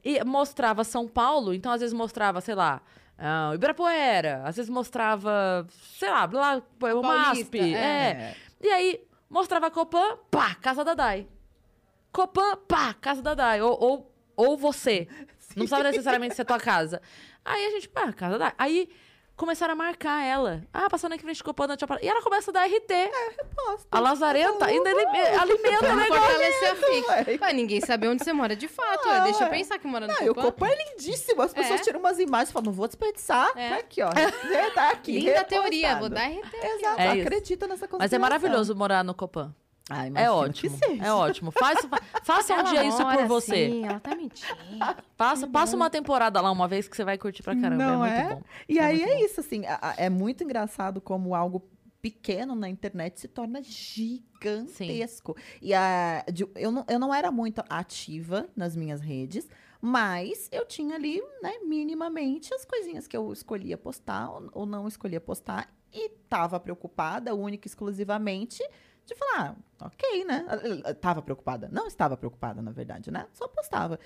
[0.03, 2.81] E mostrava São Paulo, então às vezes mostrava, sei lá,
[3.17, 5.65] ah, Ibirapuera, às vezes mostrava,
[5.97, 8.35] sei lá, lá, o MASP, Paulista, é.
[8.61, 11.27] E aí mostrava Copan, pá, Casa da Dai.
[12.11, 13.61] Copan, pá, Casa da Dai.
[13.61, 15.07] Ou, ou, ou você.
[15.55, 17.01] Não precisava necessariamente ser tua casa.
[17.43, 18.53] Aí a gente, pá, Casa da Dai.
[18.57, 18.89] Aí
[19.35, 20.63] começaram a marcar ela.
[20.71, 22.05] Ah, passando aqui em frente do Copan, da Tia Parada.
[22.05, 22.93] E ela começa a dar RT.
[23.55, 23.87] Posso.
[23.91, 27.37] A Lazarenta ainda alimenta o negócio.
[27.39, 29.07] Pra ninguém saber onde você mora de fato.
[29.09, 29.19] Ah.
[29.21, 30.51] Deixa eu pensar que mora no Não, e o Copan.
[30.51, 31.41] Copan é lindíssimo.
[31.41, 31.83] As pessoas É.
[31.83, 33.51] tiram umas imagens e falam, não vou desperdiçar.
[33.57, 33.69] É.
[33.69, 34.09] Tá aqui, ó.
[34.53, 35.19] É, tá aqui.
[35.19, 35.99] Linda teoria, repostado.
[35.99, 36.67] vou dar RT.
[36.67, 37.97] Exato, É acredita nessa conspiração.
[37.99, 39.53] Mas é maravilhoso morar no Copan.
[39.89, 40.71] Ai, É ótimo.
[40.71, 41.03] que seja.
[41.05, 41.51] É ótimo.
[41.51, 41.79] Faz,
[42.23, 43.53] faça um dia isso por você.
[43.65, 44.55] assim, ela tá mentindo.
[45.17, 47.83] Passa, passa uma temporada lá uma vez que você vai curtir pra caramba.
[47.83, 48.35] Não é muito é?
[48.35, 48.41] bom.
[48.69, 49.25] E É aí é bom.
[49.25, 49.63] isso, assim,
[49.97, 51.69] é muito engraçado como algo
[52.01, 53.61] pequeno na internet se torna
[54.43, 55.35] gigantesco.
[55.61, 59.47] E a, de- eu, não, eu não era muito ativa nas minhas redes,
[59.81, 64.87] mas eu tinha ali, né, minimamente as coisinhas que eu escolhia postar ou, ou não
[64.87, 68.61] escolhia postar e tava preocupada, única e exclusivamente,
[69.05, 70.45] de falar, ah, ok, né?
[71.01, 71.69] Tava preocupada.
[71.71, 73.27] Não estava preocupada, na verdade, né?
[73.33, 73.99] Só postava.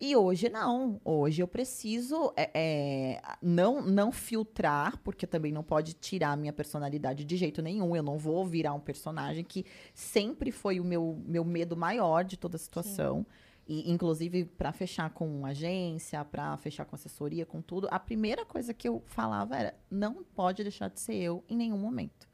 [0.00, 1.00] E hoje não.
[1.04, 6.52] Hoje eu preciso é, é, não, não filtrar, porque também não pode tirar a minha
[6.52, 7.96] personalidade de jeito nenhum.
[7.96, 12.36] Eu não vou virar um personagem que sempre foi o meu, meu medo maior de
[12.36, 13.26] toda a situação.
[13.66, 18.74] E, inclusive, para fechar com agência, para fechar com assessoria, com tudo, a primeira coisa
[18.74, 22.31] que eu falava era: não pode deixar de ser eu em nenhum momento.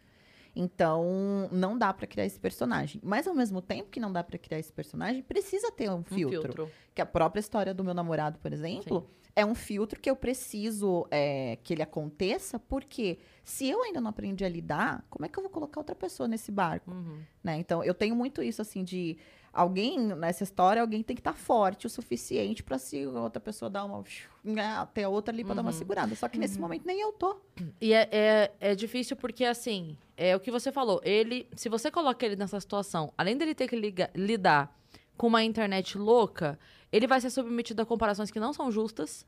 [0.61, 3.00] Então, não dá para criar esse personagem.
[3.04, 6.02] Mas, ao mesmo tempo que não dá para criar esse personagem, precisa ter um Um
[6.02, 6.68] filtro.
[6.92, 11.06] Que a própria história do meu namorado, por exemplo, é um filtro que eu preciso
[11.12, 15.38] é, que ele aconteça, porque se eu ainda não aprendi a lidar, como é que
[15.38, 16.90] eu vou colocar outra pessoa nesse barco?
[16.90, 17.20] Uhum.
[17.40, 17.56] né?
[17.59, 19.16] Então, eu tenho muito isso, assim, de
[19.53, 23.70] alguém, nessa história, alguém tem que estar forte o suficiente para se a outra pessoa
[23.70, 24.03] dar uma...
[24.44, 25.76] Né, ter a outra ali para dar uma Uhum.
[25.76, 26.14] segurada.
[26.14, 27.36] Só que nesse momento nem eu tô.
[27.80, 31.01] E é, é, é difícil porque, assim, é o que você falou.
[31.05, 33.76] Ele, se você coloca ele nessa situação, além dele ter que
[34.14, 34.74] lidar
[35.16, 36.59] com uma internet louca,
[36.92, 39.26] ele vai ser submetido a comparações que não são justas,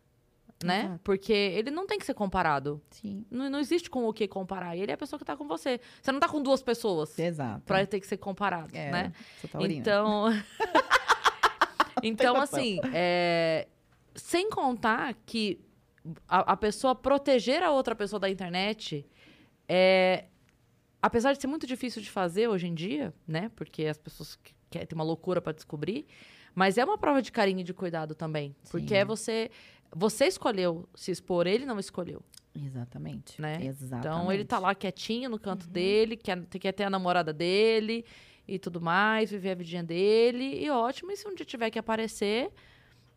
[0.62, 0.84] né?
[0.84, 1.00] Exato.
[1.04, 2.80] Porque ele não tem que ser comparado.
[2.90, 3.24] Sim.
[3.30, 4.76] Não, não existe com o que comparar.
[4.76, 5.80] Ele é a pessoa que tá com você.
[6.02, 7.62] Você não tá com duas pessoas Exato.
[7.64, 9.12] pra ter que ser comparado, É, né?
[9.50, 9.80] taurina.
[9.80, 10.26] Então.
[12.02, 12.58] então, noção.
[12.58, 13.68] assim, é,
[14.14, 15.60] sem contar que
[16.28, 19.06] a, a pessoa proteger a outra pessoa da internet
[19.68, 20.26] é.
[21.02, 23.50] Apesar de ser muito difícil de fazer hoje em dia, né?
[23.56, 26.06] Porque as pessoas que- querem ter uma loucura pra descobrir.
[26.54, 28.54] Mas é uma prova de carinho e de cuidado também.
[28.70, 28.94] Porque Sim.
[28.96, 29.50] é você.
[29.94, 32.22] Você escolheu se expor, ele não escolheu.
[32.54, 33.40] Exatamente.
[33.40, 33.64] Né?
[33.64, 34.06] Exatamente.
[34.06, 38.04] Então ele tá lá quietinho no canto dele, quer, quer ter a namorada dele.
[38.50, 41.12] e tudo mais, viver a vidinha dele, e ótimo.
[41.12, 42.50] E se um dia tiver que aparecer,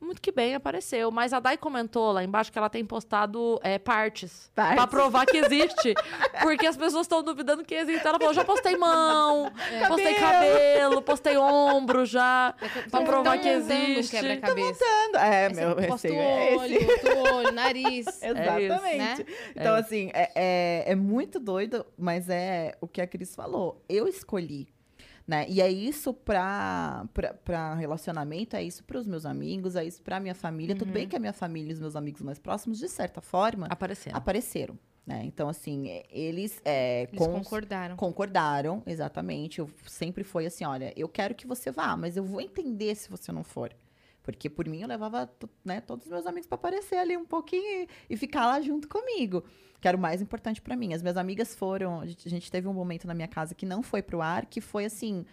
[0.04, 1.10] muito que bem apareceu.
[1.12, 4.76] Mas a Dai comentou lá embaixo que ela tem postado é, partes, Partes.
[4.76, 5.94] pra provar que existe.
[6.42, 8.06] porque as pessoas estão duvidando que existe.
[8.06, 9.52] Ela falou: já postei mão,
[9.88, 14.12] postei cabelo, postei ombro já, pra Tão provar que um existe.
[14.12, 14.84] quebra-cabeça.
[15.16, 16.86] É, Aí meu o receio é olho, esse.
[17.08, 18.06] outro olho, nariz.
[18.22, 18.98] Exatamente.
[18.98, 19.26] né?
[19.56, 23.84] Então, É assim, é, é, é muito doido, mas é o que a Cris falou.
[23.88, 24.68] Eu escolhi.
[25.26, 25.46] Né?
[25.48, 27.06] E é isso pra
[27.78, 30.76] relacionamento, é isso pros meus amigos, é isso pra minha família.
[30.76, 30.94] Tudo Uhum.
[30.94, 34.16] bem que a minha família e os meus amigos mais próximos, de certa forma, Aparecendo.
[34.16, 34.78] apareceram.
[35.06, 35.22] Né?
[35.26, 37.96] Então, assim, é, eles, é, Eles cons- concordaram.
[37.98, 39.60] concordaram, exatamente.
[39.60, 43.10] Eu sempre foi assim, olha, eu quero que você vá, mas eu vou entender se
[43.10, 43.74] você não for.
[44.24, 45.30] Porque por mim eu levava
[45.64, 48.88] né, todos os meus amigos para aparecer ali um pouquinho e, e ficar lá junto
[48.88, 49.44] comigo.
[49.82, 50.94] Que era o mais importante para mim.
[50.94, 52.00] As minhas amigas foram.
[52.00, 54.86] A gente, teve um momento na minha casa que não foi pro ar, que foi
[54.86, 55.26] assim.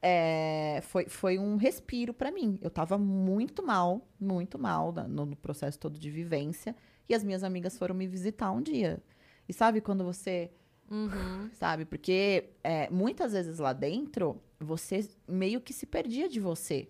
[0.00, 2.58] é, foi, foi um respiro para mim.
[2.62, 6.74] Eu tava muito mal, muito mal no, no processo todo de vivência.
[7.06, 9.02] E as minhas amigas foram me visitar um dia.
[9.46, 10.50] E sabe quando você
[10.90, 11.50] Uhum.
[11.52, 11.84] sabe?
[11.84, 16.88] Porque é, muitas vezes lá dentro, você meio que se perdia de você,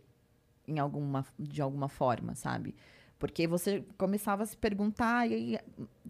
[0.68, 2.74] em alguma, de alguma forma, sabe?
[3.18, 5.58] Porque você começava a se perguntar e aí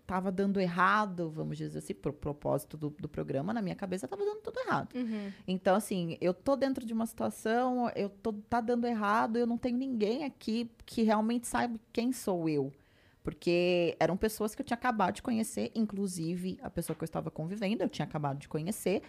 [0.07, 4.25] tava dando errado, vamos dizer assim, pro propósito do, do programa, na minha cabeça tava
[4.25, 4.95] dando tudo errado.
[4.95, 5.33] Uhum.
[5.47, 9.57] Então, assim, eu tô dentro de uma situação, eu tô, tá dando errado, eu não
[9.57, 12.71] tenho ninguém aqui que realmente saiba quem sou eu.
[13.23, 17.31] Porque eram pessoas que eu tinha acabado de conhecer, inclusive a pessoa que eu estava
[17.31, 19.03] convivendo, eu tinha acabado de conhecer.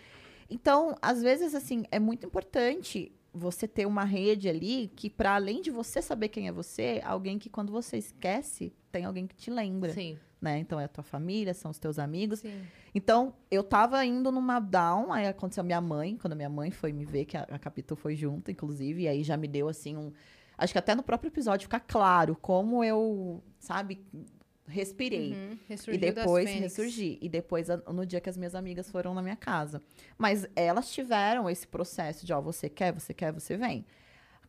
[0.49, 5.61] Então, às vezes, assim, é muito importante você ter uma rede ali que, para além
[5.61, 9.51] de você saber quem é você, alguém que quando você esquece, tem alguém que te
[9.51, 10.17] lembra, Sim.
[10.41, 10.59] né?
[10.59, 12.39] Então, é a tua família, são os teus amigos.
[12.39, 12.61] Sim.
[12.93, 16.71] Então, eu tava indo numa down, aí aconteceu a minha mãe, quando a minha mãe
[16.71, 19.69] foi me ver, que a, a Capitu foi junto, inclusive, e aí já me deu,
[19.69, 20.11] assim, um...
[20.57, 24.03] Acho que até no próprio episódio fica claro como eu, sabe,
[24.69, 25.33] respirei.
[25.33, 25.57] Uhum.
[25.91, 27.17] E depois ressurgi.
[27.21, 29.81] E depois, no dia que as minhas amigas foram na minha casa.
[30.17, 33.85] Mas elas tiveram esse processo de, ó, você quer, você quer, você vem.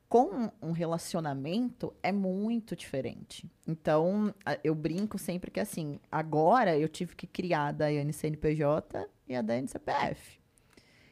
[0.09, 3.49] Com um relacionamento é muito diferente.
[3.67, 9.37] Então, eu brinco sempre que assim, agora eu tive que criar a Daiane CNPJ e
[9.37, 10.41] a Daiane CPF.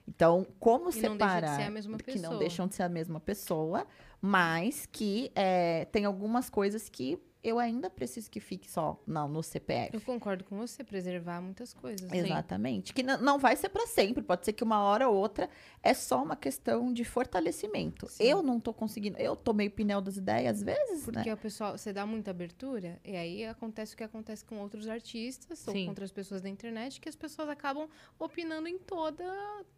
[0.07, 1.57] Então, como E não de separar?
[1.57, 2.39] ser a mesma Que não pessoa.
[2.39, 3.87] deixam de ser a mesma pessoa,
[4.21, 7.19] mas que é, tem algumas coisas que
[7.49, 9.95] eu ainda preciso que fique só não, no CPF.
[9.95, 12.11] Eu concordo com você, preservar muitas coisas.
[12.13, 12.93] Exatamente.
[12.93, 14.23] Que não vai ser para sempre.
[14.23, 15.49] Pode ser que uma hora ou outra
[15.83, 18.09] é só uma questão de fortalecimento.
[18.09, 18.25] Sim.
[18.25, 19.19] Eu não tô conseguindo.
[19.19, 21.35] Eu tô meio pneu das ideias às vezes, Porque né?
[21.35, 25.67] o pessoal, você dá muita abertura, e aí acontece o que acontece com outros artistas
[25.67, 25.85] ou Sim.
[25.85, 27.89] com outras pessoas da internet, que as pessoas acabam
[28.19, 29.25] opinando em toda,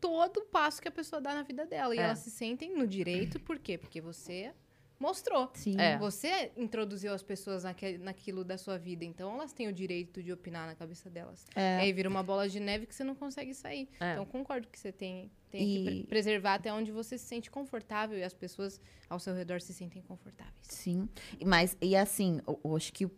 [0.01, 1.95] todo passo que a pessoa dá na vida dela.
[1.95, 2.03] E É.
[2.03, 3.77] elas se sentem no direito, por quê?
[3.79, 4.53] Porque você
[5.01, 5.51] mostrou.
[5.55, 5.80] Sim.
[5.80, 5.96] É.
[5.98, 10.30] Você introduziu as pessoas naque- naquilo da sua vida, então elas têm o direito de
[10.30, 11.46] opinar na cabeça delas.
[11.57, 11.78] E É.
[11.78, 13.88] aí vira uma bola de neve que você não consegue sair.
[13.98, 14.12] É.
[14.12, 17.51] Então concordo que você tem, tem que E- pre- preservar até onde você se sente
[17.51, 20.55] confortável e as pessoas ao seu redor se sentem confortáveis.
[20.68, 21.09] Sim.
[21.44, 23.09] Mas, e assim, eu, eu acho que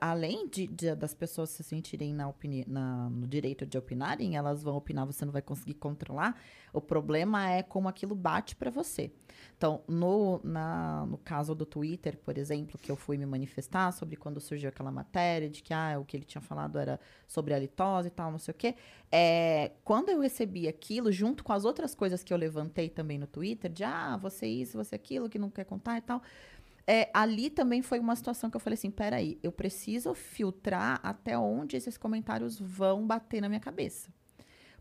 [0.00, 4.62] além de, de- das pessoas se sentirem na opini na- no direito de opinarem, elas
[4.62, 6.40] vão opinar, você não vai conseguir controlar.
[6.72, 9.10] O problema é como aquilo bate para você.
[9.56, 14.16] Então, no, na- no caso do Twitter, por exemplo, que eu fui me manifestar sobre
[14.16, 16.98] quando surgiu aquela matéria de que ah, o que ele tinha falado era
[17.28, 18.74] sobre a litose e tal, não sei o quê.
[19.10, 23.26] É, quando eu recebi aquilo, junto com as outras coisas que eu levantei também no
[23.26, 26.22] Twitter, de ah, você isso, você aquilo, que não quer contar e tal.
[26.86, 31.38] É, ali também foi uma situação que eu falei assim: peraí, eu preciso filtrar até
[31.38, 34.10] onde esses comentários vão bater na minha cabeça.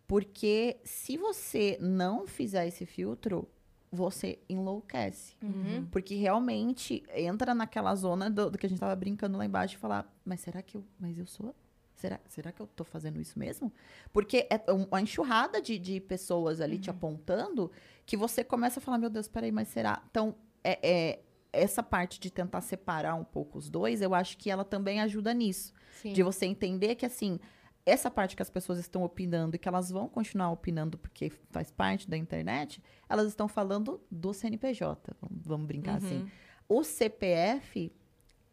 [0.07, 3.47] Porque se você não fizer esse filtro,
[3.91, 5.35] você enlouquece.
[5.41, 5.85] Uhum.
[5.91, 9.77] Porque realmente entra naquela zona do, do que a gente tava brincando lá embaixo e
[9.77, 10.83] falar, mas será que eu.
[10.99, 11.55] Mas eu sou.
[11.95, 13.71] Será, será que eu tô fazendo isso mesmo?
[14.11, 17.71] Porque é uma enxurrada de, de pessoas ali te apontando
[18.07, 20.01] que você começa a falar, meu Deus, peraí, mas será?
[20.09, 20.33] Então,
[20.63, 21.19] é, é-
[21.53, 25.33] essa parte de tentar separar um pouco os dois, eu acho que ela também ajuda
[25.33, 25.73] nisso.
[26.01, 26.13] Sim.
[26.13, 27.39] De você entender que, assim,
[27.85, 31.71] essa parte que as pessoas estão opinando e que elas vão continuar opinando porque faz
[31.71, 36.29] parte da internet, elas estão falando do CNPJ, vamos, brincar assim.
[36.69, 37.91] O CPF,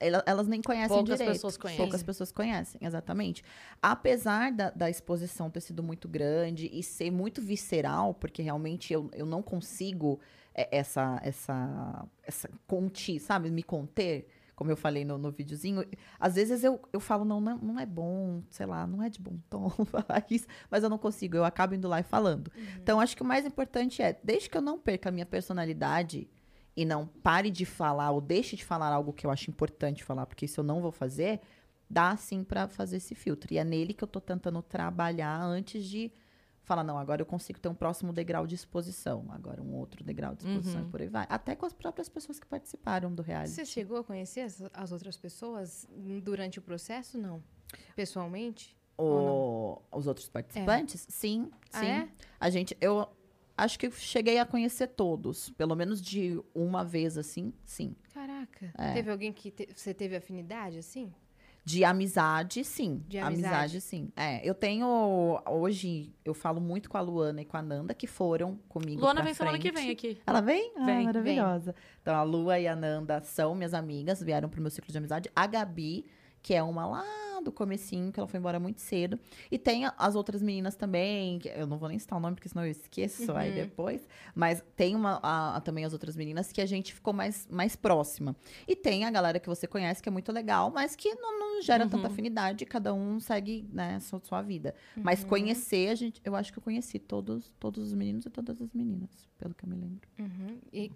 [0.00, 1.32] elas nem conhecem Poucas direito.
[1.32, 1.84] pessoas conhecem.
[1.84, 3.42] Poucas pessoas conhecem, exatamente.
[3.82, 9.10] Apesar da, da exposição ter sido muito grande e ser muito visceral, porque realmente eu,
[9.12, 10.20] eu não consigo
[10.54, 13.50] é, essa, essa, essa conti, sabe?
[13.50, 14.26] Me conter
[14.58, 15.84] como eu falei no, no videozinho,
[16.18, 19.20] às vezes eu, eu falo, não, não, não é bom, sei lá, não é de
[19.20, 22.50] bom tom falar isso, mas eu não consigo, eu acabo indo lá e falando.
[22.74, 26.28] Então, acho que o mais importante é, desde que eu não perca a minha personalidade
[26.80, 30.26] e não pare de falar ou deixe de falar algo que eu acho importante falar,
[30.26, 31.40] porque isso eu não vou fazer,
[31.90, 33.52] dá sim pra fazer esse filtro.
[33.52, 36.12] E é nele que eu tô tentando trabalhar antes de
[36.62, 40.34] falar, não, agora eu consigo ter um próximo degrau de exposição, agora um outro degrau
[40.36, 41.26] de exposição e por aí vai.
[41.28, 43.50] Até com as próprias pessoas que participaram do reality.
[43.54, 45.88] Você chegou a conhecer as, as outras pessoas
[46.22, 47.18] durante o processo?
[47.18, 47.42] Não.
[47.96, 48.76] Pessoalmente?
[48.96, 51.06] O- os outros participantes?
[51.08, 51.86] Sim, Ah, sim.
[51.86, 52.08] é?
[52.38, 53.08] A gente, eu
[53.58, 57.94] acho que eu cheguei a conhecer todos, pelo menos de uma vez assim, sim.
[58.14, 58.72] Caraca.
[58.78, 58.92] É.
[58.94, 61.12] Teve alguém que te- você teve afinidade, assim?
[61.64, 63.04] De amizade, sim.
[63.06, 63.78] De amizade.
[63.82, 64.10] sim.
[64.16, 64.86] É, eu tenho
[65.46, 69.16] hoje eu falo muito com a Luana e com a Nanda que foram comigo Luana
[69.16, 69.82] pra vem semana que frente.
[69.84, 70.22] vem aqui.
[70.26, 70.72] Ela vem?
[70.78, 71.04] Ah, Vem.
[71.04, 71.74] maravilhosa.
[72.00, 75.30] Então, a Lua e a Nanda são minhas amigas, vieram pro meu ciclo de amizade.
[75.36, 76.06] A Gabi,
[76.40, 77.04] que é uma lá
[77.48, 79.18] do comecinho, que ela foi embora muito cedo.
[79.50, 82.48] E tem as outras meninas também, que eu não vou nem citar o nome, porque
[82.48, 83.54] senão eu esqueço aí Uhum.
[83.56, 84.06] depois.
[84.34, 87.74] Mas tem uma, a- a- também as outras meninas que a gente ficou mais, mais
[87.74, 88.36] próxima.
[88.66, 91.62] E tem a galera que você conhece, que é muito legal, mas que não, não
[91.62, 91.90] gera Uhum.
[91.90, 94.74] tanta afinidade, cada um segue, né, sua, sua vida.
[94.94, 95.28] Mas Uhum.
[95.28, 98.72] conhecer, a gente, eu acho que eu conheci todos, todos os meninos e todas as
[98.74, 100.06] meninas, pelo que eu me lembro.
[100.18, 100.58] Uhum.
[100.72, 100.92] E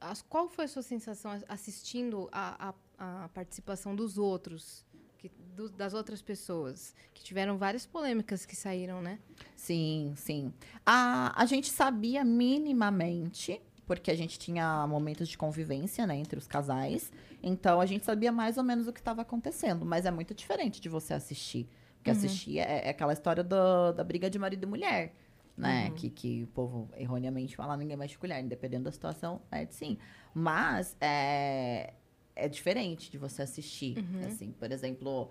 [0.00, 4.84] as- qual foi a sua sensação as- assistindo a, a, a participação dos outros,
[5.28, 6.94] que- do- das outras pessoas?
[7.12, 9.18] Que tiveram várias polêmicas que saíram, né?
[9.56, 10.52] Sim, sim.
[10.84, 16.46] A, a gente sabia minimamente, porque a gente tinha momentos de convivência, né, entre os
[16.46, 17.12] casais.
[17.42, 19.84] Então, a gente sabia mais ou menos o que estava acontecendo.
[19.84, 21.68] Mas é muito diferente de você assistir.
[21.96, 25.14] Porque assistir é, é aquela história do- da briga de marido e mulher,
[25.56, 25.90] né?
[25.96, 28.42] Que, que o povo erroneamente fala, ninguém mexe colher.
[28.44, 29.96] Dependendo da situação, é sim.
[30.34, 31.94] Mas é,
[32.36, 33.96] é diferente de você assistir.
[34.26, 35.30] Assim, por exemplo...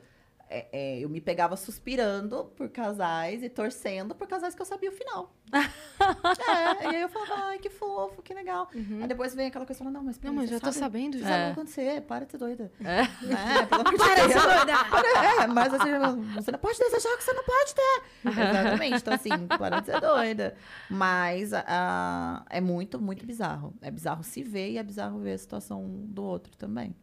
[0.56, 4.90] é, é, eu me pegava suspirando por casais e torcendo por casais que eu sabia
[4.90, 5.34] o final.
[5.54, 8.70] é, e aí eu falava, ai, que fofo, que legal.
[8.74, 11.24] Aí depois vem aquela coisa falando, não, mas Não, mas já tô sabe- sabendo Você
[11.24, 11.30] já.
[11.30, 12.72] sabe o que vai acontecer, para de ser doida.
[12.84, 15.16] É, pelo amor de Deus.
[15.42, 15.90] É, mas assim,
[16.36, 18.04] você não pode desejar o que você não pode ter.
[18.30, 18.98] Exatamente.
[18.98, 20.56] Então, assim, para de ser doida.
[20.90, 23.74] Mas ah, é muito, muito bizarro.
[23.82, 26.96] É bizarro se ver e é bizarro ver a situação do outro também.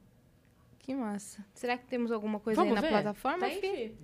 [0.91, 1.45] Que massa.
[1.55, 2.89] Será que temos alguma coisa Vamos aí na ver?
[3.03, 3.71] plataforma, Tem, Fih?
[3.91, 3.95] Fih?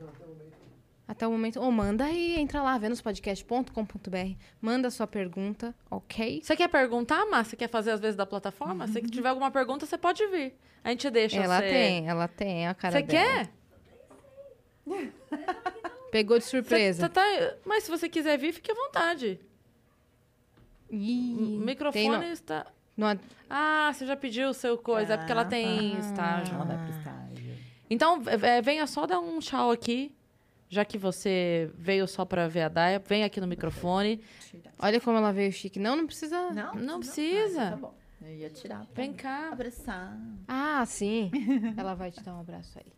[1.09, 1.61] Até o momento.
[1.61, 4.37] Ou manda aí, entra lá, venuspodcast.com.br.
[4.61, 6.41] Manda sua pergunta, ok?
[6.45, 7.51] Você quer perguntar, Márcia?
[7.51, 8.87] Você quer fazer às vezes da plataforma?
[8.87, 10.55] Se tiver alguma pergunta, você pode vir.
[10.85, 11.69] A gente deixa Ela você...
[11.69, 13.51] tem, ela tem a cara Você quer?
[16.13, 17.03] Pegou de surpresa.
[17.03, 19.41] você tá- Mas se você quiser vir, fique à vontade.
[20.89, 22.65] Ih, O tem microfone no- está...
[22.97, 23.19] no-
[23.49, 25.15] Ah, você já pediu o seu coisa.
[25.15, 26.55] é porque ela tem estágio.
[26.55, 27.57] Ela vai pro estágio.
[27.89, 30.13] Então, é, venha só dar um tchau aqui.
[30.69, 34.21] Já que você veio só pra ver a Daya, vem aqui no microfone.
[34.81, 35.79] Olha como ela veio chique.
[35.79, 36.51] Não, não precisa.
[36.51, 37.71] Não, Não Ah, precisa.
[37.71, 37.95] tá bom.
[38.21, 38.85] Eu ia tirar.
[38.93, 39.51] Vem cá.
[39.53, 40.17] Abraçar.
[40.49, 41.31] Ah, sim.
[41.77, 42.93] ela vai te dar um abraço aí.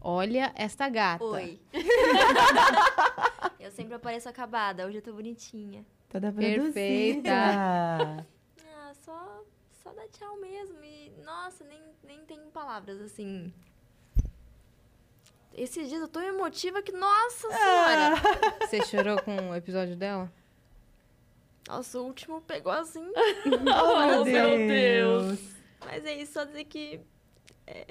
[0.00, 1.22] Olha esta gata.
[1.22, 1.60] Oi.
[3.60, 5.84] eu sempre apareço acabada, hoje eu tô bonitinha.
[6.08, 6.62] Toda Perfeita.
[6.62, 7.30] produzida.
[8.24, 8.24] Ah,
[9.08, 9.42] só,
[9.82, 10.84] só dá tchau mesmo.
[10.84, 13.50] E, nossa, nem, nem tenho palavras, assim.
[15.54, 18.14] Esses dias eu tô emotiva que, nossa senhora!
[18.60, 20.30] Você chorou com o episódio dela?
[21.66, 23.10] Nossa, o último pegou assim.
[23.82, 25.40] Oh, meu Deus.
[25.84, 27.00] Mas é isso, só dizer que.
[27.66, 27.86] é,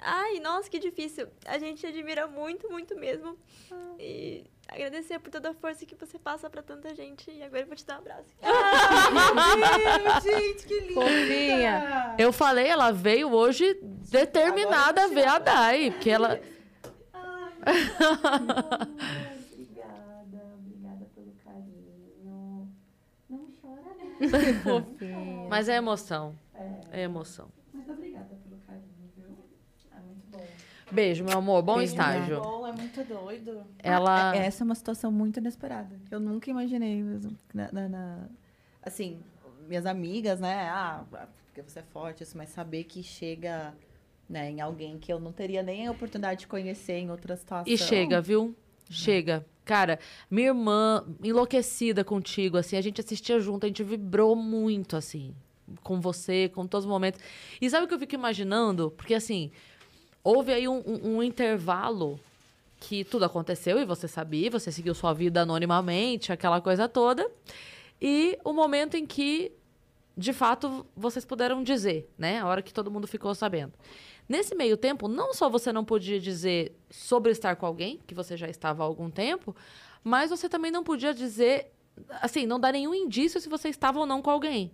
[0.00, 1.26] Ai, nossa, que difícil.
[1.44, 3.36] A gente admira muito, muito mesmo.
[3.98, 7.30] E agradecer por toda a força que você passa pra tanta gente.
[7.30, 8.28] E agora eu vou te dar um abraço.
[10.94, 12.14] Fofinha.
[12.18, 13.78] Eu falei, ela veio hoje
[14.10, 15.90] determinada a ver a Dai.
[15.90, 16.40] Porque ela...
[19.52, 22.68] Obrigada, obrigada pelo carinho.
[23.28, 23.82] Não chora,
[24.62, 25.46] Fofinha.
[25.48, 26.38] Mas é emoção.
[26.90, 27.48] É emoção.
[27.72, 29.36] Muito obrigada pelo carinho, viu?
[29.92, 30.46] É muito bom.
[30.94, 31.62] Beijo, meu amor.
[31.62, 32.40] Bom Beijo, estágio.
[32.40, 33.62] Bom, é muito doido.
[33.78, 34.34] Ela...
[34.36, 35.94] Essa é uma situação muito inesperada.
[36.10, 37.36] Eu nunca imaginei mesmo.
[37.52, 38.28] Na, na- na-
[38.82, 39.20] Assim,
[39.66, 40.68] minhas amigas, né?
[40.68, 41.04] Ah,
[41.46, 43.74] porque você é forte, isso, mas saber que chega
[44.28, 47.72] né, em alguém que eu não teria nem a oportunidade de conhecer em outra situação.
[47.72, 48.54] E chega, viu?
[48.90, 49.44] Chega.
[49.64, 49.98] Cara,
[50.30, 55.34] minha irmã enlouquecida contigo, assim, a gente assistia junto, a gente vibrou muito, assim,
[55.82, 57.18] com você, com todos os momentos.
[57.60, 58.90] E sabe o que eu fico imaginando?
[58.90, 59.50] Porque, assim,
[60.24, 62.18] houve aí um, um- um intervalo
[62.80, 67.30] que tudo aconteceu e você sabia, você seguiu sua vida anonimamente, aquela coisa toda.
[68.02, 69.52] E o momento em que
[70.16, 72.38] de fato, vocês puderam dizer, né?
[72.38, 73.72] A hora que todo mundo ficou sabendo.
[74.28, 78.36] Nesse meio tempo, não só você não podia dizer sobre estar com alguém, que você
[78.36, 79.54] já estava há algum tempo,
[80.04, 81.72] mas você também não podia dizer,
[82.22, 84.70] assim, não dar nenhum indício se você estava ou não com alguém.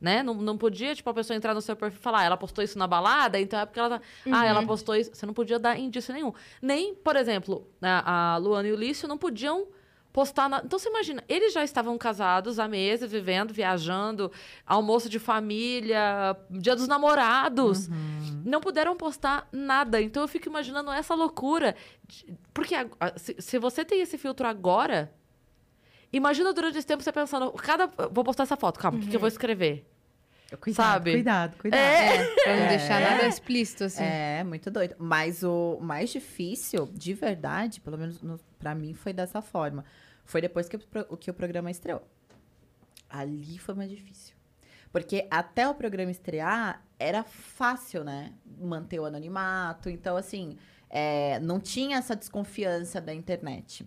[0.00, 0.22] Né?
[0.22, 2.64] Não, não podia, tipo, a pessoa entrar no seu perfil e falar, ah, ela postou
[2.64, 4.00] isso na balada, então é porque ela tá.
[4.32, 5.10] Ah, ela postou isso.
[5.12, 6.32] Você não podia dar indício nenhum.
[6.62, 9.66] Nem, por exemplo, a, a Luana e o Lício não podiam
[10.10, 10.48] postar.
[10.48, 10.62] Na...
[10.64, 14.32] Então você imagina, eles já estavam casados há meses, vivendo, viajando,
[14.66, 17.88] almoço de família, dia dos namorados.
[18.42, 20.00] Não puderam postar nada.
[20.00, 21.76] Então eu fico imaginando essa loucura.
[22.08, 25.12] de- Porque a- se, se você tem esse filtro agora,
[26.12, 27.86] imagina durante esse tempo você pensando, cada.
[28.10, 29.86] Vou postar essa foto, calma, o que, que eu vou escrever?
[30.58, 31.12] Cuidado, Sabe?
[31.12, 31.80] Cuidado, cuidado.
[31.80, 32.68] É, pra não É.
[32.68, 34.02] deixar nada explícito, assim.
[34.02, 34.96] É, muito doido.
[34.98, 39.84] Mas o mais difícil, de verdade, pelo menos no, pra mim, foi dessa forma.
[40.24, 40.76] Foi depois que
[41.08, 42.02] o, que o programa estreou.
[43.08, 44.34] Ali foi mais difícil.
[44.92, 48.32] Porque até o programa estrear, era fácil, né?
[48.60, 49.88] Manter o anonimato.
[49.88, 50.56] Então, assim,
[50.88, 53.86] é, não tinha essa desconfiança da internet.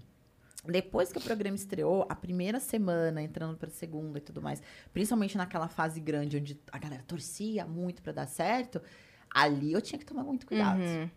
[0.66, 4.62] Depois que o programa estreou, a primeira semana, entrando pra segunda e tudo mais,
[4.94, 8.82] principalmente naquela fase grande onde a galera torcia muito pra dar certo,
[9.30, 10.80] ali eu tinha que tomar muito cuidado.
[10.80, 11.10] Uhum.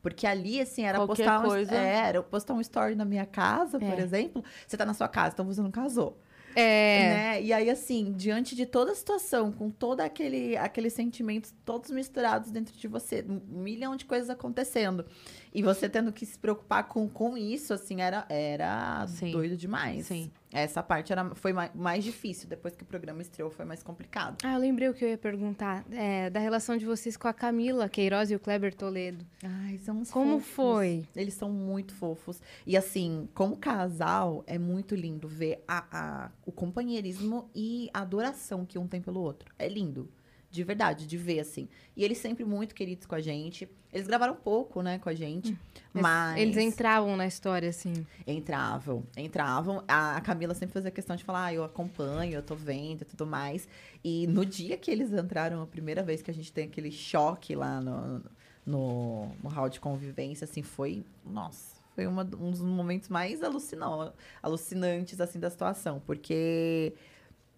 [0.00, 1.74] Porque ali, assim, era Qualquer postar, um, coisa.
[1.74, 4.00] é, era postar um story na minha casa, por É.
[4.00, 4.44] exemplo.
[4.66, 6.18] Você tá na sua casa, então você não casou.
[6.54, 7.08] É.
[7.08, 7.42] Né?
[7.42, 12.50] E aí, assim, diante de toda a situação, com todo aquele, aqueles sentimentos todos misturados
[12.50, 15.04] dentro de você, um milhão de coisas acontecendo.
[15.52, 19.30] E você tendo que se preocupar com, com isso, assim, era, era Sim.
[19.30, 20.06] doido demais.
[20.06, 20.30] Sim.
[20.54, 22.48] Essa parte era, foi mais, mais difícil.
[22.48, 24.36] Depois que o programa estreou, foi mais complicado.
[24.44, 25.84] Ah, eu lembrei o que eu ia perguntar.
[25.90, 29.26] É, da relação de vocês com a Camila Queiroz e o Kleber Toledo.
[29.42, 30.54] Ai, são uns Como fofos.
[30.54, 31.04] foi?
[31.16, 32.40] Eles são muito fofos.
[32.64, 38.64] E assim, como casal, é muito lindo ver a, a- o companheirismo e a adoração
[38.64, 39.52] que um tem pelo outro.
[39.58, 40.08] É lindo.
[40.54, 41.68] De verdade, de ver, assim.
[41.96, 43.68] E eles sempre muito queridos com a gente.
[43.92, 45.58] Eles gravaram pouco, né, com a gente.
[45.92, 46.40] Mas.
[46.40, 48.06] Eles entravam na história, assim.
[48.24, 49.82] Entravam, entravam.
[49.88, 53.26] A Camila sempre fazia questão de falar, ah, eu acompanho, eu tô vendo e tudo
[53.26, 53.66] mais.
[54.04, 57.56] E no dia que eles entraram, a primeira vez que a gente tem aquele choque
[57.56, 58.22] lá no,
[58.64, 64.12] no, no hall de convivência, assim, foi, nossa, foi uma- um dos momentos mais alucinó,
[64.40, 66.00] alucinantes, assim, da situação.
[66.06, 66.94] Porque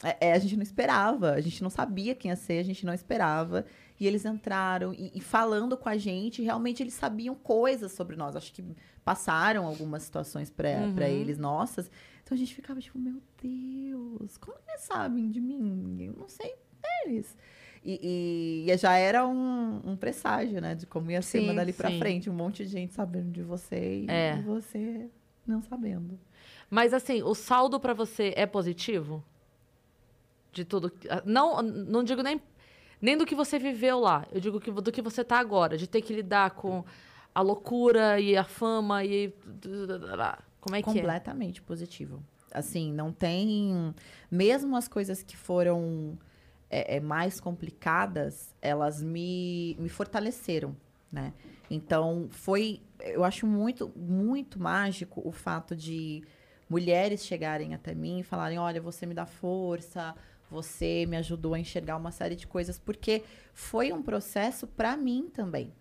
[0.03, 2.85] é, é, a gente não esperava, a gente não sabia quem ia ser, a gente
[2.85, 3.65] não esperava.
[3.99, 8.37] E eles entraram e, e falando com a gente, realmente eles sabiam coisas sobre nós.
[8.37, 8.63] Acho que
[9.05, 10.95] passaram algumas situações pra Uhum.
[10.95, 11.91] pra eles nossas.
[12.23, 15.97] Então a gente ficava tipo, meu Deus, como eles sabem de mim?
[16.01, 16.55] Eu não sei
[17.05, 17.37] deles.
[17.85, 20.75] E, e- já era um, um presságio, né?
[20.75, 21.99] De como ia ser Sim, dali pra sim.
[21.99, 22.29] frente.
[22.29, 24.37] Um monte de gente sabendo de você e, É.
[24.39, 25.09] e você
[25.47, 26.19] não sabendo.
[26.69, 29.25] Mas assim, o saldo pra você é positivo?
[30.57, 30.91] De tudo.
[31.11, 32.41] ah, Não, não digo nem,
[32.99, 34.27] nem do que você viveu lá.
[34.33, 35.77] Eu digo que, do que você tá agora.
[35.77, 36.83] De ter que lidar com
[37.35, 39.35] a loucura e a fama e.
[40.59, 40.93] Como é que é?
[40.95, 42.23] completamente positivo.
[42.51, 43.95] Assim, não tem.
[44.31, 46.19] Mesmo as coisas que foram
[46.71, 50.75] é, é, mais complicadas, elas me, me fortaleceram,
[51.13, 51.35] né?
[51.71, 52.81] Então, foi.
[53.01, 56.23] Eu acho muito, muito mágico o fato de
[56.67, 60.15] mulheres chegarem até mim e falarem: olha, você me dá força,
[60.51, 65.29] você me ajudou a enxergar uma série de coisas, porque foi um processo para mim
[65.33, 65.73] também.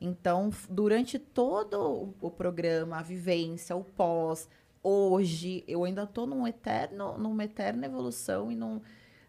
[0.00, 4.48] Então, durante todo o- programa, a vivência, o pós,
[4.82, 8.80] hoje, eu ainda estou num eterno, numa eterna evolução e num,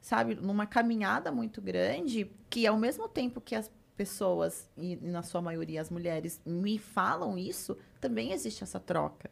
[0.01, 5.21] sabe, numa caminhada muito grande, que ao mesmo tempo que as pessoas, e, e na
[5.21, 9.29] sua maioria as mulheres, me falam isso, também existe essa troca.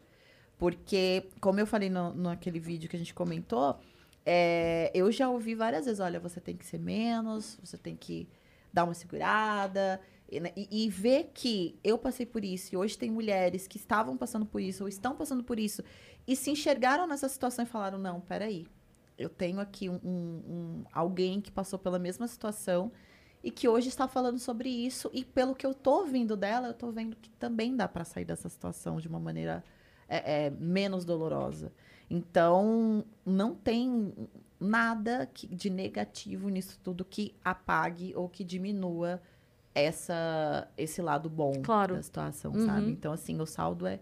[0.59, 3.79] Porque, como eu falei no, naquele vídeo que a gente comentou,
[4.25, 8.27] é, eu já ouvi várias vezes, olha, você tem que ser menos, você tem que
[8.71, 9.99] dar uma segurada.
[10.29, 13.75] E, né, e- e ver que eu passei por isso, e hoje tem mulheres que
[13.77, 15.83] estavam passando por isso, ou estão passando por isso,
[16.25, 18.65] e se enxergaram nessa situação e falaram, não, peraí,
[19.17, 22.91] eu tenho aqui um- um- alguém que passou pela mesma situação
[23.43, 26.73] e que hoje está falando sobre isso, e pelo que eu tô ouvindo dela, eu
[26.73, 29.63] tô vendo que também dá para sair dessa situação de uma maneira
[30.07, 31.73] é, é, menos dolorosa.
[32.15, 34.13] Então, não tem
[34.59, 39.21] nada que- de negativo nisso tudo que apague ou que diminua
[39.73, 41.95] essa, esse lado bom Claro.
[41.95, 42.65] da situação, Uhum.
[42.65, 42.91] sabe?
[42.91, 44.01] Então, assim, o saldo é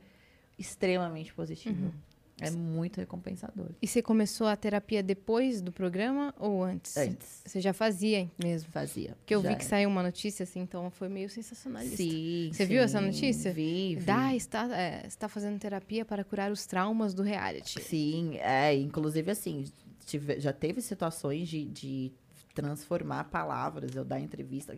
[0.57, 1.94] extremamente positivo.
[2.41, 3.68] É muito recompensador.
[3.82, 6.95] E você começou a terapia depois do programa ou antes?
[6.98, 8.70] Antes, Você já fazia mesmo?
[8.72, 9.16] fazia.
[9.20, 9.70] Porque eu Já vi que era.
[9.70, 11.98] saiu uma notícia assim, então foi meio sensacionalista.
[11.98, 13.52] Sim, Você viu essa sim, notícia?
[13.53, 14.06] Vi, vi.
[14.06, 17.82] Dai está, é, está fazendo terapia para curar os traumas do reality.
[17.82, 19.66] Sim, é, inclusive assim,
[20.06, 22.11] tive- já teve situações de, de
[22.53, 24.76] transformar palavras, eu dar entrevista,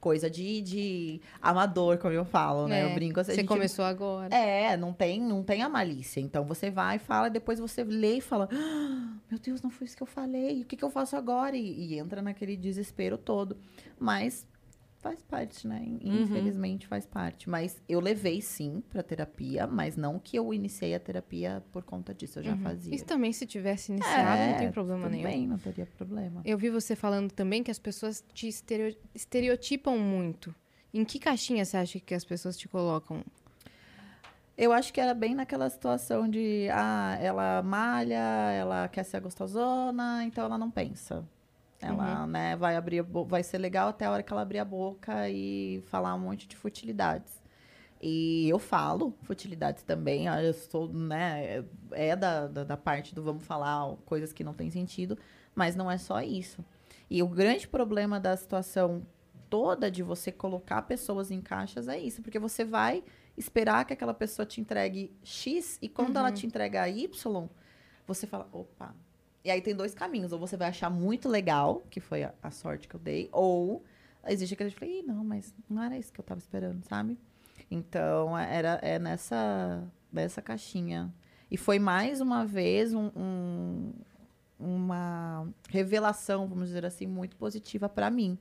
[0.00, 2.80] coisa de, de amador, como eu falo, né?
[2.82, 3.32] É, Eu brinco assim.
[3.32, 4.34] Você gente- começou agora.
[4.34, 6.20] É, não tem, não tem a malícia.
[6.20, 9.96] Então você vai, fala, depois você lê e fala: "Ah, Meu Deus, não foi isso
[9.96, 10.62] que eu falei.
[10.62, 11.56] O que, que eu faço agora?
[11.56, 13.56] E, e entra naquele desespero todo.
[13.98, 14.46] Mas
[15.04, 15.80] faz parte, né?
[15.86, 16.22] Uhum.
[16.22, 17.48] Infelizmente faz parte.
[17.50, 22.14] Mas eu levei sim pra terapia, mas não que eu iniciei a terapia por conta
[22.14, 22.38] disso.
[22.38, 22.88] Eu já fazia.
[22.90, 22.96] Uhum.
[22.96, 25.24] Isso também, se tivesse iniciado, não tem problema tudo nenhum.
[25.24, 26.40] Bem, não teria problema.
[26.42, 30.54] Eu vi você falando também que as pessoas te estereo- estereotipam muito.
[30.92, 33.22] Em que caixinha você acha que as pessoas te colocam?
[34.56, 40.22] Eu acho que era bem naquela situação de, ah, ela malha, ela quer ser gostosona,
[40.24, 41.24] então ela não pensa.
[41.86, 45.28] Ela, né, vai abrir, vai ser legal até a hora que ela abrir a boca
[45.28, 47.42] e falar um monte de futilidades.
[48.00, 53.22] E eu falo futilidades também, ah, eu sou, né, é da, da, da parte do
[53.22, 55.16] vamos falar coisas que não têm sentido,
[55.54, 56.64] mas não é só isso.
[57.08, 59.06] E o grande problema da situação
[59.48, 63.04] toda de você colocar pessoas em caixas é isso, porque você vai
[63.36, 67.48] esperar que aquela pessoa te entregue X e quando ela te entregar Y,
[68.06, 68.94] você fala, opa.
[69.44, 72.50] E aí tem dois caminhos, ou você vai achar muito legal, que foi a, a
[72.50, 73.84] sorte que eu dei, ou
[74.26, 77.18] existe aquele, eu falei, não, mas não era isso que eu tava esperando, sabe?
[77.70, 81.12] Então, era é nessa, nessa caixinha.
[81.50, 83.92] E foi mais uma vez um- um-
[84.58, 88.38] uma revelação, vamos dizer assim, muito positiva para mim.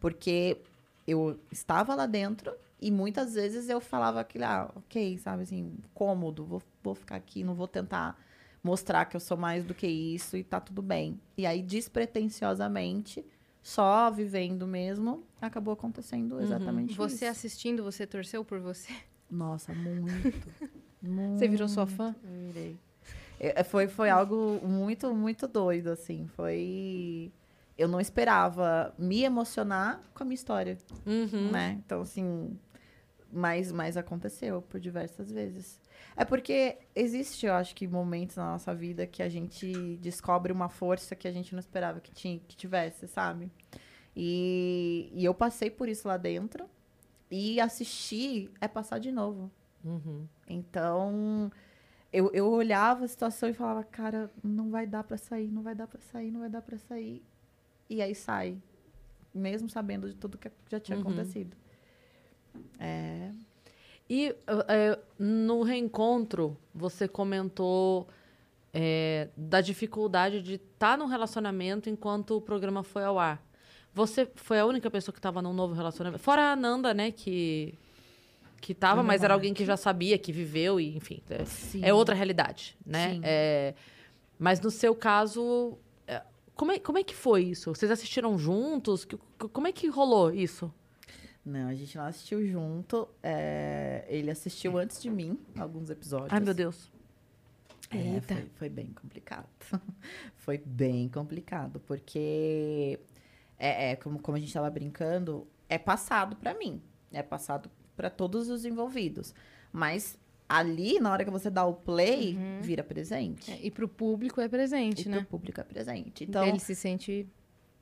[0.00, 0.58] Porque
[1.06, 6.44] eu estava lá dentro e muitas vezes eu falava aquilo, ah, ok, sabe assim, cômodo,
[6.44, 8.18] vou, vou ficar aqui, não vou tentar
[8.66, 11.20] mostrar que eu sou mais do que isso e tá tudo bem.
[11.38, 13.24] E aí, despretensiosamente,
[13.62, 17.26] só vivendo mesmo, acabou acontecendo exatamente Você isso.
[17.26, 18.92] assistindo, você torceu por você?
[19.30, 20.48] Nossa, muito.
[21.02, 21.38] muito.
[21.38, 22.14] Você virou sua fã?
[22.24, 22.76] Eu virei.
[23.38, 26.26] É, foi, foi algo muito, muito doido, assim.
[26.34, 27.30] Foi.
[27.78, 31.50] Eu não esperava me emocionar com a minha história, Uhum.
[31.52, 31.80] né?
[31.84, 32.58] Então, assim.
[33.32, 35.78] Mas, mas aconteceu por diversas vezes.
[36.16, 40.68] É porque existe, eu acho que, momentos na nossa vida que a gente descobre uma
[40.68, 43.50] força que a gente não esperava que, tinha, que tivesse, sabe?
[44.14, 46.68] E, e eu passei por isso lá dentro.
[47.30, 49.50] E assistir é passar de novo.
[49.84, 50.26] Uhum.
[50.48, 51.50] Então,
[52.12, 55.74] eu, eu olhava a situação e falava, cara, não vai dar pra sair, não vai
[55.74, 57.22] dar pra sair, não vai dar pra sair.
[57.90, 58.58] E aí sai,
[59.34, 61.02] mesmo sabendo de tudo que já tinha Uhum.
[61.02, 61.56] acontecido.
[62.78, 63.30] É,
[64.08, 64.34] E
[64.68, 68.06] eh, no reencontro, você comentou
[68.72, 73.42] eh, da dificuldade de estar num relacionamento enquanto o programa foi ao ar.
[73.92, 76.22] Você foi a única pessoa que estava num novo relacionamento?
[76.22, 77.74] Fora a Nanda, né, que,
[78.60, 81.22] que tava, mas era alguém que já sabia, que viveu, e enfim.
[81.30, 83.14] É, é outra realidade, né?
[83.14, 83.20] Sim.
[83.24, 83.74] É,
[84.38, 86.22] mas no seu caso, é,
[86.54, 87.74] como é, como é que foi isso?
[87.74, 89.08] Vocês assistiram juntos?
[89.52, 90.70] Como é que rolou isso?
[91.46, 93.08] Não, a gente não assistiu junto.
[93.22, 96.32] é, ele assistiu antes de mim, alguns episódios.
[96.32, 96.90] Ai, meu Deus.
[97.88, 99.46] É, foi, foi bem complicado.
[100.34, 102.98] foi bem complicado, porque
[103.56, 106.82] é, é, como, como a gente estava brincando, é passado para mim,
[107.12, 109.32] é passado para todos os envolvidos.
[109.72, 110.18] Mas
[110.48, 113.52] ali, na hora que você dá o play, vira presente.
[113.52, 115.18] É, e pro público é presente, e né?
[115.18, 116.24] pro público é presente.
[116.24, 117.28] Então, Ele se sente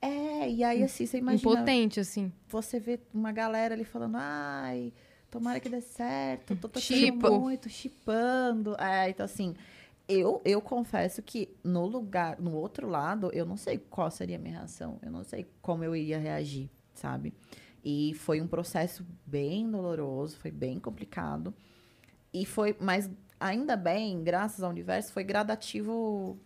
[0.01, 2.31] é, e aí assim, você imagina, impotente, assim.
[2.47, 4.93] você vê uma galera ali falando, ai,
[5.31, 7.39] tomara que dê certo, tô torcendo Chipo.
[7.39, 8.75] muito, chipando.
[8.79, 9.55] É, então assim,
[10.07, 14.39] eu, eu confesso que no lugar, no outro lado, eu não sei qual seria a
[14.39, 17.33] minha reação, eu não sei como eu iria reagir, sabe?
[17.83, 21.53] E foi um processo bem doloroso, foi bem complicado.
[22.33, 23.09] E foi, mas
[23.39, 26.39] ainda bem, graças ao universo, foi gradativo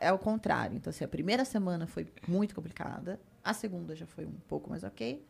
[0.00, 0.76] é o contrário.
[0.76, 4.84] Então, assim, a primeira semana foi muito complicada, a segunda já foi um pouco mais
[4.84, 5.24] ok,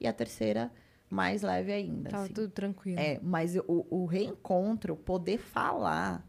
[0.00, 0.70] e a terceira
[1.08, 2.10] mais leve ainda.
[2.10, 2.32] Tava assim.
[2.32, 2.98] tudo tranquilo.
[2.98, 6.24] É, mas o, o reencontro, poder falar,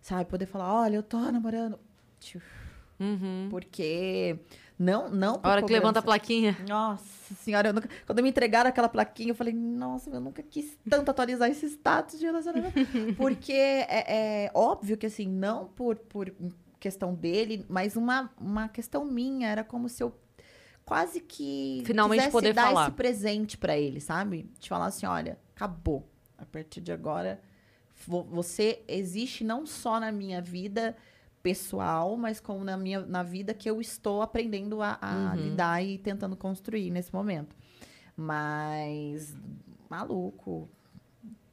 [0.00, 0.24] sabe?
[0.28, 1.78] Poder falar, olha, eu tô namorando.
[2.98, 3.48] Uhum.
[3.50, 4.38] Porque
[4.78, 5.38] não, não.
[5.38, 6.18] por A hora que levanta a cobrança.
[6.20, 6.56] plaquinha.
[6.68, 10.78] Nossa senhora, eu nunca- quando me entregaram aquela plaquinha, eu falei, nossa, eu nunca quis
[10.88, 12.72] tanto atualizar esse status de relacionamento.
[13.16, 16.32] Porque é, é óbvio que, assim, não por, por
[16.82, 19.48] questão dele, mas uma, uma questão minha.
[19.48, 20.12] Era como se eu
[20.84, 22.82] quase que Finalmente poder dar falar.
[22.88, 24.50] esse presente pra ele, sabe?
[24.58, 26.06] De falar assim, olha, acabou.
[26.36, 27.40] A partir de agora,
[28.06, 30.96] vo- você existe não só na minha vida
[31.40, 35.34] pessoal, mas como na minha na vida que eu estou aprendendo a, a Uhum.
[35.50, 37.54] lidar e tentando construir nesse momento.
[38.16, 39.34] Mas
[39.88, 40.68] maluco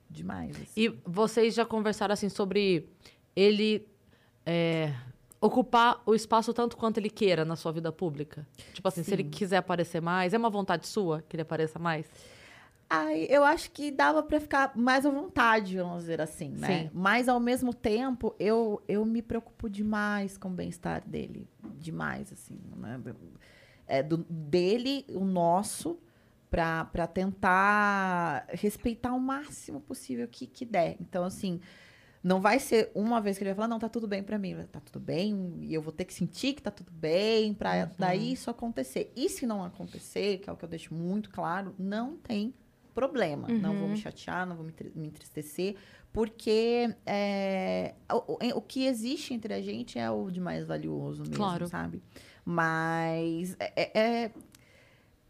[0.09, 0.55] demais.
[0.55, 0.71] assim.
[0.75, 2.89] E vocês já conversaram assim sobre
[3.35, 3.87] ele
[4.45, 4.93] é,
[5.41, 8.45] ocupar o espaço tanto quanto ele queira na sua vida pública?
[8.73, 9.29] Tipo assim, se ele Sim.
[9.29, 12.05] quiser aparecer mais, é uma vontade sua que ele apareça mais?
[12.89, 16.83] Ai, eu acho que dava pra ficar mais à vontade, vamos dizer assim, né?
[16.83, 16.89] Sim.
[16.91, 21.47] Mas ao mesmo tempo, eu, eu me preocupo demais com o bem-estar dele.
[21.77, 22.99] Demais, assim, né?
[23.85, 25.99] É do, dele, o nosso,
[26.49, 30.97] pra, pra tentar respeitar o máximo possível que, que der.
[30.99, 31.61] Então, assim,
[32.23, 34.55] não vai ser uma vez que ele vai falar, não, tá tudo bem pra mim.
[34.71, 38.33] Tá tudo bem, e eu vou ter que sentir que tá tudo bem, pra daí
[38.33, 39.11] isso acontecer.
[39.15, 42.53] E se não acontecer, que é o que eu deixo muito claro, não tem
[42.93, 43.47] problema.
[43.47, 45.75] Não vou me chatear, não vou me, me entristecer,
[46.11, 51.35] porque é, o, o- que existe entre a gente é o de mais valioso mesmo,
[51.37, 51.67] Claro.
[51.67, 52.01] sabe?
[52.43, 54.31] Mas é- é- é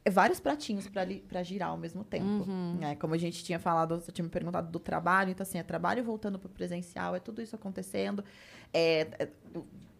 [0.09, 2.45] vários pratinhos pra li- pra girar ao mesmo tempo.
[2.79, 2.95] né?
[2.95, 6.03] Como a gente tinha falado, você tinha me perguntado do trabalho, então assim, é trabalho
[6.03, 8.23] voltando pro presencial, é tudo isso acontecendo.
[8.73, 9.29] É, é,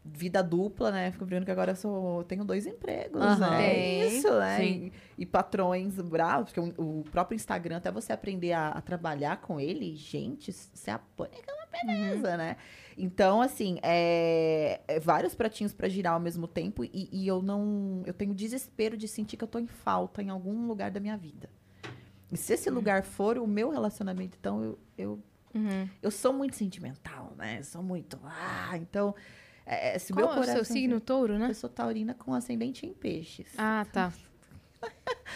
[0.05, 1.11] vida dupla, né?
[1.11, 3.37] Fico brincando que agora eu sou, tenho dois empregos, Aham.
[3.51, 3.73] né?
[3.75, 4.57] É isso, né?
[4.57, 4.91] Sim.
[5.17, 9.37] E, e patrões bravos, porque o, o próprio Instagram, até você aprender a, a trabalhar
[9.41, 11.29] com ele, gente, você apanha
[11.73, 12.57] uma beleza, né?
[12.97, 18.03] Então, assim, é, é vários pratinhos pra girar ao mesmo tempo e, e eu não.
[18.05, 21.15] Eu tenho desespero de sentir que eu tô em falta em algum lugar da minha
[21.15, 21.49] vida.
[22.31, 25.19] E se esse lugar for o meu relacionamento, então eu, eu
[25.51, 25.89] Uhum.
[26.03, 27.57] eu sou muito sentimental, né?
[27.59, 28.19] Eu sou muito.
[28.23, 29.15] Ah, então.
[29.65, 30.55] É, é, se Qual meu é o coração.
[30.63, 31.49] seu signo touro, né?
[31.49, 33.53] Eu sou taurina com ascendente em peixes.
[33.57, 34.13] Ah, tá.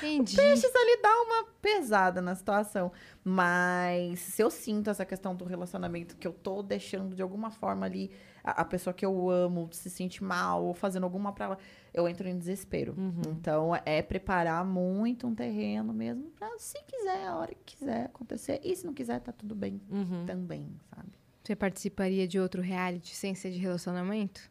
[0.01, 0.35] Entendi.
[0.35, 2.91] Peixes ali dá uma pesada na situação.
[3.23, 7.85] Mas se eu sinto essa questão do relacionamento que eu tô deixando de alguma forma
[7.85, 8.11] ali
[8.43, 11.57] a, a pessoa que eu amo se sente mal ou fazendo alguma pra ela,
[11.93, 12.95] eu entro em desespero.
[13.29, 18.59] Então é preparar muito um terreno mesmo pra se quiser, a hora que quiser acontecer.
[18.63, 20.25] E se não quiser, tá tudo bem Uhum.
[20.25, 21.09] também, sabe?
[21.43, 24.49] Você participaria de outro reality sem ser de relacionamento?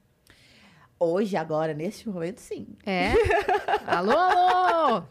[1.02, 2.66] Hoje, agora, nesse momento, sim.
[2.86, 3.12] É?
[3.86, 5.02] alô, alô!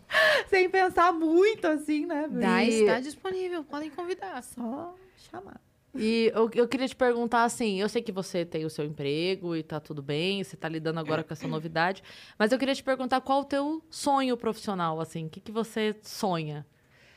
[0.47, 2.27] Sem pensar muito, assim, né?
[2.31, 4.41] Dai E- está disponível, podem convidar.
[4.41, 5.59] Só chamar.
[5.93, 9.53] E eu, eu queria te perguntar assim, eu sei que você tem o seu emprego
[9.57, 12.01] e tá tudo bem, você tá lidando agora com essa novidade,
[12.39, 15.93] mas eu queria te perguntar qual o teu sonho profissional, assim, o que, que você
[16.01, 16.65] sonha?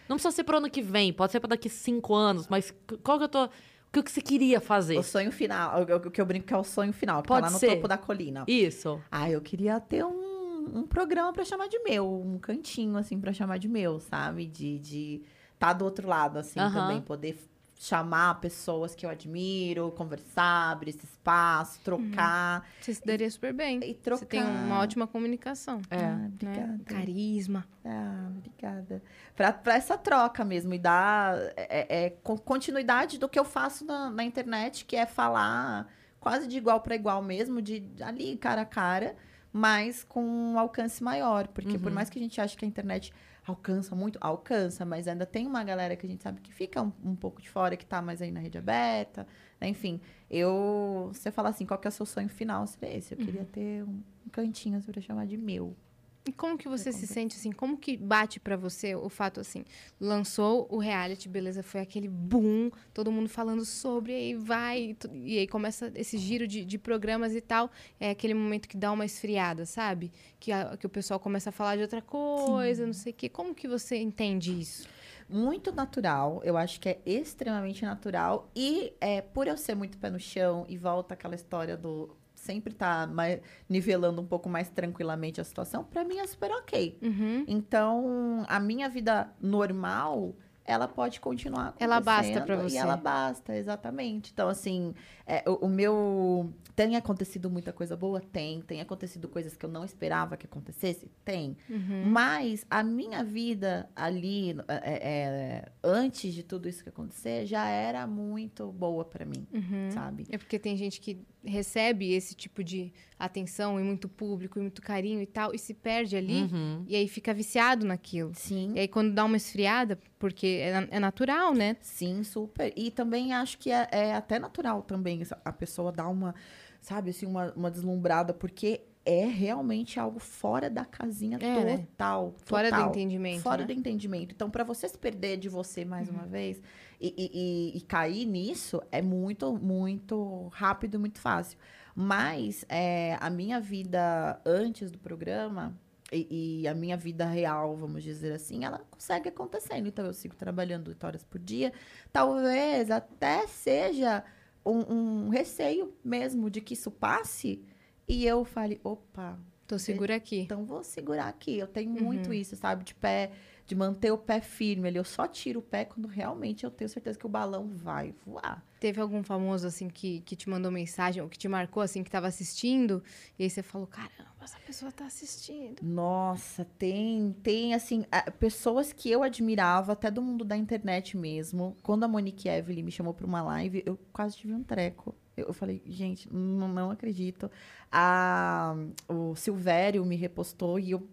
[0.09, 2.75] Não precisa ser pro ano que vem, pode ser para daqui cinco anos, mas
[3.05, 3.49] qual que eu tô...
[3.95, 4.99] O que que você queria fazer?
[4.99, 7.47] O sonho final, o, que eu brinco que é o sonho final, que Pode tá
[7.47, 7.77] lá no ser.
[7.77, 8.45] topo da colina.
[8.49, 9.01] Isso.
[9.09, 13.33] Ah, eu queria ter um, um programa pra chamar de meu, um cantinho, assim, pra
[13.33, 14.47] chamar de meu, sabe?
[14.47, 15.23] De de
[15.61, 17.01] tá do outro lado, assim, também.
[17.03, 17.39] Poder
[17.85, 22.67] chamar pessoas que eu admiro, conversar, abrir esse espaço, trocar.
[22.81, 23.79] Você se daria super bem.
[23.83, 24.65] E Você tem trocar.
[24.65, 25.83] uma ótima comunicação.
[25.91, 25.97] É.
[25.99, 26.31] Ah, Né?
[26.33, 26.81] obrigada.
[26.87, 27.67] Carisma.
[27.85, 29.03] Ah, obrigada.
[29.37, 33.85] Pra, pra essa troca mesmo e dar é, é, con- continuidade do que eu faço
[33.85, 35.87] na, na internet, que é falar
[36.19, 39.15] quase de igual para igual mesmo, de ali cara a cara,
[39.53, 41.49] mas com um alcance maior.
[41.49, 43.13] Porque por mais que a gente ache que a internet
[43.47, 46.93] alcança muito, alcança, mas ainda tem uma galera que a gente sabe que fica um,
[47.05, 49.27] um pouco de fora, que tá mais aí na rede aberta.
[49.61, 49.69] né?
[49.69, 50.01] Enfim,
[50.31, 51.11] eu.
[51.13, 52.67] Você fala assim, qual que é o seu sonho final?
[52.67, 53.15] Seria esse.
[53.15, 55.77] Eu queria ter um, um cantinho assim, pra chamar de meu.
[56.27, 57.53] E como que você se sente assim?
[57.53, 59.63] Como que bate pra você o fato assim?
[60.01, 61.63] Lançou o reality, beleza?
[61.63, 66.47] Foi aquele boom, todo mundo falando sobre, e aí vai, e aí começa esse giro
[66.47, 67.71] de, de programas e tal.
[68.01, 70.11] É aquele momento que dá uma esfriada, sabe?
[70.41, 73.29] Que, a- que o pessoal começa a falar de outra coisa, não sei o quê.
[73.29, 74.89] Como que você entende isso?
[75.27, 76.43] muito natural.
[76.45, 78.51] Eu acho que é extremamente natural.
[78.55, 82.15] E é, por eu ser muito pé no chão e volta aquela história do
[82.45, 86.99] sempre tá mais, nivelando um pouco mais tranquilamente a situação, pra mim é super ok.
[87.03, 87.45] Uhum.
[87.49, 90.35] Então, a minha vida normal,
[90.65, 92.77] ela pode continuar Ela basta acontecendo pra você.
[92.77, 94.31] E ela basta, exatamente.
[94.33, 94.95] Então, assim,
[95.27, 96.53] é, o, o meu...
[96.77, 98.21] Tem acontecido muita coisa boa?
[98.21, 98.61] Tem.
[98.63, 101.09] Tem acontecido coisas que eu não esperava que acontecesse?
[101.25, 101.57] Tem.
[101.71, 102.03] Uhum.
[102.07, 108.05] Mas a minha vida ali, é, é, antes de tudo isso que acontecer, já era
[108.09, 109.91] muito boa pra mim, Uhum.
[109.93, 110.27] sabe?
[110.31, 114.83] É porque tem gente que recebe esse tipo de atenção e muito público e muito
[114.83, 116.85] carinho e tal, e se perde ali, Uhum.
[116.89, 118.33] e aí fica viciado naquilo.
[118.35, 118.73] Sim.
[118.75, 121.77] E aí, quando dá uma esfriada, porque é, é natural, né?
[121.81, 122.73] Sim, super.
[122.75, 125.14] E também acho que é, é até natural também
[125.45, 126.35] a pessoa dar uma,
[126.81, 131.77] sabe, assim, uma, uma deslumbrada, porque é realmente algo fora da casinha É, né?
[131.79, 133.43] total, Fora do entendimento.
[133.43, 133.67] Fora né?
[133.67, 134.33] do entendimento.
[134.35, 136.15] Então, para você se perder de você mais Uhum.
[136.15, 136.61] uma vez
[137.01, 141.59] e, e- e- cair nisso, é muito, muito rápido e muito fácil.
[141.95, 145.79] Mas é, a minha vida antes do programa
[146.13, 149.87] e, e a minha vida real, vamos dizer assim, ela consegue acontecendo.
[149.87, 151.73] Então, eu sigo trabalhando oito horas por dia.
[152.13, 154.25] Talvez até seja
[154.65, 157.63] um, um receio mesmo de que isso passe
[158.09, 160.41] E eu falei, opa, Tô segura aqui.
[160.41, 161.59] então vou segurar aqui.
[161.59, 162.05] Eu tenho Uhum.
[162.05, 162.85] muito isso, sabe?
[162.85, 163.31] De pé,
[163.67, 164.97] de manter o pé firme ali.
[164.97, 168.65] Eu só tiro o pé quando realmente eu tenho certeza que o balão vai voar.
[168.79, 172.11] Teve algum famoso, assim, que, que te mandou mensagem ou que te marcou, assim, que
[172.11, 173.03] tava assistindo?
[173.39, 175.83] E aí você falou, caramba, essa pessoa tá assistindo.
[175.83, 178.05] Nossa, tem, tem assim,
[178.39, 181.77] pessoas que eu admirava, até do mundo da internet mesmo.
[181.83, 185.15] Quando a Monique Evelyn me chamou para uma live, eu quase tive um treco.
[185.35, 187.51] Eu, eu falei, gente, não, não acredito.
[187.91, 188.77] A,
[189.09, 191.09] o Silvério me repostou e eu,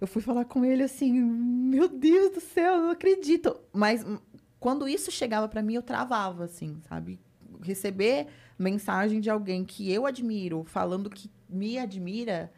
[0.00, 3.56] eu fui falar com ele assim, meu Deus do céu, eu não acredito.
[3.72, 4.04] Mas
[4.60, 7.18] quando isso chegava para mim, eu travava, assim, sabe?
[7.62, 8.26] Receber
[8.58, 12.50] mensagem de alguém que eu admiro, falando que me admira,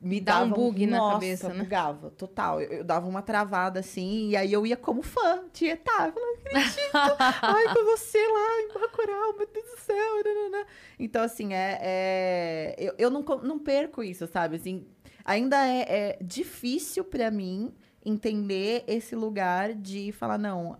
[0.00, 1.62] me Dá um dava bug na nossa, cabeça, né?
[1.62, 2.60] bugava, total.
[2.60, 6.08] Eu, eu dava uma travada assim, e aí eu ia como fã, tietar.
[6.08, 10.66] Eu falava, acredito, ai, com você lá em Bacurau, meu Deus do céu.
[10.98, 14.56] Então, assim, é, é- eu, eu não, não perco isso, sabe?
[14.56, 14.86] Assim,
[15.24, 17.72] ainda é, é difícil pra mim
[18.04, 20.76] entender esse lugar de falar, não,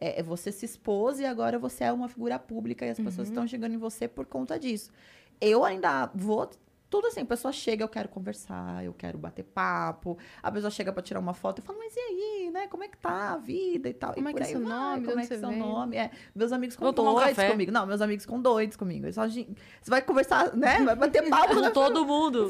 [0.00, 3.28] é, é você se expôs e agora você é uma figura pública e as pessoas
[3.28, 4.90] estão chegando em você por conta disso.
[5.40, 6.50] Eu ainda vou.
[6.94, 10.16] Tudo assim, a pessoa chega, eu quero conversar, eu quero bater papo.
[10.40, 12.68] A pessoa chega pra tirar uma foto e fala, mas e aí, né?
[12.68, 14.14] Como é que tá a vida e tal?
[14.14, 15.04] Como e é que é seu vai, nome?
[15.04, 15.58] Como é que é seu veio?
[15.58, 15.96] nome?
[15.96, 17.50] É, meus amigos com Vou um doidos café.
[17.50, 17.72] comigo.
[17.72, 19.12] Não, meus amigos com doidos comigo.
[19.12, 20.84] Só, gente, você vai conversar, né?
[20.84, 21.54] Vai bater papo.
[21.54, 21.70] Com né?
[21.70, 22.48] todo mundo.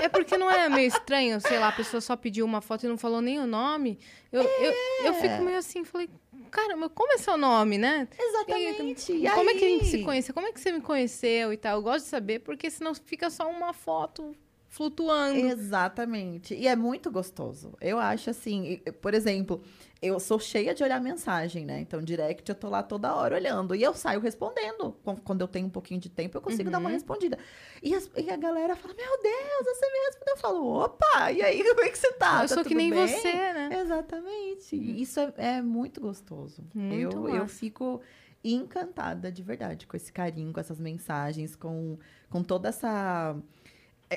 [0.00, 2.88] É porque não é meio estranho, sei lá, a pessoa só pediu uma foto e
[2.88, 3.98] não falou nem o nome?
[4.32, 6.08] Eu, eu, eu fico meio assim, falei,
[6.50, 8.08] caramba, como é seu nome, né?
[8.18, 9.12] Exatamente.
[9.12, 9.90] E como é que a gente aí?
[9.90, 10.32] se conhece?
[10.32, 11.76] Como é que você me conheceu e tal?
[11.78, 14.34] Eu gosto de saber, porque senão fica só uma foto
[14.72, 15.38] flutuando.
[15.38, 16.54] Exatamente.
[16.54, 17.74] E é muito gostoso.
[17.78, 19.62] Eu acho assim, por exemplo,
[20.00, 21.78] eu sou cheia de olhar mensagem, né?
[21.80, 23.74] Então, direct eu tô lá toda hora olhando.
[23.74, 24.92] E eu saio respondendo.
[25.04, 26.94] Qu- Quando eu tenho um pouquinho de tempo, eu consigo dar uma Uhum.
[26.94, 27.38] respondida.
[27.82, 30.34] E, as- e a galera fala: Meu Deus, você me respondeu.
[30.34, 32.42] Eu falo: opa, e aí, como é que você tá?
[32.42, 33.78] eu Tá sou que nem bem?" você, né?
[33.78, 34.74] Exatamente.
[34.74, 36.64] E Isso é, é muito gostoso.
[36.74, 38.00] Muito eu, eu fico
[38.42, 41.96] encantada de verdade com esse carinho, com essas mensagens, com,
[42.28, 43.36] com toda essa,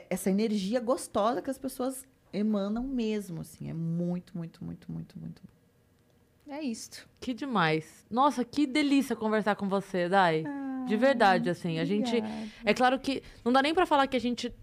[0.10, 2.04] essa energia gostosa que as pessoas
[2.34, 3.70] emanam mesmo, assim.
[3.70, 6.54] É muito, muito, muito, muito, muito bom.
[6.54, 7.08] É isto.
[7.20, 8.06] Que demais.
[8.10, 10.44] Nossa, que delícia conversar com você, Dai.
[10.88, 11.80] De verdade, assim.
[11.80, 12.22] A gente.
[12.64, 13.24] É claro que.
[13.44, 14.54] Não dá nem pra falar que a gente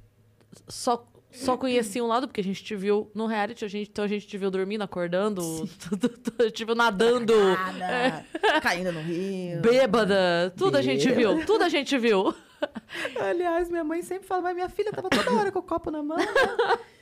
[0.69, 1.09] só.
[1.33, 4.09] Só conhecia um lado, porque a gente te viu no reality, a gente, então a
[4.09, 5.41] gente te viu dormindo, acordando,
[6.53, 7.33] te viu nadando,
[7.79, 8.27] Nada.
[8.61, 9.63] Caindo no rio.
[9.63, 12.35] bêbada, tudo a gente viu, tudo a gente viu.
[13.21, 16.03] Aliás, minha mãe sempre fala, mas minha filha tava toda hora com o copo na
[16.03, 16.17] mão.
[16.17, 16.25] né?"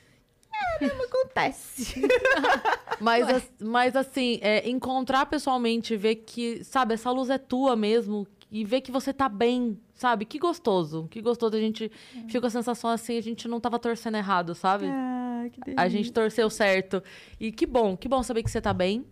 [0.79, 2.01] É, não acontece.
[2.99, 8.27] Mas, as- mas assim, é, encontrar pessoalmente, ver que, sabe, essa luz é tua mesmo,
[8.51, 10.23] e ver que você tá bem, sabe?
[10.23, 11.55] Que gostoso, que gostoso.
[11.55, 11.91] A gente
[12.27, 14.85] fica com a sensação assim, a gente não tava torcendo errado, sabe?
[14.87, 15.83] Ai, que delícia.
[15.83, 17.01] A gente torceu certo.
[17.39, 19.03] E que bom, que bom saber que você tá bem,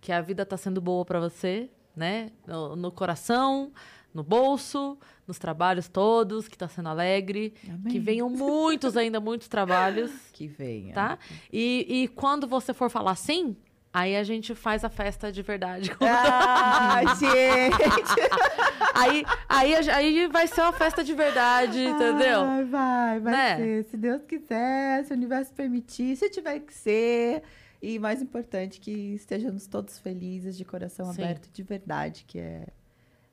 [0.00, 2.30] que a vida tá sendo boa pra você, né?
[2.44, 3.70] No, no coração,
[4.14, 7.54] no bolso, nos trabalhos todos, que tá sendo alegre.
[7.66, 7.92] Amém.
[7.92, 10.92] Que venham muitos ainda, muitos trabalhos, Que venha.
[10.94, 11.18] tá?
[11.52, 13.56] E, e quando você for falar sim,
[13.92, 15.90] aí a gente faz a festa de verdade.
[16.00, 17.82] Ai, gente.
[18.94, 22.40] aí, aí, aí vai ser uma festa de verdade, entendeu?
[22.42, 23.56] Ai, vai, vai Né?
[23.56, 23.84] ser.
[23.84, 27.42] Se Deus quiser, se o universo permitir, se tiver que ser.
[27.80, 31.22] E mais importante, que estejamos todos felizes, de coração Sim.
[31.24, 32.68] aberto, de verdade, que é,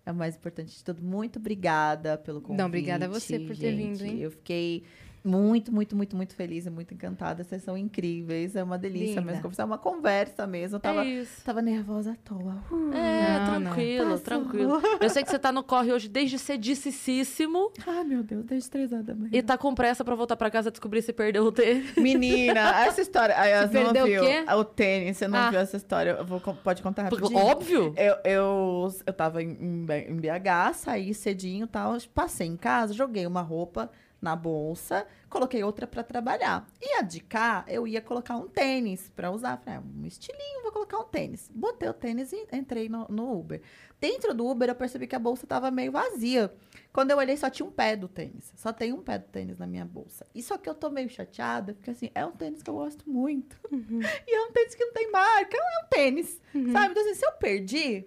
[0.09, 1.01] é o mais importante de tudo.
[1.01, 2.57] Muito obrigada pelo convite.
[2.59, 3.99] Não, obrigada a você por ter gente.
[3.99, 4.19] vindo, hein?
[4.19, 4.83] Eu fiquei
[5.23, 7.43] muito, muito, muito, muito feliz e muito encantada.
[7.43, 8.55] Vocês são incríveis.
[8.55, 9.21] É uma delícia Linda.
[9.21, 9.63] mesmo conversar.
[9.63, 10.77] É uma conversa mesmo.
[10.77, 11.43] Eu tava, é isso.
[11.43, 12.57] tava nervosa à toa.
[12.71, 12.93] Uh.
[12.93, 13.71] É, Não, não.
[13.71, 14.25] tranquilo, Passou.
[14.25, 14.81] tranquilo.
[15.01, 18.91] Eu sei que você tá no corre hoje desde cedicíssimo Ai, meu Deus, desde três
[18.93, 19.29] horas da manhã.
[19.33, 21.95] e tá com pressa pra voltar pra casa descobrir se perdeu o tênis.
[21.95, 23.37] Menina, essa história.
[23.39, 24.45] Aí, você não perdeu o viu quê?
[24.55, 25.49] o tênis, você não Ah.
[25.49, 26.11] viu essa história.
[26.19, 27.37] Eu vou, pode contar rapidinho?
[27.37, 27.93] Óbvio.
[27.97, 31.97] Eu, eu, eu tava em, em BH, saí cedinho e tal.
[32.13, 33.89] Passei em casa, joguei uma roupa
[34.21, 36.67] na bolsa, coloquei outra pra trabalhar.
[36.81, 39.57] E a de cá, eu ia colocar um tênis pra usar.
[39.57, 41.49] Falei, ah, um estilinho, vou colocar um tênis.
[41.53, 43.61] Botei o tênis e entrei no, no Uber.
[43.99, 46.53] Dentro do Uber, eu percebi que a bolsa tava meio vazia.
[46.91, 48.51] Quando eu olhei, só tinha um pé do tênis.
[48.55, 50.25] Só tem um pé do tênis na minha bolsa.
[50.33, 53.09] E só que eu tô meio chateada, porque assim, é um tênis que eu gosto
[53.09, 53.57] muito.
[54.27, 56.41] E é um tênis que não tem marca, é um tênis.
[56.71, 56.91] Sabe?
[56.91, 58.05] Então, assim, se eu perdi,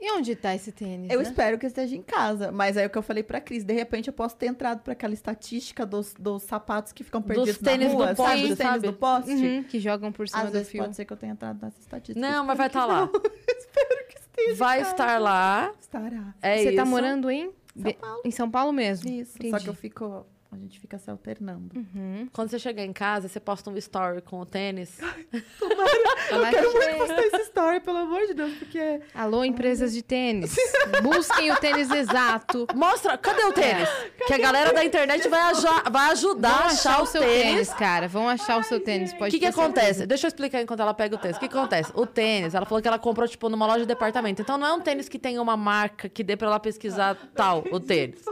[0.00, 1.10] E onde tá esse tênis?
[1.10, 1.22] eu né?
[1.22, 2.52] espero que esteja em casa.
[2.52, 4.80] Mas aí é o que eu falei pra Cris, de repente eu posso ter entrado
[4.82, 8.48] pra aquela estatística dos, dos sapatos que ficam perdidos tênis na do rua, sabe?
[8.48, 9.30] Dos tênis do poste.
[9.30, 10.82] Uhum, que jogam por cima Às do vezes fio.
[10.82, 12.20] pode ser que eu tenha entrado nessa estatística.
[12.28, 13.06] Não, mas vai estar lá.
[13.06, 13.12] não.
[13.48, 15.72] Espero que esteja Vai estar lá.
[15.80, 16.34] Estará.
[16.42, 16.76] É Você isso.
[16.76, 17.50] tá morando em?
[17.74, 19.08] Be- Em São Paulo mesmo.
[19.10, 19.32] Isso.
[19.32, 19.64] Só Entendi.
[19.64, 20.26] que eu fico.
[20.54, 21.74] A gente fica se alternando.
[21.74, 22.28] Uhum.
[22.32, 24.98] Quando você chegar em casa, você posta um story com o tênis.
[26.30, 29.00] Ela Quero muito postar essa story, pelo amor de Deus, porque.
[29.12, 30.54] Alô, empresas de tênis.
[31.02, 32.68] Busquem o tênis exato.
[32.72, 33.88] Mostra, cadê o tênis?
[34.26, 35.52] Que a galera da internet vai,
[35.90, 37.42] vai ajudar Vão a achar o seu tênis.
[37.42, 38.06] tênis, cara.
[38.06, 39.12] Vão achar o seu tênis.
[39.12, 40.06] O que, que acontece?
[40.06, 41.36] Deixa eu explicar enquanto ela pega o tênis.
[41.36, 41.90] O que, que acontece?
[41.96, 44.40] O tênis, ela falou que ela comprou, tipo, numa loja de departamento.
[44.40, 47.64] Então não é um tênis que tem uma marca que dê pra ela pesquisar tal,
[47.72, 48.24] o tênis.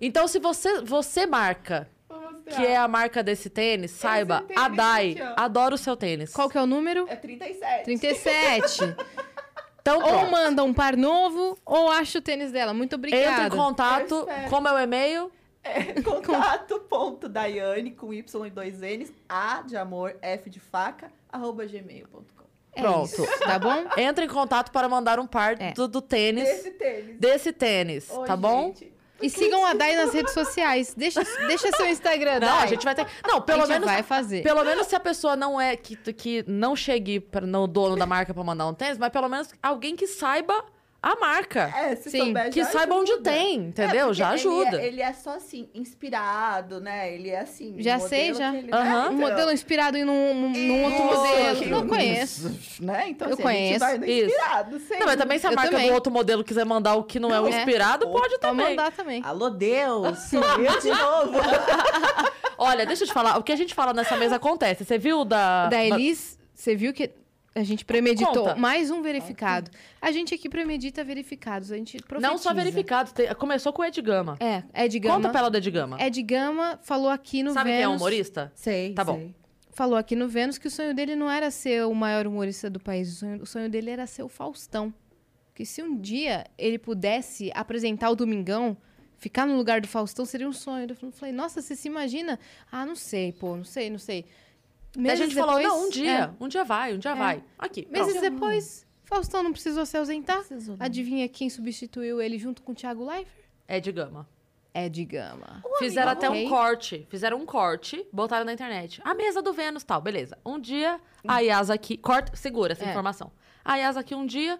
[0.00, 1.88] Então, se você, você marca
[2.56, 6.32] que é a marca desse tênis, saiba, tênis a Dai adora o seu tênis.
[6.32, 7.06] Qual que é o número?
[7.08, 7.84] É 37.
[7.84, 8.96] 37.
[9.80, 12.74] Então, ou manda um par novo, ou acha o tênis dela.
[12.74, 13.44] Muito obrigada.
[13.44, 14.50] Entra em contato Perfeito.
[14.50, 15.32] com meu e-mail.
[15.64, 22.22] É contato.daiane com Y e dois N's, A de amor, F de faca, arroba gmail.com.
[22.74, 23.06] É Pronto.
[23.06, 23.86] isso, tá bom?
[23.96, 25.72] Entra em contato para mandar um par É.
[25.72, 26.46] do, do tênis.
[26.46, 27.16] Esse tênis.
[27.18, 28.66] Desse tênis, Oi, tá bom?
[28.66, 28.92] gente.
[29.20, 30.94] E sigam a Dai nas redes sociais.
[30.96, 32.62] Deixa, deixa seu Instagram, Não, Dai.
[32.62, 33.06] a gente vai ter.
[33.26, 33.86] Não, pelo a gente menos.
[33.86, 34.42] vai fazer.
[34.42, 35.76] Pelo menos se a pessoa não é.
[35.76, 39.28] Que, que não chegue pra- no dono da marca pra mandar um tênis, mas pelo
[39.28, 40.64] menos alguém que saiba
[41.00, 41.72] a marca.
[41.76, 44.06] É, se Sim, souber, que saiba onde tem, É, entendeu?
[44.06, 44.80] porque Já ele ajuda.
[44.82, 47.14] é- Ele é, só assim, inspirado, né?
[47.14, 47.76] Ele é assim.
[47.78, 48.54] Já sei, já.
[48.54, 49.10] ele- Aham.
[49.10, 51.56] Um modelo inspirado em um, num outro Isso, modelo.
[51.60, 52.58] que- Não conheço.
[52.80, 53.06] Né?
[53.10, 53.78] Então, Eu assim, a gente conheço.
[53.80, 54.26] vai no Isso.
[54.26, 54.98] inspirado, sempre.
[54.98, 55.88] Não, mas também se a Eu marca também.
[55.88, 57.50] do outro modelo quiser mandar o que não é o É.
[57.50, 58.68] inspirado, pode Pode também.
[58.70, 59.22] mandar também.
[59.24, 60.18] Alô, Deus!
[60.30, 61.38] Sou eu de novo.
[62.58, 64.84] Olha, deixa eu te falar, o que a gente fala nessa mesa acontece.
[64.84, 65.68] Você viu da.
[65.68, 67.10] Da Elis, você viu que
[67.58, 68.54] a gente premeditou Conta.
[68.56, 69.70] mais um verificado.
[70.00, 71.70] A gente aqui premedita verificados.
[71.72, 72.30] A gente profetiza.
[72.32, 74.36] Não só verificado, te- começou com o Ed Gama.
[74.40, 75.16] É, Ed Gama.
[75.16, 76.00] Conta pra ela do Ed Gama.
[76.00, 77.96] Ed Gama falou aqui no Sabe quem é Vênus...
[77.96, 78.52] humorista?
[78.54, 79.16] Sei, Tá bom.
[79.16, 79.34] sei.
[79.72, 82.80] Falou aqui no Vênus que o sonho dele não era ser o maior humorista do
[82.80, 83.12] país.
[83.12, 84.92] O sonho, o sonho dele era ser o Faustão.
[85.54, 88.76] Que se um dia ele pudesse apresentar o Domingão,
[89.16, 90.86] ficar no lugar do Faustão, seria um sonho.
[91.00, 92.38] Eu falei, nossa, você se imagina?
[92.70, 94.24] Ah, não sei, pô, não sei, não sei.
[94.94, 97.14] Daí a Meses gente falou, depois- não, um dia, é, um dia vai, um dia
[97.14, 97.42] vai.
[97.58, 98.30] Aqui, meses pronto.
[98.30, 100.38] depois, Faustão não precisou se ausentar.
[100.38, 100.84] Precisou, não.
[100.84, 103.44] Adivinha quem substituiu ele junto com o Thiago Leifert?
[103.68, 104.28] Ed Gama.
[104.74, 105.62] Ed Gama.
[105.78, 106.44] Fizeram até Ok.
[106.44, 107.06] um corte.
[107.10, 109.00] Fizeram um corte, botaram na internet.
[109.04, 110.36] A mesa do Vênus, tal, beleza.
[110.44, 111.96] Um dia, a Yas aqui.
[111.96, 112.90] Corta, segura essa É.
[112.90, 113.30] informação.
[113.64, 114.58] A Yas aqui um dia.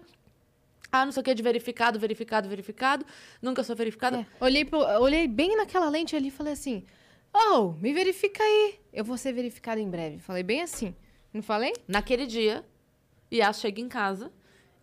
[0.91, 3.05] Ah, não sei o que, de verificado, verificado, verificado.
[3.41, 4.17] Nunca sou verificada.
[4.19, 4.67] É, Olhei,
[4.99, 6.83] olhei bem naquela lente ali e falei assim:
[7.31, 8.79] Oh, me verifica aí.
[8.99, 10.19] Eu vou ser verificado em breve.
[10.19, 10.93] Falei bem assim.
[11.33, 11.71] Não falei?
[11.87, 12.65] Naquele dia,
[13.33, 14.29] Yas chega em casa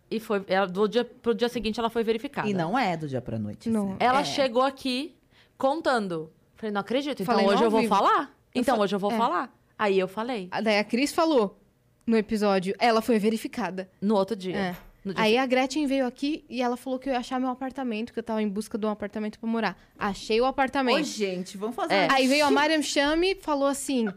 [0.09, 0.43] e foi.
[0.47, 2.49] Ela, do dia pro dia seguinte ela foi verificada.
[2.49, 3.69] E não é do dia pra noite.
[3.69, 3.89] Não.
[3.89, 3.97] assim.
[3.99, 4.23] Ela É.
[4.23, 5.15] chegou aqui
[5.55, 6.31] contando.
[6.55, 7.21] Falei, não acredito.
[7.21, 7.93] Então Falei hoje eu vou vivo.
[7.95, 8.35] falar.
[8.55, 9.17] Então fa- hoje eu vou é.
[9.17, 9.55] falar.
[9.77, 10.49] Aí eu falei.
[10.63, 11.59] Daí a Cris falou
[12.07, 13.87] no episódio: ela foi verificada.
[14.01, 14.55] No outro dia.
[14.57, 14.75] É.
[15.15, 18.19] Aí a Gretchen veio aqui e ela falou que eu ia achar meu apartamento, que
[18.19, 19.77] eu tava em busca de um apartamento pra morar.
[19.97, 21.05] Achei o Ô, apartamento.
[21.05, 22.07] gente, vamos fazer É.
[22.11, 24.07] Aí veio a Mariam Chame e falou assim: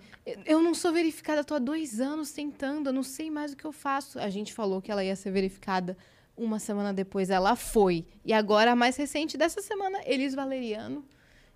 [0.46, 3.64] Eu não sou verificada, tô há dois anos tentando, eu não sei mais o que
[3.64, 4.18] eu faço.
[4.18, 5.96] A gente falou que ela ia ser verificada.
[6.36, 8.06] Uma semana depois ela foi.
[8.24, 11.04] E agora, a mais recente dessa semana, Elis Valeriano,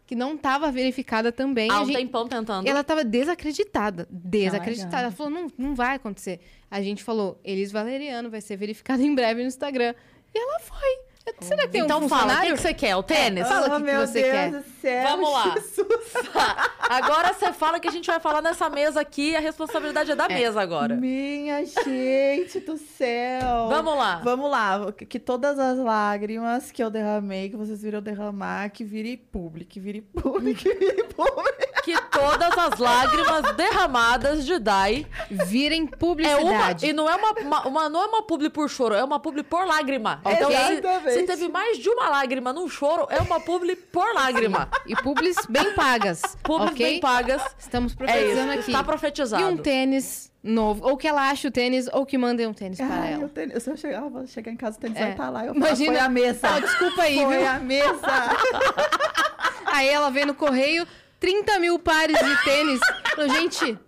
[0.07, 1.71] que não estava verificada também.
[1.71, 2.67] Há a um gente- tempão tentando.
[2.69, 4.07] ela estava desacreditada.
[4.11, 4.87] Desacreditada.
[4.97, 5.03] legal.
[5.05, 6.41] Ela falou: não, não vai acontecer.
[6.71, 9.95] A gente falou: Elis Valeriano vai ser verificada em breve no Instagram.
[10.35, 10.99] E ela foi.
[11.41, 12.55] Será que tem Então um fala, o que, funcionário?
[12.57, 12.97] que você quer?
[12.97, 13.49] O tênis?
[13.49, 14.51] fala o Ah, que que meu você Deus quer.
[14.51, 15.55] do céu, Vamos lá.
[15.55, 15.87] Jesus.
[16.81, 20.29] Agora você fala que a gente vai falar nessa mesa aqui, a responsabilidade é da
[20.29, 20.95] mesa agora.
[20.97, 23.69] Minha gente do céu.
[23.69, 24.21] Vamos lá.
[24.23, 24.93] Vamos lá.
[24.93, 29.71] Que, que todas as lágrimas que eu derramei, que vocês viram derramar, que vire público,
[29.71, 31.64] que vire público, que vire público.
[31.85, 35.97] Que todas as lágrimas derramadas de Dai Virem é uma.
[35.97, 36.87] publicidade.
[36.87, 39.43] E não é uma, uma, uma- não é uma publi por choro, é uma publi
[39.43, 40.21] por lágrima.
[40.25, 44.69] Então, se, se teve mais de uma lágrima num choro, é uma publi por lágrima.
[44.87, 46.23] E publis bem pagas.
[46.43, 46.87] Publis ok?
[46.87, 47.43] bem pagas.
[47.59, 48.61] Estamos É profetizando isso.
[48.61, 48.71] aqui.
[48.71, 49.47] Está E profetizado.
[49.47, 50.87] um tênis novo.
[50.89, 53.23] Ou que ela ache o tênis, ou que mandem um tênis para Ai, ela.
[53.25, 55.01] eu tenho, se eu chegar, eu vou chegar em casa, o tênis É.
[55.01, 55.41] vai estar lá.
[55.45, 56.49] Eu falo, Imagina- foi a mesa.
[56.55, 57.47] Ó, desculpa aí, Foi viu?
[57.49, 58.01] a mesa.
[59.67, 60.87] Aí ela vê no correio
[61.25, 62.81] 30 mil pares de tênis.
[63.15, 63.79] Falou, Gente,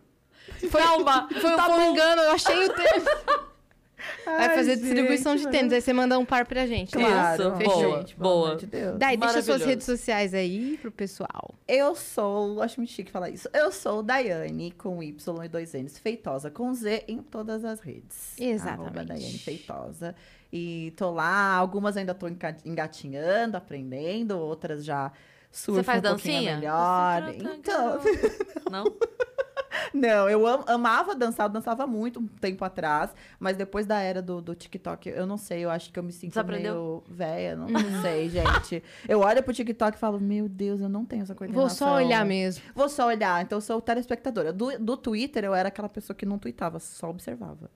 [0.71, 1.93] foi, Calma, foi, tá foi um bom.
[1.93, 3.05] engano, eu achei o tênis.
[4.25, 5.73] Vai Ai, fazer distribuição gente, de tênis.
[5.73, 6.93] Aí você manda um par pra gente.
[6.93, 6.99] tá?
[6.99, 7.83] Claro, Isso, fechou.
[7.83, 8.57] boa, Gente, boa.
[8.57, 8.99] de Deus.
[8.99, 11.55] Dai, deixa suas redes sociais aí pro pessoal.
[11.69, 13.49] Eu sou, acho muito chique falar isso.
[13.53, 18.35] Eu sou Daiane com Y e dois N's, Feitosa com Z em todas as redes.
[18.39, 18.81] Exatamente.
[18.81, 20.15] Arroba Daiane Feitosa.
[20.53, 22.27] E tô lá, algumas ainda tô
[22.65, 25.13] engatinhando, aprendendo, outras já
[25.59, 26.57] surfam faz um pouquinho dancinha?
[26.57, 27.23] melhor.
[27.23, 28.01] Você Então,
[28.71, 28.85] Não?
[29.93, 34.21] Não, eu am- amava dançar, eu dançava muito um tempo atrás, mas depois da era
[34.23, 36.75] do, do TikTok, eu não sei, eu acho que eu me sinto Desaprendeu?
[36.75, 37.69] meio velha, não
[38.03, 38.83] sei, gente.
[39.09, 41.89] Eu olho pro TikTok e falo, meu Deus, eu não tenho essa Vou coordenação.
[41.89, 42.63] só olhar mesmo.
[42.75, 44.53] Vou só olhar, então eu sou telespectadora.
[44.53, 47.71] Do, do Twitter, eu era aquela pessoa que não tweetava, só observava.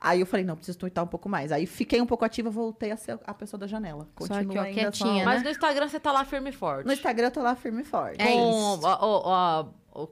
[0.00, 1.50] Aí eu falei, não, preciso twittar um pouco mais.
[1.52, 4.04] Aí fiquei um pouco ativa, voltei a ser a pessoa da janela.
[4.18, 5.24] Só Continuo que, ó, ainda quietinha, só- né?
[5.24, 6.86] Mas no Instagram você tá lá firme e forte.
[6.86, 8.20] No Instagram eu tô lá firme e forte.
[8.20, 8.86] É Com isso.
[8.86, 9.66] a, a- a-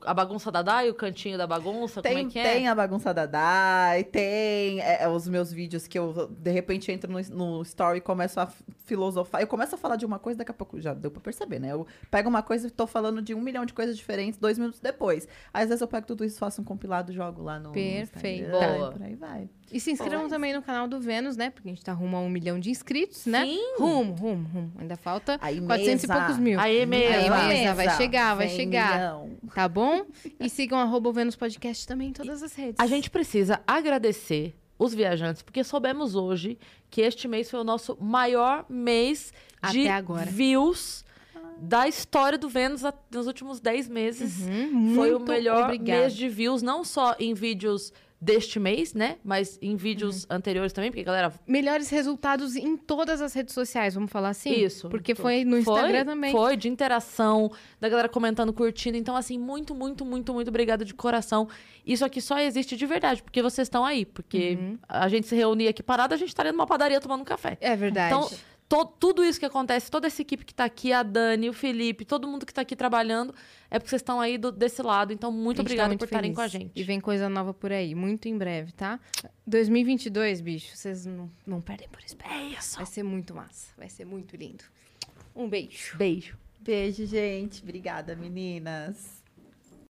[0.04, 2.52] a bagunça da Dai, o cantinho da bagunça, Tem, como é que é?
[2.54, 6.90] tem a bagunça da Dai, tem é, é, os meus vídeos que eu, de repente,
[6.90, 8.48] entro no, no story e começo a
[8.84, 9.40] filosofar.
[9.40, 11.72] Eu começo a falar de uma coisa, daqui a pouco já deu pra perceber, né?
[11.72, 14.80] Eu pego uma coisa e tô falando de um milhão de coisas diferentes dois minutos
[14.80, 15.28] depois.
[15.52, 18.44] Aí, às vezes eu pego tudo isso, faço um compilado e jogo lá no, Perfeito.
[18.44, 18.88] Instagram, Boa.
[18.88, 19.48] e por aí vai.
[19.72, 21.50] E se inscrevam também no canal do Vênus, né?
[21.50, 23.44] Porque a gente tá rumo a um milhão de inscritos, né?
[23.44, 23.74] Sim.
[23.78, 24.72] Rumo, rumo, rumo.
[24.78, 26.20] Ainda falta Aí, 400 e mesa.
[26.20, 26.60] poucos mil.
[26.60, 27.14] Aí, mesa.
[27.14, 28.94] Aí, mesa, vai chegar, vai chegar.
[28.94, 29.30] milhão.
[29.54, 30.06] Tá bom?
[30.38, 32.76] E sigam arroba Vênus Podcast também em todas as redes.
[32.78, 36.58] A gente precisa agradecer os viajantes, porque soubemos hoje
[36.90, 39.32] que este mês foi o nosso maior mês
[39.70, 39.84] de
[40.30, 41.04] views
[41.58, 44.46] da história do Vênus nos últimos 10 meses.
[44.46, 46.00] Uhum, Foi o melhor obrigada.
[46.00, 47.92] mês de views, não só em vídeos
[48.24, 49.16] deste mês, né?
[49.22, 50.36] Mas em vídeos Uhum.
[50.36, 54.50] anteriores também, porque, galera, Melhores resultados em todas as redes sociais, vamos falar assim?
[54.52, 54.88] Isso.
[54.88, 56.32] Porque foi no Foi, Instagram também.
[56.32, 58.96] Foi, de interação, da galera comentando, curtindo.
[58.96, 61.48] Então, assim, muito, muito, muito, muito obrigada de coração.
[61.86, 64.06] Isso aqui só existe de verdade, porque vocês estão aí.
[64.06, 64.78] Porque Uhum.
[64.88, 67.58] a gente se reunia aqui parada, a gente estaria numa padaria tomando um café.
[67.60, 68.14] É verdade.
[68.14, 68.30] Então,
[68.68, 72.04] to- tudo isso que acontece, toda essa equipe que tá aqui, a Dani, o Felipe,
[72.04, 73.34] todo mundo que tá aqui trabalhando,
[73.70, 75.12] é porque vocês estão aí do- desse lado.
[75.12, 76.72] Então, muito tá obrigada muito por estarem com a gente.
[76.74, 78.98] E vem coisa nova por aí, muito em breve, tá?
[79.46, 82.00] 2022, bicho, vocês não, não perdem por.
[82.30, 82.76] É isso.
[82.76, 84.64] Vai ser muito massa, vai ser muito lindo.
[85.34, 85.96] Um beijo.
[85.96, 86.36] Beijo.
[86.60, 87.62] Beijo, gente.
[87.62, 89.22] Obrigada, meninas.